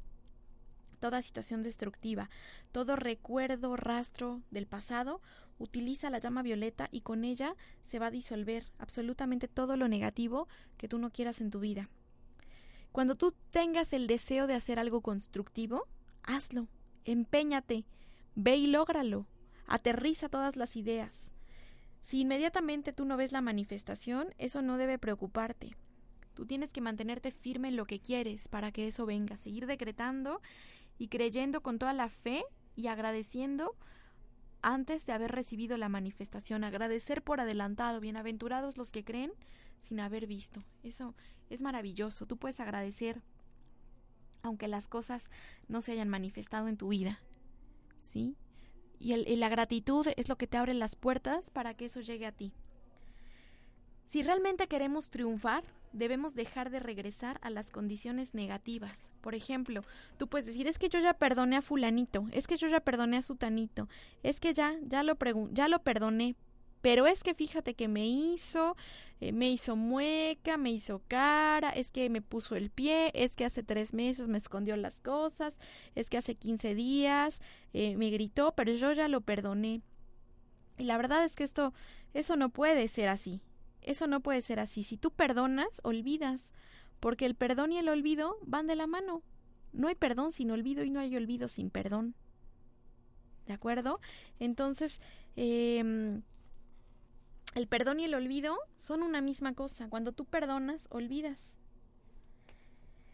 toda 0.98 1.22
situación 1.22 1.62
destructiva, 1.62 2.28
todo 2.72 2.96
recuerdo, 2.96 3.76
rastro 3.76 4.42
del 4.50 4.66
pasado, 4.66 5.20
utiliza 5.58 6.10
la 6.10 6.18
llama 6.18 6.42
violeta 6.42 6.88
y 6.90 7.02
con 7.02 7.24
ella 7.24 7.54
se 7.84 8.00
va 8.00 8.06
a 8.06 8.10
disolver 8.10 8.64
absolutamente 8.78 9.46
todo 9.46 9.76
lo 9.76 9.86
negativo 9.86 10.48
que 10.76 10.88
tú 10.88 10.98
no 10.98 11.10
quieras 11.10 11.40
en 11.40 11.50
tu 11.50 11.60
vida. 11.60 11.88
Cuando 12.90 13.14
tú 13.14 13.34
tengas 13.50 13.92
el 13.92 14.06
deseo 14.06 14.46
de 14.46 14.54
hacer 14.54 14.78
algo 14.78 15.02
constructivo, 15.02 15.86
hazlo, 16.22 16.68
empeñate, 17.04 17.84
ve 18.34 18.56
y 18.56 18.66
lógralo, 18.66 19.26
aterriza 19.66 20.28
todas 20.28 20.56
las 20.56 20.74
ideas. 20.74 21.34
Si 22.00 22.20
inmediatamente 22.20 22.92
tú 22.94 23.04
no 23.04 23.16
ves 23.18 23.30
la 23.32 23.42
manifestación, 23.42 24.34
eso 24.38 24.62
no 24.62 24.78
debe 24.78 24.98
preocuparte. 24.98 25.76
Tú 26.38 26.46
tienes 26.46 26.72
que 26.72 26.80
mantenerte 26.80 27.32
firme 27.32 27.66
en 27.66 27.74
lo 27.74 27.84
que 27.84 27.98
quieres 27.98 28.46
para 28.46 28.70
que 28.70 28.86
eso 28.86 29.04
venga, 29.06 29.36
seguir 29.36 29.66
decretando 29.66 30.40
y 30.96 31.08
creyendo 31.08 31.64
con 31.64 31.80
toda 31.80 31.92
la 31.92 32.08
fe 32.08 32.44
y 32.76 32.86
agradeciendo 32.86 33.74
antes 34.62 35.04
de 35.04 35.14
haber 35.14 35.32
recibido 35.32 35.76
la 35.78 35.88
manifestación, 35.88 36.62
agradecer 36.62 37.24
por 37.24 37.40
adelantado, 37.40 37.98
bienaventurados 37.98 38.76
los 38.76 38.92
que 38.92 39.02
creen 39.02 39.32
sin 39.80 39.98
haber 39.98 40.28
visto. 40.28 40.62
Eso 40.84 41.16
es 41.50 41.60
maravilloso, 41.60 42.24
tú 42.24 42.36
puedes 42.36 42.60
agradecer 42.60 43.20
aunque 44.42 44.68
las 44.68 44.86
cosas 44.86 45.32
no 45.66 45.80
se 45.80 45.90
hayan 45.90 46.08
manifestado 46.08 46.68
en 46.68 46.76
tu 46.76 46.86
vida. 46.86 47.18
¿Sí? 47.98 48.36
Y, 49.00 49.12
y 49.12 49.34
la 49.34 49.48
gratitud 49.48 50.06
es 50.16 50.28
lo 50.28 50.38
que 50.38 50.46
te 50.46 50.56
abre 50.56 50.74
las 50.74 50.94
puertas 50.94 51.50
para 51.50 51.74
que 51.74 51.86
eso 51.86 52.00
llegue 52.00 52.26
a 52.26 52.32
ti. 52.32 52.52
Si 54.04 54.22
realmente 54.22 54.68
queremos 54.68 55.10
triunfar, 55.10 55.64
debemos 55.92 56.34
dejar 56.34 56.70
de 56.70 56.80
regresar 56.80 57.38
a 57.42 57.50
las 57.50 57.70
condiciones 57.70 58.34
negativas. 58.34 59.10
Por 59.20 59.34
ejemplo, 59.34 59.82
tú 60.16 60.28
puedes 60.28 60.46
decir, 60.46 60.66
es 60.66 60.78
que 60.78 60.88
yo 60.88 61.00
ya 61.00 61.14
perdoné 61.14 61.56
a 61.56 61.62
fulanito, 61.62 62.26
es 62.32 62.46
que 62.46 62.56
yo 62.56 62.68
ya 62.68 62.80
perdoné 62.80 63.18
a 63.18 63.22
sutanito, 63.22 63.88
es 64.22 64.40
que 64.40 64.54
ya, 64.54 64.74
ya 64.82 65.02
lo, 65.02 65.16
ya 65.52 65.68
lo 65.68 65.82
perdoné, 65.82 66.36
pero 66.80 67.06
es 67.06 67.22
que 67.22 67.34
fíjate 67.34 67.74
que 67.74 67.88
me 67.88 68.06
hizo, 68.06 68.76
eh, 69.20 69.32
me 69.32 69.50
hizo 69.50 69.74
mueca, 69.74 70.56
me 70.56 70.70
hizo 70.70 71.02
cara, 71.08 71.70
es 71.70 71.90
que 71.90 72.08
me 72.08 72.22
puso 72.22 72.54
el 72.54 72.70
pie, 72.70 73.10
es 73.14 73.34
que 73.34 73.44
hace 73.44 73.62
tres 73.62 73.92
meses 73.94 74.28
me 74.28 74.38
escondió 74.38 74.76
las 74.76 75.00
cosas, 75.00 75.58
es 75.94 76.08
que 76.08 76.18
hace 76.18 76.36
quince 76.36 76.74
días 76.74 77.40
eh, 77.72 77.96
me 77.96 78.10
gritó, 78.10 78.52
pero 78.52 78.72
yo 78.72 78.92
ya 78.92 79.08
lo 79.08 79.20
perdoné. 79.20 79.82
Y 80.78 80.84
la 80.84 80.96
verdad 80.96 81.24
es 81.24 81.34
que 81.34 81.42
esto, 81.42 81.74
eso 82.14 82.36
no 82.36 82.50
puede 82.50 82.86
ser 82.86 83.08
así. 83.08 83.40
Eso 83.82 84.06
no 84.06 84.20
puede 84.20 84.42
ser 84.42 84.60
así. 84.60 84.84
Si 84.84 84.96
tú 84.96 85.10
perdonas, 85.10 85.80
olvidas, 85.82 86.52
porque 87.00 87.26
el 87.26 87.34
perdón 87.34 87.72
y 87.72 87.78
el 87.78 87.88
olvido 87.88 88.38
van 88.42 88.66
de 88.66 88.76
la 88.76 88.86
mano. 88.86 89.22
No 89.72 89.88
hay 89.88 89.94
perdón 89.94 90.32
sin 90.32 90.50
olvido 90.50 90.84
y 90.84 90.90
no 90.90 91.00
hay 91.00 91.16
olvido 91.16 91.48
sin 91.48 91.70
perdón. 91.70 92.14
¿De 93.46 93.54
acuerdo? 93.54 94.00
Entonces, 94.40 95.00
eh, 95.36 96.20
el 97.54 97.66
perdón 97.66 98.00
y 98.00 98.04
el 98.04 98.14
olvido 98.14 98.56
son 98.76 99.02
una 99.02 99.20
misma 99.20 99.54
cosa. 99.54 99.88
Cuando 99.88 100.12
tú 100.12 100.24
perdonas, 100.24 100.86
olvidas. 100.90 101.56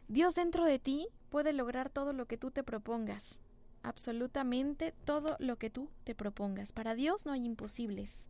Dios 0.09 0.35
dentro 0.35 0.65
de 0.65 0.79
ti 0.79 1.09
puede 1.31 1.53
lograr 1.53 1.89
todo 1.89 2.13
lo 2.13 2.27
que 2.27 2.37
tú 2.37 2.51
te 2.51 2.63
propongas. 2.63 3.41
Absolutamente 3.83 4.93
todo 5.05 5.37
lo 5.39 5.57
que 5.57 5.71
tú 5.71 5.89
te 6.05 6.15
propongas. 6.15 6.73
Para 6.73 6.95
Dios 6.95 7.27
no 7.27 7.33
hay 7.33 7.45
imposibles. 7.45 8.29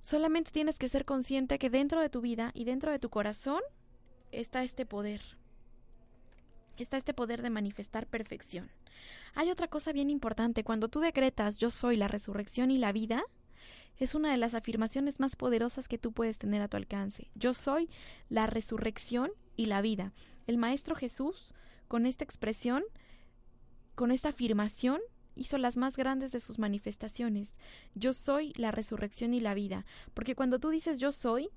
Solamente 0.00 0.50
tienes 0.50 0.78
que 0.78 0.88
ser 0.88 1.04
consciente 1.04 1.58
que 1.58 1.70
dentro 1.70 2.00
de 2.00 2.08
tu 2.08 2.20
vida 2.20 2.50
y 2.54 2.64
dentro 2.64 2.92
de 2.92 2.98
tu 2.98 3.10
corazón 3.10 3.60
está 4.32 4.64
este 4.64 4.86
poder. 4.86 5.20
Está 6.76 6.96
este 6.96 7.14
poder 7.14 7.42
de 7.42 7.50
manifestar 7.50 8.06
perfección. 8.06 8.70
Hay 9.34 9.50
otra 9.50 9.68
cosa 9.68 9.92
bien 9.92 10.10
importante. 10.10 10.64
Cuando 10.64 10.88
tú 10.88 11.00
decretas 11.00 11.58
yo 11.58 11.70
soy 11.70 11.96
la 11.96 12.08
resurrección 12.08 12.70
y 12.70 12.78
la 12.78 12.92
vida, 12.92 13.24
es 13.98 14.14
una 14.14 14.30
de 14.30 14.36
las 14.36 14.54
afirmaciones 14.54 15.18
más 15.18 15.34
poderosas 15.34 15.88
que 15.88 15.98
tú 15.98 16.12
puedes 16.12 16.38
tener 16.38 16.62
a 16.62 16.68
tu 16.68 16.76
alcance. 16.76 17.30
Yo 17.34 17.52
soy 17.52 17.90
la 18.28 18.46
resurrección 18.46 19.32
y 19.56 19.66
la 19.66 19.80
vida. 19.80 20.12
El 20.46 20.56
Maestro 20.56 20.94
Jesús, 20.94 21.52
con 21.88 22.06
esta 22.06 22.22
expresión, 22.22 22.84
con 23.96 24.12
esta 24.12 24.28
afirmación, 24.28 25.00
hizo 25.38 25.56
las 25.58 25.76
más 25.76 25.96
grandes 25.96 26.32
de 26.32 26.40
sus 26.40 26.58
manifestaciones. 26.58 27.54
Yo 27.94 28.12
soy 28.12 28.52
la 28.56 28.70
resurrección 28.70 29.32
y 29.34 29.40
la 29.40 29.54
vida, 29.54 29.86
porque 30.14 30.34
cuando 30.34 30.58
tú 30.58 30.70
dices 30.70 30.98
yo 30.98 31.12
soy, 31.12 31.50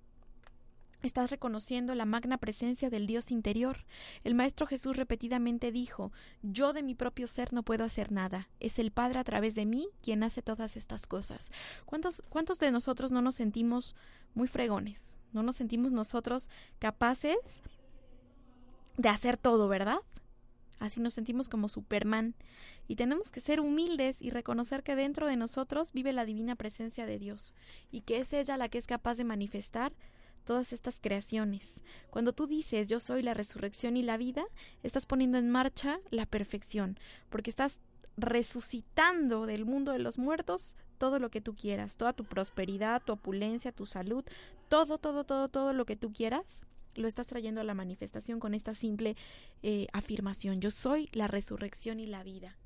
Estás 1.03 1.31
reconociendo 1.31 1.95
la 1.95 2.05
magna 2.05 2.37
presencia 2.37 2.91
del 2.91 3.07
Dios 3.07 3.31
interior. 3.31 3.85
El 4.23 4.35
Maestro 4.35 4.67
Jesús 4.67 4.97
repetidamente 4.97 5.71
dijo 5.71 6.11
Yo 6.43 6.73
de 6.73 6.83
mi 6.83 6.93
propio 6.93 7.25
ser 7.25 7.53
no 7.53 7.63
puedo 7.63 7.83
hacer 7.83 8.11
nada. 8.11 8.49
Es 8.59 8.77
el 8.77 8.91
Padre 8.91 9.17
a 9.17 9.23
través 9.23 9.55
de 9.55 9.65
mí 9.65 9.89
quien 10.03 10.21
hace 10.21 10.43
todas 10.43 10.77
estas 10.77 11.07
cosas. 11.07 11.51
¿Cuántos, 11.85 12.21
cuántos 12.29 12.59
de 12.59 12.71
nosotros 12.71 13.11
no 13.11 13.23
nos 13.23 13.33
sentimos 13.33 13.95
muy 14.35 14.47
fregones? 14.47 15.17
¿No 15.33 15.41
nos 15.41 15.55
sentimos 15.55 15.91
nosotros 15.91 16.49
capaces 16.77 17.63
de 18.97 19.09
hacer 19.09 19.37
todo, 19.37 19.67
verdad? 19.67 19.97
Así 20.81 20.99
nos 20.99 21.13
sentimos 21.13 21.47
como 21.47 21.69
Superman. 21.69 22.33
Y 22.87 22.95
tenemos 22.95 23.29
que 23.29 23.39
ser 23.39 23.59
humildes 23.59 24.19
y 24.23 24.31
reconocer 24.31 24.81
que 24.81 24.95
dentro 24.95 25.27
de 25.27 25.35
nosotros 25.37 25.93
vive 25.93 26.11
la 26.11 26.25
divina 26.25 26.55
presencia 26.55 27.05
de 27.05 27.19
Dios 27.19 27.53
y 27.91 28.01
que 28.01 28.17
es 28.17 28.33
ella 28.33 28.57
la 28.57 28.67
que 28.67 28.79
es 28.79 28.87
capaz 28.87 29.15
de 29.15 29.23
manifestar 29.23 29.93
todas 30.43 30.73
estas 30.73 30.99
creaciones. 30.99 31.83
Cuando 32.09 32.33
tú 32.33 32.47
dices 32.47 32.87
yo 32.87 32.99
soy 32.99 33.21
la 33.21 33.35
resurrección 33.35 33.95
y 33.95 34.01
la 34.01 34.17
vida, 34.17 34.43
estás 34.81 35.05
poniendo 35.05 35.37
en 35.37 35.51
marcha 35.51 35.99
la 36.09 36.25
perfección, 36.25 36.97
porque 37.29 37.51
estás 37.51 37.79
resucitando 38.17 39.45
del 39.45 39.65
mundo 39.65 39.91
de 39.91 39.99
los 39.99 40.17
muertos 40.17 40.77
todo 40.97 41.19
lo 41.19 41.29
que 41.29 41.41
tú 41.41 41.55
quieras, 41.55 41.95
toda 41.95 42.13
tu 42.13 42.25
prosperidad, 42.25 43.03
tu 43.03 43.13
opulencia, 43.13 43.71
tu 43.71 43.85
salud, 43.85 44.25
todo, 44.67 44.97
todo, 44.97 45.25
todo, 45.25 45.47
todo 45.47 45.73
lo 45.73 45.85
que 45.85 45.95
tú 45.95 46.11
quieras, 46.11 46.63
lo 46.95 47.07
estás 47.07 47.27
trayendo 47.27 47.61
a 47.61 47.63
la 47.63 47.73
manifestación 47.73 48.39
con 48.39 48.53
esta 48.53 48.73
simple 48.73 49.15
eh, 49.63 49.87
afirmación. 49.93 50.61
Yo 50.61 50.71
soy 50.71 51.09
la 51.11 51.27
resurrección 51.27 51.99
y 51.99 52.05
la 52.05 52.23
vida. 52.23 52.57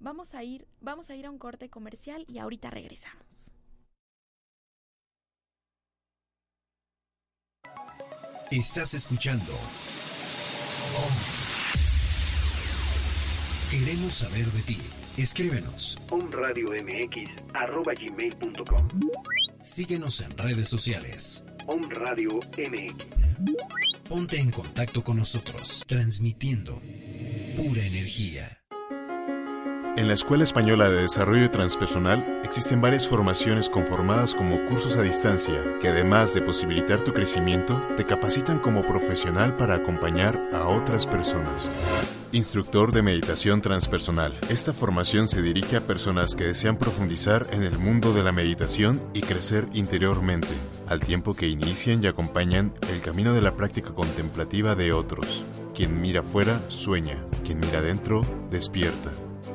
Vamos 0.00 0.34
a 0.34 0.42
ir, 0.42 0.66
vamos 0.80 1.10
a 1.10 1.14
ir 1.14 1.26
a 1.26 1.30
un 1.30 1.38
corte 1.38 1.68
comercial 1.68 2.24
y 2.28 2.38
ahorita 2.38 2.70
regresamos. 2.70 3.52
Estás 8.50 8.94
escuchando. 8.94 9.52
Queremos 13.70 14.14
saber 14.16 14.44
de 14.46 14.62
ti. 14.62 14.78
Escríbenos. 15.16 15.98
omradiomx.com 16.10 17.00
Síguenos 19.62 20.20
en 20.20 20.36
redes 20.36 20.68
sociales. 20.68 21.44
Om 21.66 21.80
Radio 21.94 22.40
MX. 22.58 24.08
Ponte 24.08 24.38
en 24.38 24.50
contacto 24.50 25.02
con 25.02 25.16
nosotros, 25.16 25.84
transmitiendo 25.86 26.80
pura 27.56 27.84
energía. 27.84 28.61
En 29.94 30.08
la 30.08 30.14
Escuela 30.14 30.42
Española 30.42 30.88
de 30.88 31.02
Desarrollo 31.02 31.50
Transpersonal 31.50 32.40
existen 32.42 32.80
varias 32.80 33.06
formaciones 33.06 33.68
conformadas 33.68 34.34
como 34.34 34.64
cursos 34.64 34.96
a 34.96 35.02
distancia 35.02 35.62
que 35.82 35.88
además 35.88 36.32
de 36.32 36.40
posibilitar 36.40 37.02
tu 37.02 37.12
crecimiento, 37.12 37.78
te 37.94 38.06
capacitan 38.06 38.58
como 38.58 38.86
profesional 38.86 39.54
para 39.54 39.74
acompañar 39.74 40.48
a 40.54 40.66
otras 40.66 41.06
personas. 41.06 41.68
Instructor 42.32 42.92
de 42.92 43.02
Meditación 43.02 43.60
Transpersonal. 43.60 44.38
Esta 44.48 44.72
formación 44.72 45.28
se 45.28 45.42
dirige 45.42 45.76
a 45.76 45.86
personas 45.86 46.34
que 46.34 46.44
desean 46.44 46.78
profundizar 46.78 47.46
en 47.50 47.62
el 47.62 47.78
mundo 47.78 48.14
de 48.14 48.22
la 48.22 48.32
meditación 48.32 48.98
y 49.12 49.20
crecer 49.20 49.66
interiormente, 49.74 50.48
al 50.88 51.00
tiempo 51.00 51.34
que 51.34 51.48
inician 51.48 52.02
y 52.02 52.06
acompañan 52.06 52.72
el 52.90 53.02
camino 53.02 53.34
de 53.34 53.42
la 53.42 53.56
práctica 53.56 53.92
contemplativa 53.92 54.74
de 54.74 54.94
otros. 54.94 55.44
Quien 55.74 56.00
mira 56.00 56.22
fuera, 56.22 56.62
sueña. 56.68 57.22
Quien 57.44 57.60
mira 57.60 57.80
adentro, 57.80 58.22
despierta. 58.50 59.10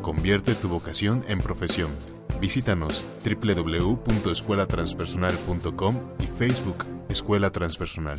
Convierte 0.08 0.56
tu 0.56 0.70
vocación 0.70 1.24
en 1.28 1.40
profesión. 1.40 1.92
Visítanos 2.40 3.06
www.escuelatranspersonal.com 3.26 5.96
y 6.24 6.28
Facebook 6.28 6.86
Escuela 7.10 7.52
Transpersonal. 7.52 8.18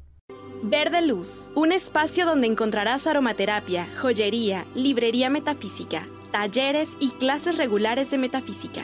Verde 0.63 1.01
Luz, 1.01 1.49
un 1.55 1.71
espacio 1.71 2.25
donde 2.25 2.47
encontrarás 2.47 3.07
aromaterapia, 3.07 3.87
joyería, 4.01 4.65
librería 4.75 5.29
metafísica, 5.29 6.05
talleres 6.29 6.89
y 6.99 7.11
clases 7.11 7.57
regulares 7.57 8.11
de 8.11 8.17
metafísica 8.17 8.83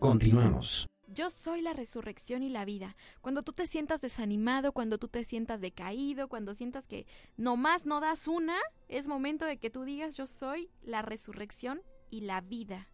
Continuamos. 0.00 0.88
Yo 1.06 1.30
soy 1.30 1.60
la 1.60 1.72
resurrección 1.72 2.42
y 2.42 2.48
la 2.48 2.64
vida. 2.64 2.96
Cuando 3.20 3.44
tú 3.44 3.52
te 3.52 3.68
sientas 3.68 4.00
desanimado, 4.00 4.72
cuando 4.72 4.98
tú 4.98 5.06
te 5.06 5.22
sientas 5.22 5.60
decaído, 5.60 6.28
cuando 6.28 6.54
sientas 6.54 6.88
que 6.88 7.06
nomás 7.36 7.86
no 7.86 8.00
das 8.00 8.26
una, 8.26 8.56
es 8.88 9.06
momento 9.06 9.44
de 9.44 9.58
que 9.58 9.70
tú 9.70 9.84
digas 9.84 10.16
yo 10.16 10.26
soy 10.26 10.68
la 10.82 11.02
resurrección 11.02 11.80
y 12.10 12.22
la 12.22 12.40
vida. 12.40 12.88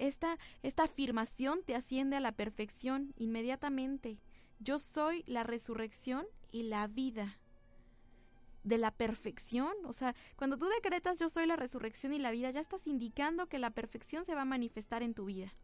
Esta, 0.00 0.38
esta 0.62 0.84
afirmación 0.84 1.62
te 1.62 1.74
asciende 1.74 2.16
a 2.16 2.20
la 2.20 2.32
perfección 2.32 3.12
inmediatamente. 3.18 4.18
Yo 4.58 4.78
soy 4.78 5.22
la 5.26 5.44
resurrección 5.44 6.26
y 6.50 6.62
la 6.62 6.86
vida. 6.86 7.38
De 8.64 8.78
la 8.78 8.92
perfección, 8.92 9.74
o 9.84 9.92
sea, 9.92 10.14
cuando 10.36 10.56
tú 10.56 10.66
decretas 10.66 11.18
yo 11.18 11.28
soy 11.28 11.44
la 11.44 11.56
resurrección 11.56 12.14
y 12.14 12.18
la 12.18 12.30
vida, 12.30 12.50
ya 12.50 12.60
estás 12.60 12.86
indicando 12.86 13.46
que 13.46 13.58
la 13.58 13.70
perfección 13.70 14.24
se 14.24 14.34
va 14.34 14.42
a 14.42 14.46
manifestar 14.46 15.02
en 15.02 15.12
tu 15.12 15.26
vida. 15.26 15.54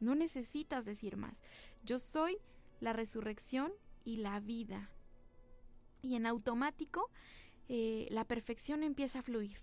No 0.00 0.14
necesitas 0.14 0.84
decir 0.84 1.16
más. 1.16 1.42
Yo 1.82 1.98
soy 1.98 2.36
la 2.80 2.92
resurrección 2.92 3.72
y 4.04 4.18
la 4.18 4.38
vida. 4.38 4.90
Y 6.02 6.14
en 6.14 6.26
automático, 6.26 7.10
eh, 7.70 8.06
la 8.10 8.26
perfección 8.26 8.82
empieza 8.82 9.20
a 9.20 9.22
fluir. 9.22 9.58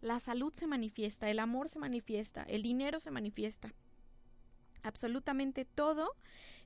La 0.00 0.20
salud 0.20 0.52
se 0.54 0.66
manifiesta, 0.66 1.28
el 1.30 1.38
amor 1.38 1.68
se 1.68 1.78
manifiesta, 1.78 2.42
el 2.44 2.62
dinero 2.62 3.00
se 3.00 3.10
manifiesta. 3.10 3.74
Absolutamente 4.82 5.64
todo 5.64 6.14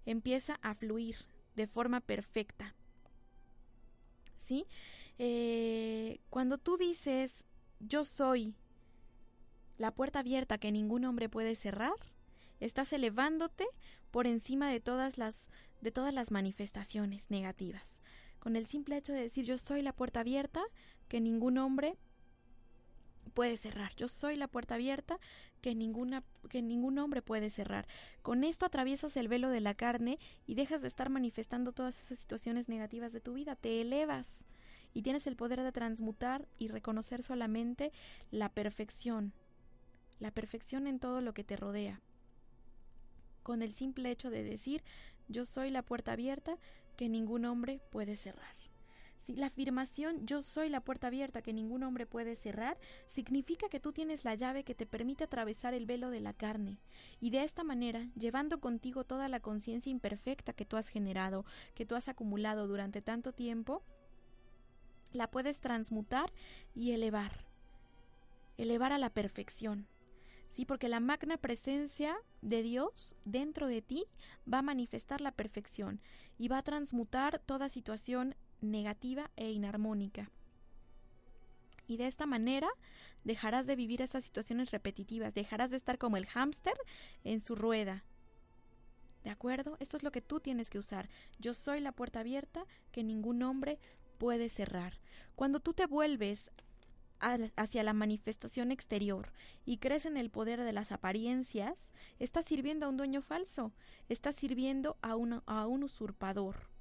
empieza 0.05 0.59
a 0.63 0.75
fluir 0.75 1.17
de 1.57 1.67
forma 1.67 2.01
perfecta. 2.01 2.75
¿Sí? 4.37 4.67
Eh, 5.19 6.21
cuando 6.31 6.59
tú 6.59 6.77
dices, 6.77 7.47
yo 7.81 8.05
soy 8.05 8.55
la 9.79 9.93
puerta 9.93 10.21
abierta 10.21 10.59
que 10.59 10.73
ningún 10.73 11.05
hombre 11.05 11.29
puede 11.29 11.57
cerrar, 11.57 11.95
estás 12.61 12.93
elevándote 12.93 13.67
por 14.11 14.27
encima 14.27 14.71
de 14.71 14.81
todas 14.81 15.19
las 15.19 15.49
de 15.81 15.91
todas 15.91 16.15
las 16.15 16.31
manifestaciones 16.31 17.31
negativas. 17.31 18.01
Con 18.39 18.55
el 18.55 18.67
simple 18.67 18.97
hecho 18.97 19.13
de 19.13 19.23
decir 19.23 19.45
yo 19.45 19.59
soy 19.59 19.83
la 19.83 19.93
puerta 19.93 20.21
abierta 20.21 20.63
que 21.09 21.21
ningún 21.21 21.59
hombre 21.59 21.97
puede 23.33 23.57
cerrar. 23.57 23.95
Yo 23.97 24.09
soy 24.09 24.37
la 24.37 24.49
puerta 24.49 24.77
abierta 24.77 25.19
que 25.61 25.75
ninguna 25.75 26.23
que 26.49 26.63
ningún 26.63 26.99
hombre 26.99 27.23
puede 27.23 27.51
cerrar. 27.51 27.87
Con 28.23 28.45
esto 28.45 28.67
atraviesas 28.67 29.17
el 29.17 29.29
velo 29.29 29.49
de 29.49 29.61
la 29.61 29.75
carne 29.75 30.19
y 30.47 30.55
dejas 30.55 30.83
de 30.83 30.89
estar 30.89 31.09
manifestando 31.09 31.73
todas 31.73 32.03
esas 32.03 32.19
situaciones 32.19 32.69
negativas 32.69 33.13
de 33.13 33.21
tu 33.21 33.35
vida, 33.35 33.57
te 33.57 33.81
elevas 33.81 34.47
y 34.95 35.03
tienes 35.03 35.27
el 35.27 35.37
poder 35.37 35.63
de 35.63 35.73
transmutar 35.73 36.47
y 36.59 36.69
reconocer 36.69 37.23
solamente 37.23 37.93
la 38.31 38.49
perfección, 38.49 39.33
la 40.19 40.31
perfección 40.31 40.87
en 40.87 40.99
todo 40.99 41.21
lo 41.21 41.33
que 41.33 41.45
te 41.45 41.57
rodea 41.57 42.01
con 43.43 43.63
el 43.63 43.73
simple 43.73 44.11
hecho 44.11 44.31
de 44.31 44.43
decir 44.43 44.83
yo 45.29 45.45
soy 45.45 45.71
la 45.71 45.83
puerta 45.83 46.13
abierta 46.13 46.59
que 46.97 47.09
ningún 47.09 47.45
hombre 47.45 47.81
puede 47.91 48.17
cerrar. 48.17 48.62
Si 49.23 49.37
la 49.37 49.47
afirmación 49.47 50.27
yo 50.27 50.43
soy 50.43 50.69
la 50.69 50.81
puerta 50.81 51.07
abierta 51.07 51.43
que 51.43 51.53
ningún 51.53 51.85
hombre 51.85 52.07
puede 52.07 52.35
cerrar 52.35 52.77
significa 53.07 53.69
que 53.69 53.79
tú 53.79 53.93
tienes 53.93 54.25
la 54.25 54.35
llave 54.35 54.65
que 54.65 54.75
te 54.75 54.85
permite 54.85 55.23
atravesar 55.23 55.75
el 55.75 55.87
velo 55.87 56.11
de 56.11 56.21
la 56.21 56.33
carne 56.33 56.81
y 57.21 57.31
de 57.31 57.45
esta 57.45 57.63
manera, 57.63 58.09
llevando 58.17 58.59
contigo 58.61 59.05
toda 59.05 59.29
la 59.29 59.39
conciencia 59.39 59.91
imperfecta 59.91 60.53
que 60.53 60.65
tú 60.65 60.77
has 60.77 60.89
generado, 60.89 61.45
que 61.77 61.87
tú 61.87 61.95
has 61.95 62.09
acumulado 62.09 62.67
durante 62.67 63.01
tanto 63.01 63.33
tiempo, 63.33 63.85
la 65.13 65.31
puedes 65.31 65.61
transmutar 65.61 66.33
y 66.75 66.91
elevar. 66.91 67.47
Elevar 68.57 68.93
a 68.93 68.99
la 68.99 69.11
perfección. 69.11 69.87
Sí, 70.49 70.65
porque 70.65 70.89
la 70.89 70.99
magna 70.99 71.37
presencia 71.37 72.17
de 72.41 72.65
Dios 72.65 73.15
dentro 73.25 73.69
de 73.69 73.83
ti 73.83 74.05
va 74.53 74.59
a 74.59 74.63
manifestar 74.63 75.21
la 75.21 75.31
perfección 75.31 76.01
y 76.39 76.49
va 76.49 76.59
a 76.59 76.63
transmutar 76.63 77.39
toda 77.39 77.69
situación 77.69 78.35
negativa 78.63 79.31
e 79.37 79.51
inarmónica. 79.51 80.31
Y 81.87 81.97
de 81.99 82.07
esta 82.07 82.27
manera 82.27 82.69
dejarás 83.25 83.67
de 83.67 83.77
vivir 83.77 84.03
esas 84.03 84.25
situaciones 84.25 84.71
repetitivas, 84.71 85.35
dejarás 85.35 85.71
de 85.71 85.77
estar 85.77 85.99
como 85.99 86.17
el 86.17 86.27
hámster 86.27 86.75
en 87.25 87.41
su 87.41 87.55
rueda. 87.55 88.05
¿De 89.25 89.31
acuerdo? 89.31 89.77
Esto 89.79 89.97
es 89.97 90.03
lo 90.03 90.11
que 90.11 90.21
tú 90.21 90.41
tienes 90.41 90.71
que 90.71 90.79
usar. 90.79 91.09
Yo 91.39 91.55
soy 91.55 91.81
la 91.81 91.93
puerta 91.93 92.21
abierta 92.21 92.65
que 92.91 93.05
ningún 93.05 93.43
hombre 93.43 93.79
puede 94.19 94.49
cerrar. 94.49 94.99
Cuando 95.37 95.61
tú 95.61 95.75
te 95.75 95.87
vuelves 95.87 96.51
hacia 97.21 97.85
la 97.85 97.93
manifestación 97.93 98.73
exterior 98.73 99.33
y 99.65 99.79
crees 99.79 100.07
en 100.07 100.17
el 100.17 100.29
poder 100.31 100.61
de 100.63 100.73
las 100.73 100.91
apariencias, 100.91 101.93
estás 102.19 102.47
sirviendo 102.47 102.87
a 102.87 102.89
un 102.89 102.97
dueño 102.97 103.23
falso, 103.23 103.73
estás 104.09 104.35
sirviendo 104.35 104.97
a 105.03 105.15
un, 105.15 105.41
a 105.47 105.67
un 105.67 105.85
usurpador. 105.85 106.72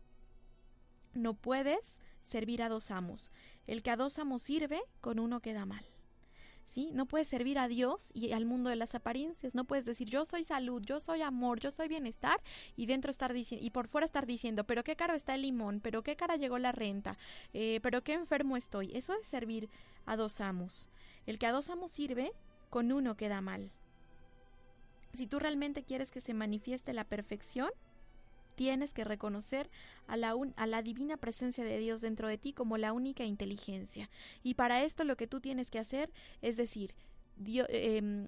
No 1.14 1.34
puedes 1.34 2.02
servir 2.22 2.64
a 2.64 2.70
dos 2.70 2.92
amos. 2.92 3.32
El 3.68 3.84
que 3.84 3.92
a 3.92 3.96
dos 3.98 4.20
amos 4.20 4.42
sirve, 4.42 4.82
con 5.02 5.20
uno 5.20 5.40
queda 5.40 5.66
mal. 5.66 5.86
¿Sí? 6.66 6.90
No 6.94 7.06
puedes 7.06 7.28
servir 7.28 7.60
a 7.60 7.68
Dios 7.68 8.12
y 8.14 8.32
al 8.32 8.46
mundo 8.46 8.70
de 8.70 8.78
las 8.78 8.96
apariencias. 8.96 9.56
No 9.56 9.66
puedes 9.66 9.86
decir 9.86 10.08
yo 10.08 10.24
soy 10.24 10.46
salud, 10.46 10.82
yo 10.86 11.02
soy 11.02 11.22
amor, 11.22 11.60
yo 11.60 11.70
soy 11.70 11.90
bienestar 11.90 12.40
y 12.78 12.86
dentro 12.86 13.12
estar 13.12 13.34
diciendo 13.34 13.66
y 13.66 13.72
por 13.72 13.88
fuera 13.88 14.06
estar 14.06 14.26
diciendo, 14.26 14.64
pero 14.64 14.84
qué 14.84 14.96
caro 14.96 15.14
está 15.14 15.36
el 15.36 15.42
limón, 15.42 15.82
pero 15.82 16.02
qué 16.02 16.16
cara 16.16 16.38
llegó 16.38 16.60
la 16.60 16.72
renta, 16.72 17.18
eh, 17.54 17.80
pero 17.84 18.04
qué 18.04 18.14
enfermo 18.14 18.56
estoy. 18.56 18.92
Eso 18.96 19.14
es 19.14 19.28
servir 19.28 19.70
a 20.06 20.16
dos 20.16 20.40
amos. 20.40 20.90
El 21.26 21.40
que 21.40 21.48
a 21.48 21.52
dos 21.52 21.70
amos 21.70 21.92
sirve, 21.92 22.32
con 22.70 22.92
uno 22.94 23.18
queda 23.18 23.42
mal. 23.42 23.72
Si 25.14 25.28
tú 25.28 25.40
realmente 25.40 25.84
quieres 25.84 26.10
que 26.10 26.22
se 26.22 26.34
manifieste 26.34 26.94
la 26.94 27.04
perfección, 27.04 27.70
tienes 28.62 28.94
que 28.94 29.04
reconocer 29.04 29.72
a 30.06 30.18
la, 30.18 30.36
a 30.56 30.68
la 30.68 30.84
divina 30.84 31.18
presencia 31.18 31.64
de 31.64 31.80
Dios 31.80 32.00
dentro 32.00 32.28
de 32.28 32.38
ti 32.38 32.54
como 32.54 32.78
la 32.78 32.94
única 32.94 33.24
inteligencia. 33.24 34.08
Y 34.44 34.54
para 34.54 34.84
esto 34.84 35.04
lo 35.04 35.18
que 35.18 35.26
tú 35.26 35.42
tienes 35.42 35.72
que 35.72 35.80
hacer 35.80 36.14
es 36.44 36.58
decir, 36.58 36.94
Dios, 37.38 37.66
em, 37.72 38.28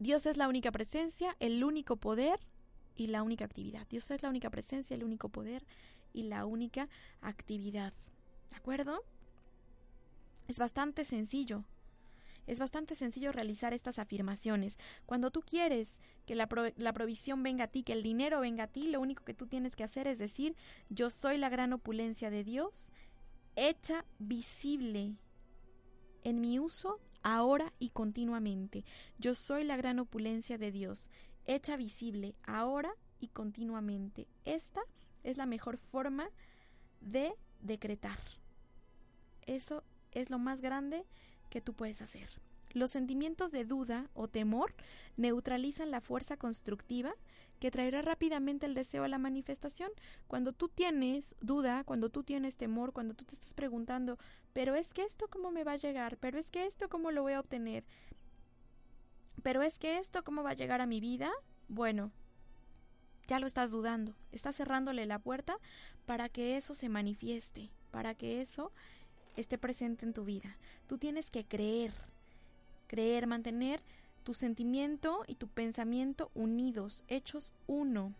Dios 0.00 0.26
es 0.26 0.36
la 0.36 0.48
única 0.48 0.72
presencia, 0.72 1.36
el 1.38 1.62
único 1.62 1.94
poder 1.94 2.40
y 2.96 3.06
la 3.06 3.22
única 3.22 3.44
actividad. 3.44 3.86
Dios 3.86 4.10
es 4.10 4.24
la 4.24 4.30
única 4.30 4.50
presencia, 4.50 4.96
el 4.96 5.04
único 5.04 5.28
poder 5.28 5.64
y 6.12 6.24
la 6.24 6.44
única 6.44 6.88
actividad. 7.20 7.92
¿De 8.50 8.56
acuerdo? 8.56 9.04
Es 10.48 10.58
bastante 10.58 11.04
sencillo. 11.04 11.62
Es 12.46 12.58
bastante 12.58 12.94
sencillo 12.94 13.32
realizar 13.32 13.72
estas 13.72 13.98
afirmaciones. 13.98 14.78
Cuando 15.06 15.30
tú 15.30 15.42
quieres 15.42 16.00
que 16.26 16.34
la, 16.34 16.48
provisión 16.48 17.42
venga 17.42 17.64
a 17.64 17.68
ti, 17.68 17.82
que 17.82 17.92
el 17.92 18.02
dinero 18.02 18.40
venga 18.40 18.64
a 18.64 18.68
ti, 18.68 18.88
lo 18.88 19.00
único 19.00 19.24
que 19.24 19.34
tú 19.34 19.46
tienes 19.46 19.76
que 19.76 19.84
hacer 19.84 20.06
es 20.06 20.18
decir, 20.18 20.56
yo 20.88 21.10
soy 21.10 21.38
la 21.38 21.48
gran 21.48 21.72
opulencia 21.72 22.30
de 22.30 22.44
Dios, 22.44 22.92
hecha 23.56 24.04
visible 24.18 25.16
en 26.24 26.40
mi 26.40 26.58
uso 26.58 27.00
ahora 27.22 27.72
y 27.78 27.90
continuamente. 27.90 28.84
Yo 29.18 29.34
soy 29.34 29.64
la 29.64 29.76
gran 29.76 29.98
opulencia 29.98 30.58
de 30.58 30.72
Dios, 30.72 31.10
hecha 31.44 31.76
visible 31.76 32.34
ahora 32.44 32.92
y 33.20 33.28
continuamente. 33.28 34.26
Esta 34.44 34.82
es 35.22 35.36
la 35.36 35.46
mejor 35.46 35.76
forma 35.76 36.28
de 37.00 37.32
decretar. 37.60 38.18
Eso 39.46 39.84
es 40.10 40.30
lo 40.30 40.38
más 40.38 40.60
grande 40.60 41.04
que 41.52 41.60
tú 41.60 41.74
puedes 41.74 42.00
hacer. 42.00 42.30
Los 42.72 42.90
sentimientos 42.90 43.52
de 43.52 43.66
duda 43.66 44.08
o 44.14 44.26
temor 44.26 44.74
neutralizan 45.18 45.90
la 45.90 46.00
fuerza 46.00 46.38
constructiva 46.38 47.14
que 47.60 47.70
traerá 47.70 48.00
rápidamente 48.00 48.64
el 48.64 48.72
deseo 48.72 49.04
a 49.04 49.08
la 49.08 49.18
manifestación. 49.18 49.90
Cuando 50.26 50.52
tú 50.52 50.70
tienes 50.70 51.36
duda, 51.42 51.84
cuando 51.84 52.08
tú 52.08 52.24
tienes 52.24 52.56
temor, 52.56 52.94
cuando 52.94 53.12
tú 53.12 53.26
te 53.26 53.34
estás 53.34 53.52
preguntando, 53.52 54.18
pero 54.54 54.74
es 54.74 54.94
que 54.94 55.02
esto 55.02 55.28
cómo 55.28 55.50
me 55.50 55.62
va 55.62 55.72
a 55.72 55.76
llegar, 55.76 56.16
pero 56.16 56.38
es 56.38 56.50
que 56.50 56.64
esto 56.64 56.88
cómo 56.88 57.10
lo 57.10 57.22
voy 57.22 57.34
a 57.34 57.40
obtener, 57.40 57.84
pero 59.42 59.60
es 59.60 59.78
que 59.78 59.98
esto 59.98 60.24
cómo 60.24 60.42
va 60.42 60.50
a 60.50 60.54
llegar 60.54 60.80
a 60.80 60.86
mi 60.86 61.00
vida, 61.00 61.30
bueno, 61.68 62.10
ya 63.26 63.38
lo 63.38 63.46
estás 63.46 63.70
dudando, 63.70 64.16
estás 64.32 64.56
cerrándole 64.56 65.04
la 65.04 65.18
puerta 65.18 65.58
para 66.06 66.30
que 66.30 66.56
eso 66.56 66.74
se 66.74 66.88
manifieste, 66.88 67.70
para 67.90 68.14
que 68.14 68.40
eso 68.40 68.72
esté 69.36 69.58
presente 69.58 70.04
en 70.04 70.12
tu 70.12 70.24
vida. 70.24 70.56
Tú 70.86 70.98
tienes 70.98 71.30
que 71.30 71.44
creer, 71.44 71.92
creer, 72.86 73.26
mantener 73.26 73.82
tu 74.22 74.34
sentimiento 74.34 75.24
y 75.26 75.34
tu 75.34 75.48
pensamiento 75.48 76.30
unidos, 76.34 77.04
hechos 77.08 77.52
uno. 77.66 78.14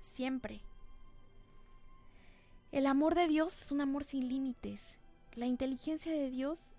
Siempre. 0.00 0.60
El 2.72 2.86
amor 2.86 3.14
de 3.14 3.28
Dios 3.28 3.62
es 3.62 3.72
un 3.72 3.80
amor 3.80 4.04
sin 4.04 4.28
límites. 4.28 4.98
La 5.34 5.46
inteligencia 5.46 6.12
de 6.12 6.30
Dios 6.30 6.75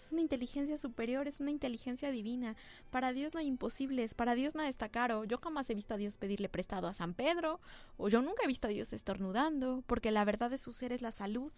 es 0.00 0.12
una 0.12 0.22
inteligencia 0.22 0.76
superior, 0.78 1.28
es 1.28 1.40
una 1.40 1.50
inteligencia 1.50 2.10
divina. 2.10 2.56
Para 2.90 3.12
Dios 3.12 3.34
no 3.34 3.40
hay 3.40 3.46
imposibles, 3.46 4.14
para 4.14 4.34
Dios 4.34 4.54
nada 4.54 4.68
está 4.68 4.88
caro. 4.88 5.24
Yo 5.24 5.38
jamás 5.38 5.68
he 5.70 5.74
visto 5.74 5.94
a 5.94 5.96
Dios 5.96 6.16
pedirle 6.16 6.48
prestado 6.48 6.88
a 6.88 6.94
San 6.94 7.14
Pedro, 7.14 7.60
o 7.96 8.08
yo 8.08 8.22
nunca 8.22 8.44
he 8.44 8.46
visto 8.46 8.66
a 8.66 8.70
Dios 8.70 8.92
estornudando, 8.92 9.82
porque 9.86 10.10
la 10.10 10.24
verdad 10.24 10.50
de 10.50 10.58
su 10.58 10.72
ser 10.72 10.92
es 10.92 11.02
la 11.02 11.12
salud 11.12 11.52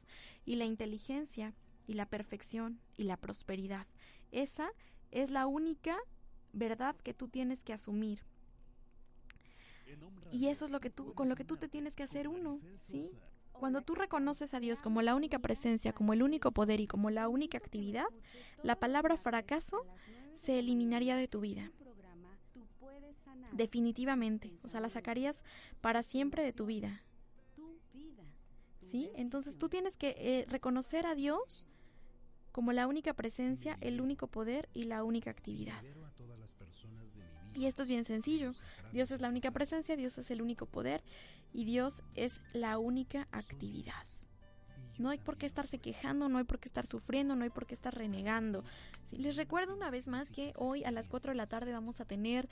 y 0.44 0.56
la 0.56 0.64
inteligencia 0.64 1.54
y 1.86 1.94
la 1.94 2.06
perfección 2.06 2.80
y 2.96 3.04
la 3.04 3.16
prosperidad. 3.16 3.86
Esa 4.30 4.70
es 5.10 5.30
la 5.30 5.46
única 5.46 5.96
verdad 6.52 6.96
que 6.96 7.14
tú 7.14 7.28
tienes 7.28 7.64
que 7.64 7.72
asumir. 7.72 8.20
Y 10.30 10.48
eso 10.48 10.66
es 10.66 10.70
lo 10.70 10.80
que 10.80 10.90
tú, 10.90 11.14
con 11.14 11.28
lo 11.28 11.36
que 11.36 11.44
tú 11.44 11.56
te 11.56 11.68
tienes 11.68 11.96
que 11.96 12.02
hacer 12.02 12.28
uno, 12.28 12.58
¿sí? 12.82 13.10
Cuando 13.58 13.82
tú 13.82 13.94
reconoces 13.94 14.54
a 14.54 14.60
Dios 14.60 14.82
como 14.82 15.02
la 15.02 15.14
única 15.14 15.38
presencia, 15.38 15.92
como 15.92 16.12
el 16.12 16.22
único 16.22 16.52
poder 16.52 16.80
y 16.80 16.86
como 16.86 17.10
la 17.10 17.28
única 17.28 17.58
actividad, 17.58 18.06
la 18.62 18.76
palabra 18.76 19.16
fracaso 19.16 19.84
se 20.34 20.58
eliminaría 20.58 21.16
de 21.16 21.28
tu 21.28 21.40
vida. 21.40 21.72
Definitivamente. 23.52 24.52
O 24.62 24.68
sea, 24.68 24.80
la 24.80 24.88
sacarías 24.88 25.44
para 25.80 26.02
siempre 26.02 26.44
de 26.44 26.52
tu 26.52 26.66
vida. 26.66 27.02
¿Sí? 28.80 29.10
Entonces 29.16 29.58
tú 29.58 29.68
tienes 29.68 29.96
que 29.96 30.14
eh, 30.16 30.46
reconocer 30.48 31.06
a 31.06 31.14
Dios 31.14 31.66
como 32.52 32.72
la 32.72 32.86
única 32.86 33.12
presencia, 33.12 33.76
el 33.80 34.00
único 34.00 34.28
poder 34.28 34.68
y 34.72 34.84
la 34.84 35.04
única 35.04 35.30
actividad. 35.30 35.82
Y 37.58 37.66
esto 37.66 37.82
es 37.82 37.88
bien 37.88 38.04
sencillo. 38.04 38.52
Dios 38.92 39.10
es 39.10 39.20
la 39.20 39.28
única 39.28 39.50
presencia, 39.50 39.96
Dios 39.96 40.16
es 40.16 40.30
el 40.30 40.40
único 40.42 40.66
poder 40.66 41.02
y 41.52 41.64
Dios 41.64 42.04
es 42.14 42.40
la 42.52 42.78
única 42.78 43.26
actividad. 43.32 44.04
No 44.96 45.10
hay 45.10 45.18
por 45.18 45.36
qué 45.36 45.46
estarse 45.46 45.78
quejando, 45.78 46.28
no 46.28 46.38
hay 46.38 46.44
por 46.44 46.60
qué 46.60 46.68
estar 46.68 46.86
sufriendo, 46.86 47.34
no 47.34 47.42
hay 47.42 47.50
por 47.50 47.66
qué 47.66 47.74
estar 47.74 47.94
renegando. 47.94 48.64
les 49.10 49.36
recuerdo 49.36 49.74
una 49.74 49.90
vez 49.90 50.06
más 50.06 50.30
que 50.30 50.52
hoy 50.56 50.84
a 50.84 50.92
las 50.92 51.08
4 51.08 51.32
de 51.32 51.36
la 51.36 51.46
tarde 51.46 51.72
vamos 51.72 52.00
a 52.00 52.04
tener 52.04 52.48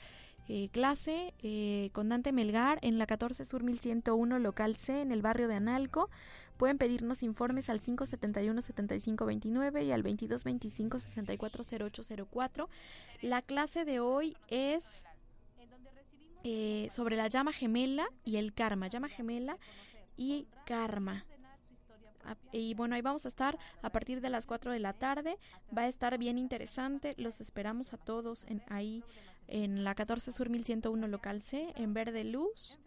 eh, 0.49 0.67
clase 0.69 1.33
eh, 1.39 1.89
con 1.93 2.09
Dante 2.09 2.33
Melgar 2.33 2.79
en 2.81 2.97
la 2.97 3.05
14 3.05 3.45
Sur 3.45 3.63
1101 3.63 4.39
local 4.39 4.75
C 4.75 5.01
en 5.01 5.13
el 5.13 5.21
barrio 5.21 5.47
de 5.47 5.55
Analco. 5.55 6.09
Pueden 6.57 6.77
pedirnos 6.77 7.23
informes 7.23 7.69
al 7.69 7.81
571-7529 7.81 9.85
y 9.85 9.91
al 9.91 10.03
2225-640804. 10.03 12.67
La 13.21 13.41
clase 13.41 13.85
de 13.85 13.99
hoy 13.99 14.37
es 14.47 15.05
eh, 16.43 16.87
sobre 16.91 17.15
la 17.15 17.27
llama 17.27 17.53
gemela 17.53 18.07
y 18.23 18.37
el 18.37 18.53
karma. 18.53 18.87
Llama 18.87 19.09
gemela 19.09 19.57
y 20.15 20.47
karma. 20.65 21.25
Y 22.51 22.73
bueno, 22.73 22.95
ahí 22.95 23.01
vamos 23.01 23.25
a 23.25 23.29
estar 23.29 23.57
a 23.81 23.89
partir 23.89 24.19
de 24.19 24.29
las 24.29 24.47
4 24.47 24.71
de 24.71 24.79
la 24.79 24.93
tarde. 24.93 25.37
Va 25.75 25.83
a 25.83 25.87
estar 25.87 26.17
bien 26.17 26.37
interesante. 26.37 27.15
Los 27.17 27.39
esperamos 27.39 27.93
a 27.93 27.97
todos 27.97 28.45
en, 28.49 28.61
ahí 28.67 29.03
en 29.47 29.83
la 29.83 29.95
14 29.95 30.31
Sur 30.31 30.49
1101 30.49 31.07
local 31.07 31.41
C, 31.41 31.73
en 31.75 31.93
Verde 31.93 32.23
Luz 32.23 32.79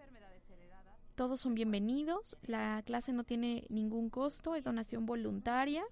todos 1.15 1.41
son 1.41 1.55
bienvenidos. 1.55 2.37
La 2.43 2.83
clase 2.85 3.13
no 3.13 3.25
tiene 3.25 3.67
ningún 3.69 4.11
costo, 4.11 4.55
es 4.55 4.65
donación 4.65 5.07
voluntaria. 5.07 5.85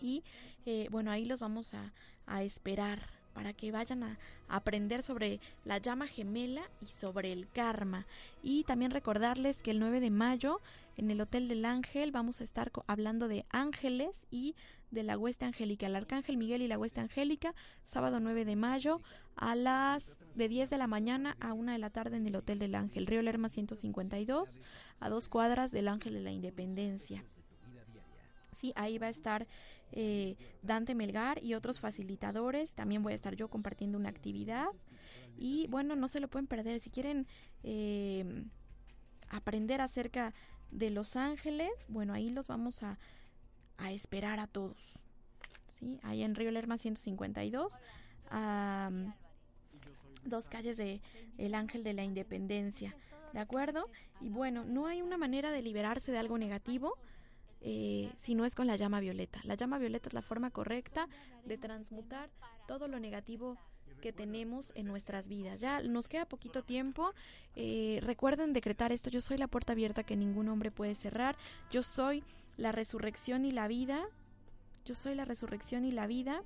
Y 0.00 0.22
eh, 0.66 0.88
bueno, 0.90 1.10
ahí 1.10 1.24
los 1.24 1.40
vamos 1.40 1.74
a, 1.74 1.92
a 2.26 2.42
esperar 2.42 3.17
para 3.32 3.52
que 3.52 3.70
vayan 3.70 4.02
a 4.02 4.18
aprender 4.48 5.02
sobre 5.02 5.40
la 5.64 5.78
llama 5.78 6.06
gemela 6.06 6.62
y 6.80 6.86
sobre 6.86 7.32
el 7.32 7.48
karma. 7.48 8.06
Y 8.42 8.64
también 8.64 8.90
recordarles 8.90 9.62
que 9.62 9.70
el 9.70 9.80
9 9.80 10.00
de 10.00 10.10
mayo 10.10 10.60
en 10.96 11.10
el 11.10 11.20
Hotel 11.20 11.48
del 11.48 11.64
Ángel 11.64 12.10
vamos 12.10 12.40
a 12.40 12.44
estar 12.44 12.72
hablando 12.86 13.28
de 13.28 13.46
ángeles 13.50 14.26
y 14.30 14.56
de 14.90 15.02
la 15.02 15.18
hueste 15.18 15.44
angélica, 15.44 15.86
el 15.86 15.96
Arcángel 15.96 16.36
Miguel 16.36 16.62
y 16.62 16.68
la 16.68 16.78
hueste 16.78 17.00
angélica, 17.00 17.54
sábado 17.84 18.20
9 18.20 18.44
de 18.44 18.56
mayo 18.56 19.00
a 19.36 19.54
las 19.54 20.18
de 20.34 20.48
10 20.48 20.70
de 20.70 20.78
la 20.78 20.86
mañana 20.86 21.36
a 21.40 21.52
1 21.52 21.72
de 21.72 21.78
la 21.78 21.90
tarde 21.90 22.16
en 22.16 22.26
el 22.26 22.36
Hotel 22.36 22.58
del 22.58 22.74
Ángel, 22.74 23.06
Río 23.06 23.22
Lerma 23.22 23.48
152, 23.48 24.60
a 25.00 25.08
dos 25.08 25.28
cuadras 25.28 25.70
del 25.70 25.88
Ángel 25.88 26.14
de 26.14 26.20
la 26.20 26.32
Independencia. 26.32 27.24
Sí, 28.52 28.72
ahí 28.74 28.98
va 28.98 29.06
a 29.06 29.10
estar 29.10 29.46
eh, 29.92 30.36
Dante 30.62 30.94
Melgar 30.94 31.42
y 31.42 31.54
otros 31.54 31.80
facilitadores. 31.80 32.74
También 32.74 33.02
voy 33.02 33.12
a 33.12 33.16
estar 33.16 33.34
yo 33.34 33.48
compartiendo 33.48 33.98
una 33.98 34.08
actividad. 34.08 34.68
Y 35.36 35.66
bueno, 35.68 35.96
no 35.96 36.08
se 36.08 36.20
lo 36.20 36.28
pueden 36.28 36.46
perder. 36.46 36.80
Si 36.80 36.90
quieren 36.90 37.26
eh, 37.62 38.44
aprender 39.30 39.80
acerca 39.80 40.34
de 40.70 40.90
Los 40.90 41.16
Ángeles, 41.16 41.70
bueno, 41.88 42.12
ahí 42.12 42.30
los 42.30 42.48
vamos 42.48 42.82
a, 42.82 42.98
a 43.76 43.92
esperar 43.92 44.40
a 44.40 44.46
todos. 44.46 44.98
¿sí? 45.78 45.98
Ahí 46.02 46.22
en 46.22 46.34
Río 46.34 46.50
Lerma 46.50 46.76
152, 46.76 47.80
a 48.30 48.90
dos 50.24 50.48
calles 50.48 50.76
de 50.76 51.00
El 51.38 51.54
Ángel 51.54 51.82
de 51.82 51.94
la 51.94 52.04
Independencia. 52.04 52.94
¿De 53.32 53.40
acuerdo? 53.40 53.90
Y 54.20 54.30
bueno, 54.30 54.64
no 54.64 54.86
hay 54.86 55.02
una 55.02 55.18
manera 55.18 55.50
de 55.50 55.62
liberarse 55.62 56.12
de 56.12 56.18
algo 56.18 56.38
negativo 56.38 56.98
eh, 57.60 58.12
si 58.16 58.34
no 58.34 58.44
es 58.44 58.54
con 58.54 58.66
la 58.66 58.76
llama 58.76 59.00
violeta. 59.00 59.40
La 59.44 59.54
llama 59.54 59.78
violeta 59.78 60.08
es 60.08 60.14
la 60.14 60.22
forma 60.22 60.50
correcta 60.50 61.08
de 61.44 61.58
transmutar 61.58 62.30
todo 62.66 62.88
lo 62.88 63.00
negativo 63.00 63.56
que 64.00 64.12
tenemos 64.12 64.72
en 64.76 64.86
nuestras 64.86 65.28
vidas. 65.28 65.60
Ya 65.60 65.82
nos 65.82 66.08
queda 66.08 66.26
poquito 66.26 66.62
tiempo. 66.62 67.12
Eh, 67.56 67.98
recuerden 68.02 68.52
decretar 68.52 68.92
esto. 68.92 69.10
Yo 69.10 69.20
soy 69.20 69.38
la 69.38 69.48
puerta 69.48 69.72
abierta 69.72 70.04
que 70.04 70.16
ningún 70.16 70.48
hombre 70.48 70.70
puede 70.70 70.94
cerrar. 70.94 71.36
Yo 71.70 71.82
soy 71.82 72.22
la 72.56 72.72
resurrección 72.72 73.44
y 73.44 73.50
la 73.50 73.68
vida. 73.68 74.06
Yo 74.84 74.94
soy 74.94 75.14
la 75.14 75.24
resurrección 75.24 75.84
y 75.84 75.90
la 75.90 76.06
vida 76.06 76.42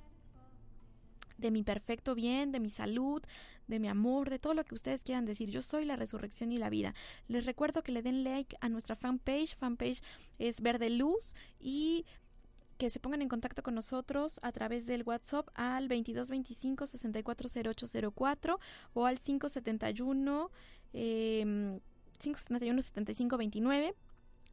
de 1.37 1.51
mi 1.51 1.63
perfecto 1.63 2.15
bien, 2.15 2.51
de 2.51 2.59
mi 2.59 2.69
salud, 2.69 3.21
de 3.67 3.79
mi 3.79 3.87
amor, 3.87 4.29
de 4.29 4.39
todo 4.39 4.53
lo 4.53 4.65
que 4.65 4.75
ustedes 4.75 5.03
quieran 5.03 5.25
decir. 5.25 5.49
Yo 5.49 5.61
soy 5.61 5.85
la 5.85 5.95
resurrección 5.95 6.51
y 6.51 6.57
la 6.57 6.69
vida. 6.69 6.93
Les 7.27 7.45
recuerdo 7.45 7.83
que 7.83 7.91
le 7.91 8.01
den 8.01 8.23
like 8.23 8.57
a 8.61 8.69
nuestra 8.69 8.95
fanpage. 8.95 9.55
Fanpage 9.55 10.01
es 10.39 10.61
Verde 10.61 10.89
Luz 10.89 11.35
y 11.59 12.05
que 12.77 12.89
se 12.89 12.99
pongan 12.99 13.21
en 13.21 13.29
contacto 13.29 13.63
con 13.63 13.75
nosotros 13.75 14.39
a 14.43 14.51
través 14.51 14.87
del 14.87 15.03
WhatsApp 15.03 15.47
al 15.53 15.87
2225 15.87 16.87
640804 16.87 18.59
o 18.93 19.05
al 19.05 19.19
571 19.19 20.51
eh, 20.93 21.79
571 22.19 22.81
7529 22.81 23.95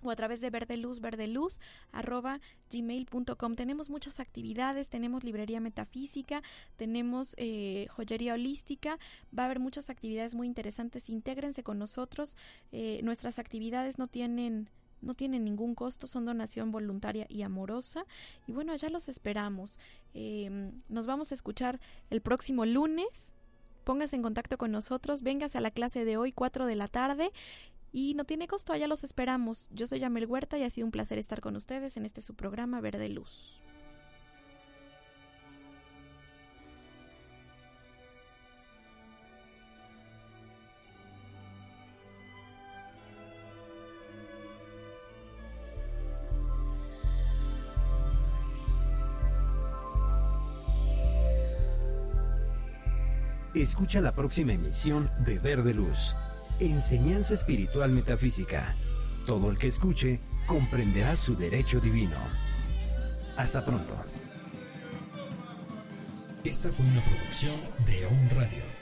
o 0.03 0.11
a 0.11 0.17
través 0.17 0.41
de 0.41 0.51
Verde 0.51 0.77
Luz, 0.77 1.01
Verde 1.01 1.27
Luz, 1.27 1.61
arroba 1.93 2.41
gmail.com. 2.71 3.55
Tenemos 3.55 3.91
muchas 3.91 4.21
actividades, 4.21 4.89
tenemos 4.89 5.25
librería 5.25 5.61
metafísica, 5.61 6.43
tenemos 6.77 7.35
eh, 7.39 7.87
joyería 7.91 8.35
holística, 8.35 8.99
va 9.37 9.45
a 9.45 9.47
haber 9.47 9.61
muchas 9.61 9.91
actividades 9.91 10.35
muy 10.35 10.47
interesantes, 10.47 11.11
intégrense 11.11 11.63
con 11.63 11.79
nosotros, 11.79 12.37
eh, 12.73 13.01
nuestras 13.03 13.39
actividades 13.39 13.99
no 13.99 14.07
tienen 14.07 14.69
no 15.03 15.15
tienen 15.15 15.45
ningún 15.45 15.75
costo, 15.75 16.07
son 16.07 16.27
donación 16.27 16.71
voluntaria 16.71 17.27
y 17.31 17.41
amorosa. 17.41 18.05
Y 18.47 18.53
bueno, 18.53 18.73
allá 18.73 18.91
los 18.91 19.09
esperamos. 19.09 19.79
Eh, 20.13 20.73
nos 20.89 21.07
vamos 21.07 21.33
a 21.33 21.35
escuchar 21.35 21.81
el 22.11 22.21
próximo 22.21 22.67
lunes. 22.67 23.33
Póngase 23.85 24.17
en 24.17 24.23
contacto 24.23 24.59
con 24.59 24.71
nosotros, 24.71 25.23
véngase 25.23 25.59
a 25.59 25.63
la 25.63 25.71
clase 25.71 26.05
de 26.05 26.19
hoy, 26.19 26.33
4 26.33 26.67
de 26.67 26.77
la 26.77 26.87
tarde, 26.87 27.33
y 27.93 28.15
no 28.15 28.25
tiene 28.25 28.47
costo, 28.47 28.73
allá 28.73 28.87
los 28.87 29.05
esperamos. 29.05 29.69
Yo 29.73 29.87
soy 29.87 30.01
Yamel 30.01 30.27
Huerta 30.27 30.59
y 30.59 30.63
ha 30.63 30.71
sido 30.71 30.87
un 30.87 30.93
placer 30.93 31.19
estar 31.19 31.41
con 31.41 31.57
ustedes 31.57 31.97
en 31.97 32.07
este 32.07 32.21
su 32.21 32.35
programa 32.35 32.81
Verde 32.81 33.09
Luz. 33.09 33.63
Escucha 53.53 54.01
la 54.01 54.15
próxima 54.15 54.53
emisión 54.53 55.11
de 55.27 55.39
Verde 55.41 55.75
Luz. 55.75 56.15
Enseñanza 56.61 57.33
Espiritual 57.33 57.91
Metafísica. 57.91 58.77
Todo 59.25 59.51
el 59.51 59.57
que 59.57 59.67
escuche 59.67 60.21
comprenderá 60.47 61.17
su 61.17 61.35
derecho 61.35 61.81
divino. 61.81 62.19
Hasta 63.37 63.65
pronto. 63.65 63.95
Esta 66.45 66.71
fue 66.71 66.85
una 66.85 67.03
producción 67.03 67.59
de 67.87 68.07
On 68.07 68.31
Radio. 68.31 68.80